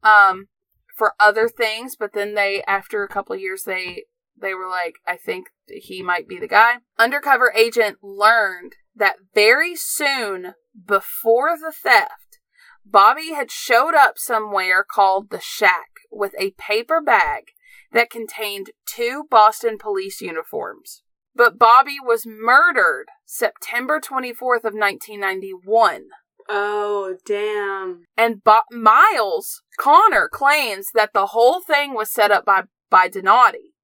[0.03, 0.49] um
[0.97, 4.05] for other things, but then they after a couple years they
[4.41, 6.77] they were like I think he might be the guy.
[6.99, 10.55] Undercover agent learned that very soon
[10.87, 12.41] before the theft,
[12.85, 17.45] Bobby had showed up somewhere called the Shack with a paper bag
[17.93, 21.03] that contained two Boston police uniforms.
[21.35, 26.07] But Bobby was murdered September 24th of 1991.
[26.49, 28.05] Oh, damn.
[28.17, 33.75] And Bo- Myles Connor claims that the whole thing was set up by, by Donati.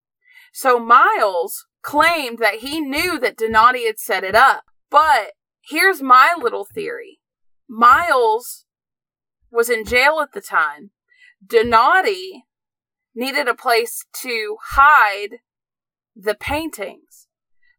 [0.52, 4.64] So Myles claimed that he knew that Donati had set it up.
[4.90, 5.32] But
[5.68, 7.20] here's my little theory
[7.68, 8.64] Myles
[9.50, 10.90] was in jail at the time.
[11.46, 12.44] Donati
[13.14, 15.38] needed a place to hide
[16.14, 17.25] the paintings.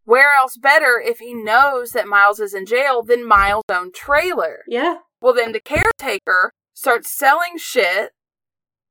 [0.07, 4.59] Where else better if he knows that Myles is in jail than Myles' own trailer?
[4.65, 4.99] Yeah.
[5.19, 8.11] Well, then the caretaker starts selling shit.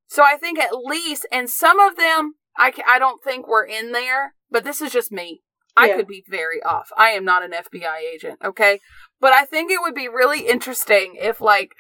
[0.09, 3.93] So I think at least, and some of them, I, I don't think were in
[3.93, 5.40] there, but this is just me.
[5.74, 5.97] I Yeah.
[5.97, 6.90] could be very off.
[6.98, 8.80] I am not an FBI agent, okay?
[9.18, 11.70] But I think it would be really interesting if, like,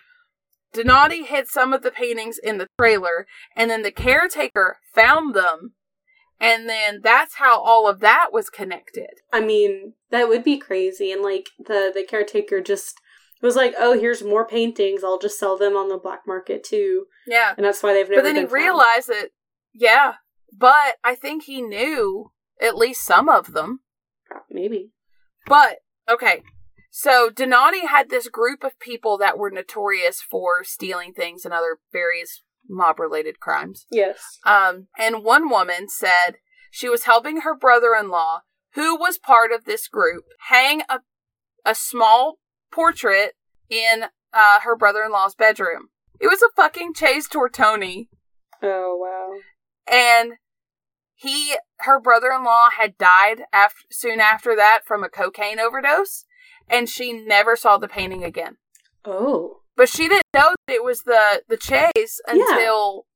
[0.72, 5.74] Donati hid some of the paintings in the trailer, and then the caretaker found them,
[6.40, 9.10] and then that's how all of that was connected.
[9.32, 11.12] I mean, that would be crazy.
[11.12, 13.00] And like the the caretaker just
[13.42, 15.04] was like, "Oh, here's more paintings.
[15.04, 17.54] I'll just sell them on the black market too." Yeah.
[17.56, 18.22] And that's why they've never.
[18.22, 18.52] But then he found.
[18.52, 19.30] realized that,
[19.72, 20.14] yeah,
[20.56, 23.80] but I think he knew at least some of them.
[24.50, 24.90] maybe.
[25.46, 26.42] But, okay.
[26.90, 31.78] So Donati had this group of people that were notorious for stealing things and other
[31.92, 33.86] various mob related crimes.
[33.90, 34.38] Yes.
[34.44, 36.36] Um, and one woman said
[36.70, 38.40] she was helping her brother in law,
[38.74, 41.00] who was part of this group, hang a,
[41.64, 42.38] a small
[42.70, 43.32] portrait
[43.70, 45.88] in uh, her brother in law's bedroom.
[46.20, 48.08] It was a fucking Chez Tortoni.
[48.62, 49.38] Oh wow.
[49.92, 50.34] and
[51.14, 56.24] he her brother-in-law had died after soon after that from a cocaine overdose
[56.68, 58.56] and she never saw the painting again
[59.04, 59.60] Oh.
[59.76, 61.92] But she didn't know that it was the the Chez
[62.28, 62.34] Yeah.
[62.34, 63.06] until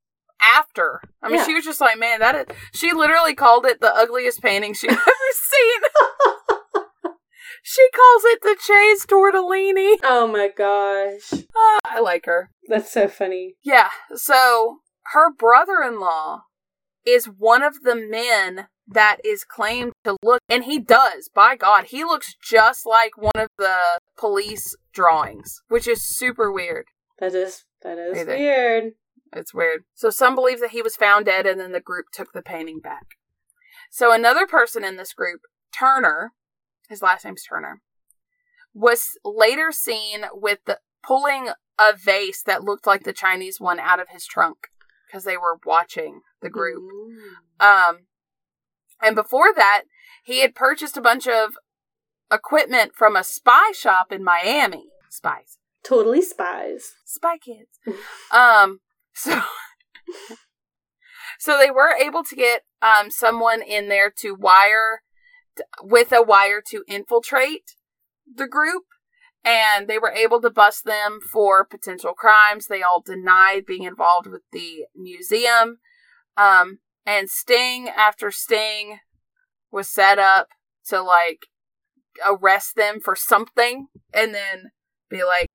[0.43, 1.45] after i mean Yeah.
[1.45, 4.91] she was just like man that is she literally called it the ugliest painting she'd
[4.91, 5.81] ever seen
[7.63, 11.45] she calls it the chase tortellini Oh my gosh.
[11.55, 13.57] Ah, i like her That's so funny.
[13.63, 13.91] Yeah.
[14.15, 14.79] So
[15.13, 16.45] her brother in law
[17.07, 21.85] is one of the men that is claimed to look, and he does, by God,
[21.87, 23.77] he looks just like one of the
[24.19, 26.87] police drawings, which is super weird.
[27.19, 28.39] That is that is Hey there.
[28.39, 28.93] weird.
[29.33, 29.85] It's weird.
[29.95, 32.81] So some believe that he was found dead and then the group took the painting
[32.81, 33.17] back.
[33.91, 35.43] So another person in this group,
[35.77, 36.33] Turner,
[36.89, 37.81] his last name's Turner,
[38.75, 41.49] was later seen with the pulling
[41.79, 44.69] a vase that looked like the Chinese one out of his trunk
[45.07, 46.83] because they were watching the group.
[47.61, 47.89] Mm.
[47.91, 47.97] Um,
[49.03, 49.85] and before that,
[50.23, 51.55] he had purchased a bunch of
[52.31, 54.87] equipment from a spy shop in Miami.
[55.09, 55.59] Spies.
[55.83, 56.93] Totally spies.
[57.05, 57.79] Spy kids.
[58.31, 58.81] um
[59.15, 59.41] so
[61.39, 65.03] so they were able to get um someone in there to wire
[65.83, 67.75] with a wire to infiltrate
[68.33, 68.85] the group
[69.45, 72.67] and they were able to bust them for potential crimes.
[72.67, 75.79] They all denied being involved with the museum.
[76.37, 78.99] Um, and sting after sting
[79.71, 80.49] was set up
[80.89, 81.47] to like
[82.27, 84.71] arrest them for something and then
[85.09, 85.47] be like,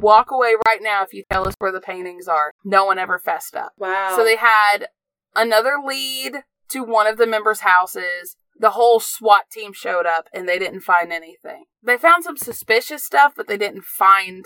[0.00, 2.52] walk away right now if you tell us where the paintings are.
[2.64, 3.72] No one ever fessed up.
[3.78, 4.14] Wow.
[4.16, 4.88] So they had
[5.34, 10.48] another lead to one of the members' houses the whole SWAT team showed up and
[10.48, 11.64] they didn't find anything.
[11.82, 14.44] They found some suspicious stuff, but they didn't find,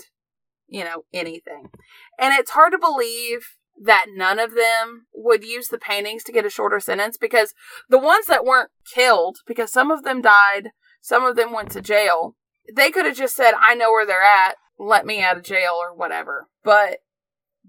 [0.67, 1.69] you know, anything.
[2.17, 6.45] And it's hard to believe that none of them would use the paintings to get
[6.45, 7.53] a shorter sentence because
[7.89, 10.71] the ones that weren't killed, because some of them died,
[11.07, 12.35] some of them went to jail,
[12.75, 15.77] they could have just said, I know where they're at, let me out of jail
[15.79, 16.49] or whatever.
[16.65, 16.97] But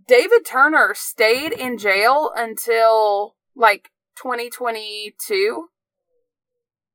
[0.08, 5.68] David Turner stayed in jail until like 2022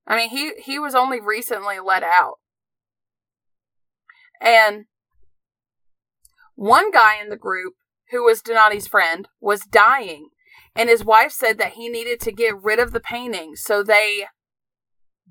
[0.05, 2.39] I mean, he he was only recently let out.
[4.41, 4.83] And
[6.55, 7.75] one guy in the group
[8.11, 10.27] who was Donati's friend was dying,
[10.75, 14.25] and his wife said that he needed to get rid of the painting so they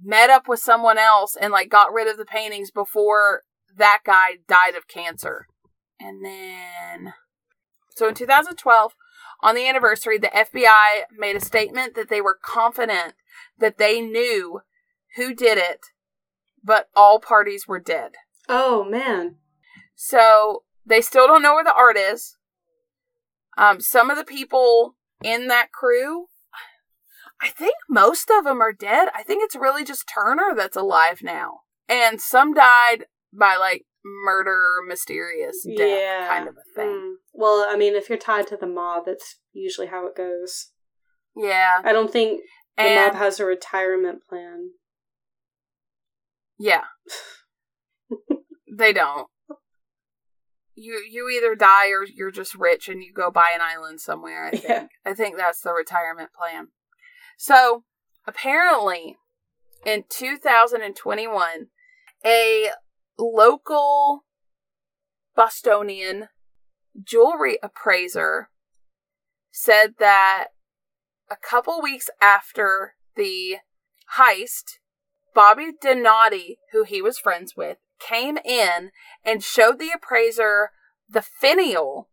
[0.00, 3.42] met up with someone else and like got rid of the paintings before
[3.76, 5.46] that guy died of cancer.
[6.00, 7.14] And then
[7.94, 8.94] so in 2012,
[9.42, 13.14] on the anniversary, the FBI made a statement that they were confident
[13.58, 14.60] that they knew
[15.16, 15.86] who did it,
[16.62, 18.12] but all parties were dead.
[18.48, 19.36] Oh, man.
[19.94, 22.36] So they still don't know where the art is.
[23.58, 26.26] Um, some of the people in that crew,
[27.42, 29.08] I think most of them are dead.
[29.14, 31.60] I think it's really just Turner that's alive now.
[31.88, 36.28] And some died by like murder, mysterious death yeah.
[36.28, 36.86] kind of a thing.
[36.86, 37.14] Mm.
[37.32, 40.70] Well, I mean, if you're tied to the mob, that's usually how it goes.
[41.36, 41.80] Yeah.
[41.84, 42.42] I don't think
[42.76, 44.70] the and, mob has a retirement plan.
[46.58, 46.84] Yeah.
[48.78, 49.28] they don't.
[50.74, 54.46] You you either die or you're just rich and you go buy an island somewhere,
[54.46, 54.64] I think.
[54.64, 54.86] Yeah.
[55.04, 56.68] I think that's the retirement plan.
[57.42, 57.82] So,
[58.24, 59.16] apparently
[59.84, 61.66] in 2021,
[62.24, 62.68] a
[63.18, 64.22] local
[65.34, 66.28] Bostonian
[67.04, 68.48] jewelry appraiser
[69.50, 70.50] said that
[71.28, 73.56] a couple weeks after the
[74.16, 74.78] heist,
[75.34, 78.92] Bobby Donati, who he was friends with, came in
[79.24, 80.70] and showed the appraiser
[81.08, 82.08] the finial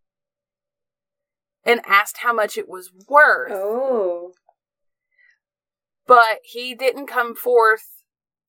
[1.63, 3.51] and asked how much it was worth.
[3.51, 4.31] Oh.
[6.09, 7.83] But he didn't come forth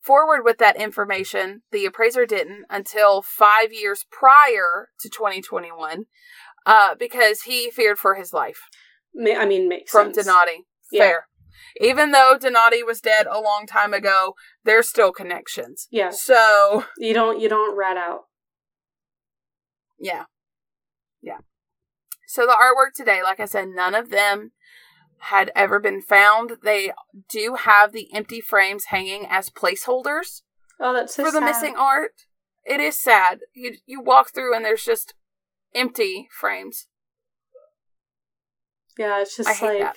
[0.03, 1.63] forward with that information.
[1.71, 6.07] The appraiser didn't until five years prior to 2021
[6.67, 8.61] uh, because he feared for his life.
[9.15, 10.27] I mean, makes from sense.
[10.27, 10.67] Donati.
[10.91, 11.03] Yeah.
[11.03, 11.27] Fair.
[11.81, 14.35] Even though Donati was dead a long time ago,
[14.65, 15.87] there's still connections.
[15.91, 16.11] Yeah.
[16.11, 18.23] So you don't you don't rat out.
[19.99, 20.25] Yeah.
[21.23, 21.39] Yeah.
[22.27, 24.53] So the artwork today, like I said, none of them
[25.21, 26.53] had ever been found.
[26.63, 26.93] They
[27.29, 30.43] do have the empty frames hanging as placeholders.
[30.79, 31.45] Oh, that's so for the sad.
[31.45, 32.13] missing art.
[32.65, 33.41] It is sad.
[33.55, 35.15] You you walk through and there's just
[35.75, 36.87] empty frames.
[38.99, 39.97] Yeah, it's just like that.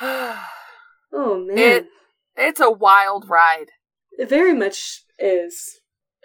[0.00, 1.58] oh man.
[1.58, 1.86] It,
[2.36, 3.70] it's a wild ride.
[4.18, 5.80] It Very much is.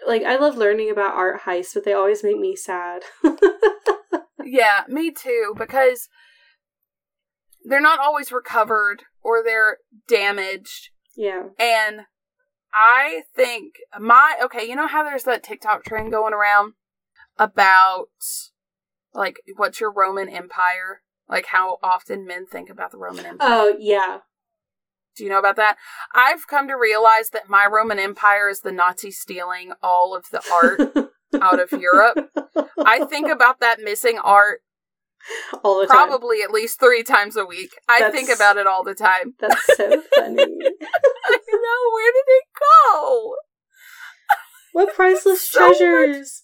[0.06, 3.02] Like I love learning about art heists, but they always make me sad.
[4.50, 6.08] Yeah, me too, because
[7.64, 9.78] they're not always recovered or they're
[10.08, 10.90] damaged.
[11.16, 11.44] yeah.
[11.56, 12.00] And
[12.74, 16.72] I think my okay, you know how there's that TikTok trend going around
[17.38, 18.08] about
[19.14, 21.02] like what's your Roman Empire?
[21.30, 23.48] Like how often men think about the Roman Empire.
[23.50, 24.18] Oh yeah.
[25.16, 25.76] Do you know about that?
[26.14, 30.42] I've come to realize that my Roman Empire is the Nazi stealing all of the
[30.52, 31.10] art
[31.42, 32.30] out of Europe.
[32.78, 34.60] I think about that missing art
[35.62, 36.08] All the time.
[36.08, 37.70] probably at least three times a week.
[37.88, 39.34] I That's- think about it all the time.
[39.38, 39.98] That's so funny.
[40.16, 43.34] I know, where did it go?
[44.72, 46.42] what priceless So treasures?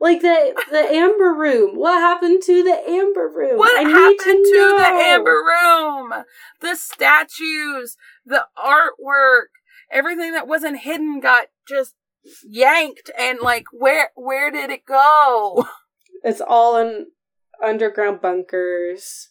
[0.00, 1.76] Like the the amber room.
[1.76, 3.58] What happened to the amber room?
[3.58, 4.78] What I need happened to, to, know.
[4.78, 6.24] the Amber Room?
[6.60, 7.96] The statues,
[8.26, 9.48] the artwork,
[9.90, 11.94] everything that wasn't hidden got just
[12.42, 15.66] yanked and like where where did it go?
[16.22, 17.08] It's all in
[17.62, 19.28] underground bunkers.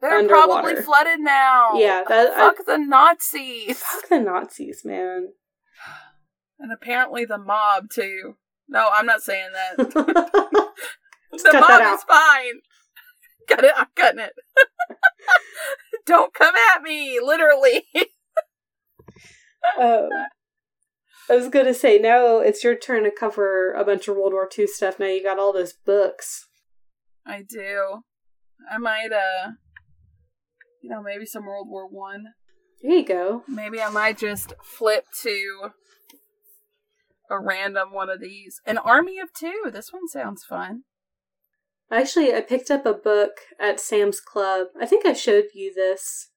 [0.00, 1.74] They're probably flooded now.
[1.74, 3.80] Yeah, that I, Fuck the Nazis.
[3.80, 5.32] fuck the Nazis, man.
[6.58, 8.36] And apparently the mob too.
[8.68, 10.68] No, I'm not saying that.
[11.30, 11.94] The cut that out.
[11.98, 12.60] is fine.
[13.48, 13.72] Cut it.
[13.76, 14.32] I'm cutting it.
[16.06, 17.84] Don't come at me, literally.
[19.80, 20.08] um,
[21.30, 24.48] I was gonna say now it's your turn to cover a bunch of World War
[24.58, 24.98] II stuff.
[24.98, 26.46] Now you got all those books.
[27.26, 28.00] I do.
[28.70, 29.50] I might, uh,
[30.82, 32.26] you know, maybe some World War One.
[32.82, 33.44] There you go.
[33.48, 35.70] Maybe I might just flip to
[37.30, 38.60] a random one of these.
[38.66, 39.70] An Army of Two.
[39.72, 40.84] This one sounds fun.
[41.90, 44.68] Actually, I picked up a book at Sam's Club.
[44.80, 46.28] I think I showed you this,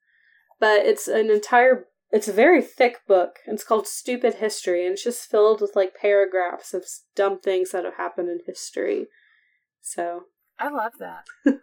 [0.59, 1.87] but it's an entire.
[2.11, 3.37] It's a very thick book.
[3.45, 6.85] It's called Stupid History, and it's just filled with like paragraphs of
[7.15, 9.07] dumb things that have happened in history.
[9.81, 10.25] So,
[10.59, 11.25] I love that.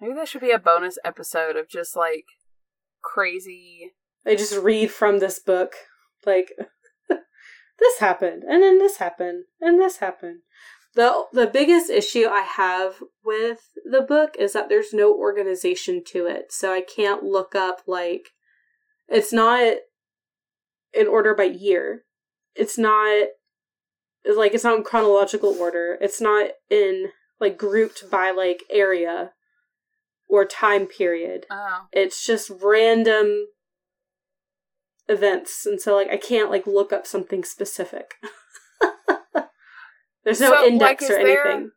[0.00, 2.24] Maybe that should be a bonus episode of just like
[3.02, 3.92] crazy.
[4.24, 5.74] I just read from this book.
[6.24, 6.52] Like,
[7.80, 10.40] this happened, and then this happened, and this happened.
[10.94, 16.26] The, the biggest issue I have with the book is that there's no organization to
[16.26, 16.52] it.
[16.52, 18.30] So I can't look up, like,
[19.08, 19.76] it's not
[20.92, 22.04] in order by year.
[22.54, 23.28] It's not,
[24.36, 25.96] like, it's not in chronological order.
[26.00, 29.30] It's not in, like, grouped by, like, area
[30.28, 33.46] or time period Oh, it's just random
[35.10, 38.14] events and so like i can't like look up something specific
[40.24, 41.70] there's no So, index is or there- anything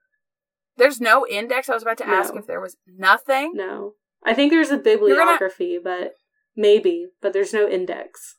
[0.75, 1.69] there's no index.
[1.69, 3.51] I was about to ask if there was nothing.
[3.55, 3.93] no
[4.25, 6.13] i think there's a bibliography but
[6.55, 8.35] maybe but there's no index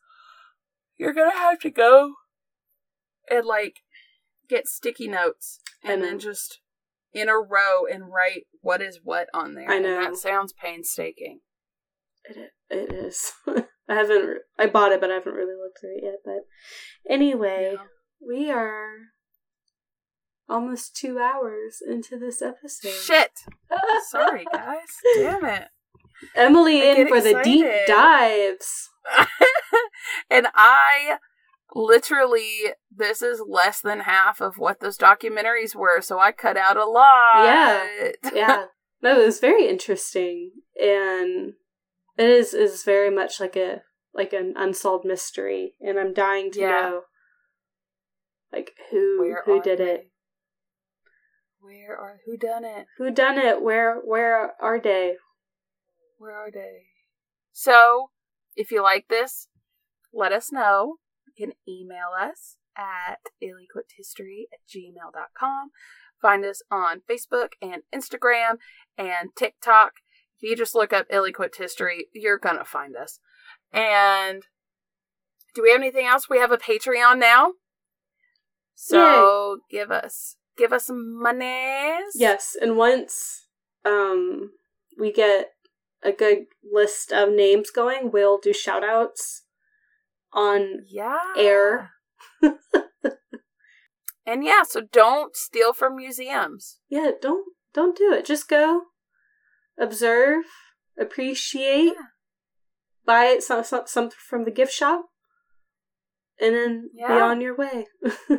[0.96, 2.14] You're gonna have to go
[3.30, 3.80] and like
[4.48, 6.60] get sticky notes and then just
[7.12, 9.70] in a row and write what is what on there.
[9.70, 10.00] I And know.
[10.02, 11.40] that sounds painstaking.
[12.24, 16.04] It, it is i haven't i bought it but i haven't really looked through it
[16.04, 17.82] yet but anyway Yeah.
[18.26, 18.94] we are
[20.48, 23.30] almost two hours into this episode Shit.
[24.10, 24.88] Sorry, guys.
[25.16, 25.68] Damn it.
[26.36, 28.88] Emileigh I in for the deep dives
[30.30, 31.16] and I
[31.74, 36.76] literally this is less than half of what those documentaries were, so I cut out
[36.76, 37.44] a lot.
[37.44, 37.86] Yeah.
[38.32, 38.64] yeah
[39.02, 41.54] no it was very interesting and
[42.16, 43.82] it is is very much like a
[44.12, 46.68] like an unsolved mystery and i'm dying to Yeah.
[46.70, 47.00] know
[48.52, 49.84] like who Where who did they?
[49.94, 50.10] it
[51.60, 52.86] Where are who done it?
[52.98, 55.16] who done it where where are they
[56.18, 56.84] Where are they?
[57.52, 58.10] So,
[58.56, 59.48] if you like this,
[60.12, 60.96] let us know.
[61.26, 65.70] You can email us at illequippedhistory at gmail.com.
[66.20, 68.56] Find us on Facebook and Instagram
[68.96, 69.92] and TikTok.
[70.44, 73.18] If you just look up Ill-Equipped History, you're going to find us.
[73.72, 74.42] And
[75.54, 76.28] do we have anything else?
[76.28, 77.52] We have a Patreon now.
[78.74, 82.12] So give us give us some monies.
[82.14, 83.46] yes and once
[83.86, 84.50] um
[84.98, 85.52] we get
[86.02, 89.44] a good list of names going we'll do shout outs
[90.32, 91.18] on Yeah.
[91.38, 91.90] air
[94.26, 96.80] And yeah, so don't steal from museums.
[96.90, 98.82] yeah don't don't do it just go
[99.78, 100.44] observe
[100.98, 101.92] appreciate Yeah.
[103.04, 105.06] buy it some, some, something from the gift shop
[106.40, 107.86] and then be on your way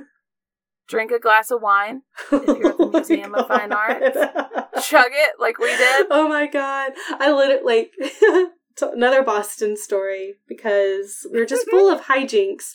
[0.88, 2.04] Drink a glass of wine.
[2.32, 4.16] If you're at the Oh Museum of Fine Arts.
[4.88, 6.06] Chug it like we did.
[6.12, 8.52] oh my god i literally like
[8.94, 12.74] another boston story because we're just full of hijinks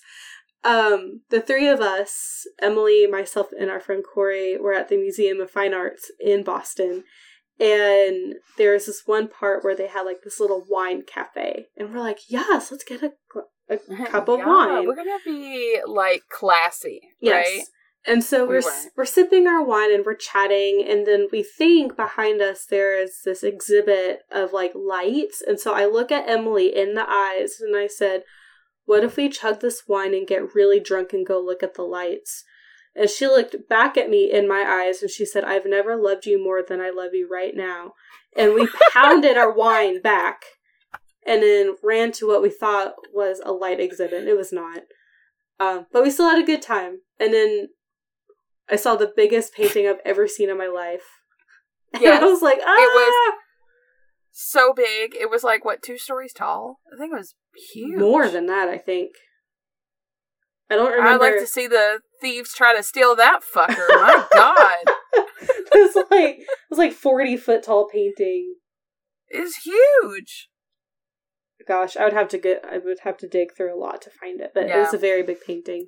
[0.63, 5.41] um, the three of us, Emileigh, myself, and our friend Corey, were at the Museum
[5.41, 7.05] of Fine Arts in Boston.
[7.61, 11.67] And there was this one part where they had like this little wine cafe.
[11.77, 13.13] And we're like, yes, let's get a,
[13.69, 13.77] a
[14.07, 14.87] cup of Yeah, wine.
[14.87, 17.47] We're gonna be like classy, Yes.
[17.47, 17.65] right?
[18.07, 21.97] And so We we're we're sipping our wine and we're chatting, and then we think
[21.97, 25.43] behind us there is this exhibit of like lights.
[25.47, 28.23] And so I look at Emileigh in the eyes and I said,
[28.87, 31.83] "What if we chug this wine and get really drunk and go look at the
[31.83, 32.43] lights?"
[32.95, 36.27] And she looked back at me in my eyes and she said, "I've never loved
[36.27, 37.93] you more than I love you right now."
[38.37, 40.43] And we pounded our wine back,
[41.27, 44.27] and then ran to what we thought was a light exhibit.
[44.27, 44.83] It was not.
[45.61, 47.01] Um, but we still had a good time.
[47.21, 47.69] And then
[48.69, 51.05] I saw the biggest painting I've ever seen in my life.
[51.95, 52.77] And I was like, ah!
[52.79, 53.35] It was
[54.31, 55.17] So big.
[55.17, 56.79] It was like what two stories tall?
[56.93, 57.35] I think it was
[57.73, 57.99] huge.
[57.99, 59.11] more than that, I think.
[60.71, 61.25] I don't remember.
[61.25, 63.89] I'd like to see the thieves try to steal that fucker.
[63.89, 64.95] My God,
[65.73, 68.55] it's like it was like forty foot tall painting.
[69.29, 70.49] it's huge.
[71.67, 72.65] Gosh, I would have to get.
[72.65, 74.99] I would have to dig through a lot to find it, but it was a
[74.99, 75.87] very big painting.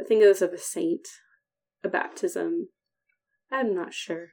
[0.00, 1.06] I think it was of a saint,
[1.82, 2.68] a baptism.
[3.50, 4.28] I'm not sure.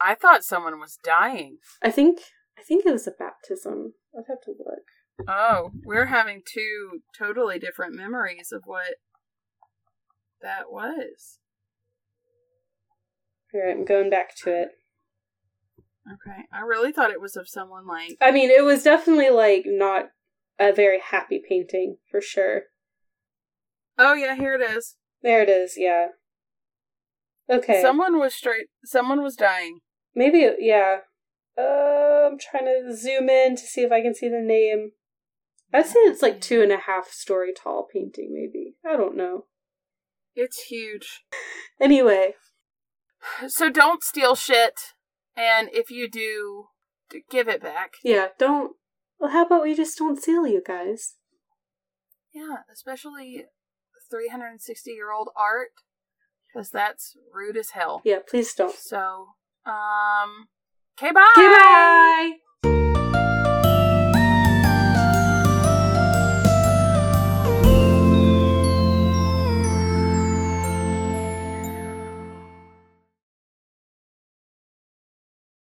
[0.00, 1.58] I thought someone was dying.
[1.82, 2.20] I think
[2.58, 3.94] I think it was a baptism.
[4.16, 5.28] I'd have to look.
[5.28, 8.96] Oh, we're having two totally different memories of what
[10.42, 11.38] that was.
[13.54, 14.68] All right, I'm going back to it.
[16.06, 19.64] Okay, I really thought it was of someone like I mean, it was definitely like
[19.66, 20.06] not
[20.58, 22.64] a very happy painting for sure.
[23.98, 24.96] Oh yeah, here it is.
[25.22, 25.74] There it is.
[25.76, 26.08] Yeah.
[27.50, 27.80] Okay.
[27.80, 28.66] Someone was straight.
[28.84, 29.80] Someone was dying.
[30.14, 30.48] Maybe.
[30.58, 30.98] Yeah.
[31.58, 34.92] Uh, I'm trying to zoom in to see if I can see the name.
[35.72, 38.30] I'd say it's like two and a half story tall painting.
[38.32, 38.74] Maybe.
[38.84, 39.46] I don't know.
[40.36, 41.24] It's huge.
[41.80, 42.34] Anyway,
[43.48, 44.74] So don't steal shit,
[45.36, 46.66] and if you do,
[47.30, 47.94] give it back.
[48.04, 48.28] yeah.
[48.38, 48.76] Don't.
[49.18, 51.14] Well, how about we just don't steal, you guys?
[52.34, 53.46] Yeah, especially
[54.10, 55.68] 360 year old art,
[56.52, 58.02] because that's rude as hell.
[58.04, 58.18] Yeah.
[58.28, 58.74] Please don't.
[58.76, 59.28] So,
[59.64, 60.48] um,
[60.98, 61.32] okay, bye.
[61.36, 61.46] Okay.
[61.48, 62.32] Bye.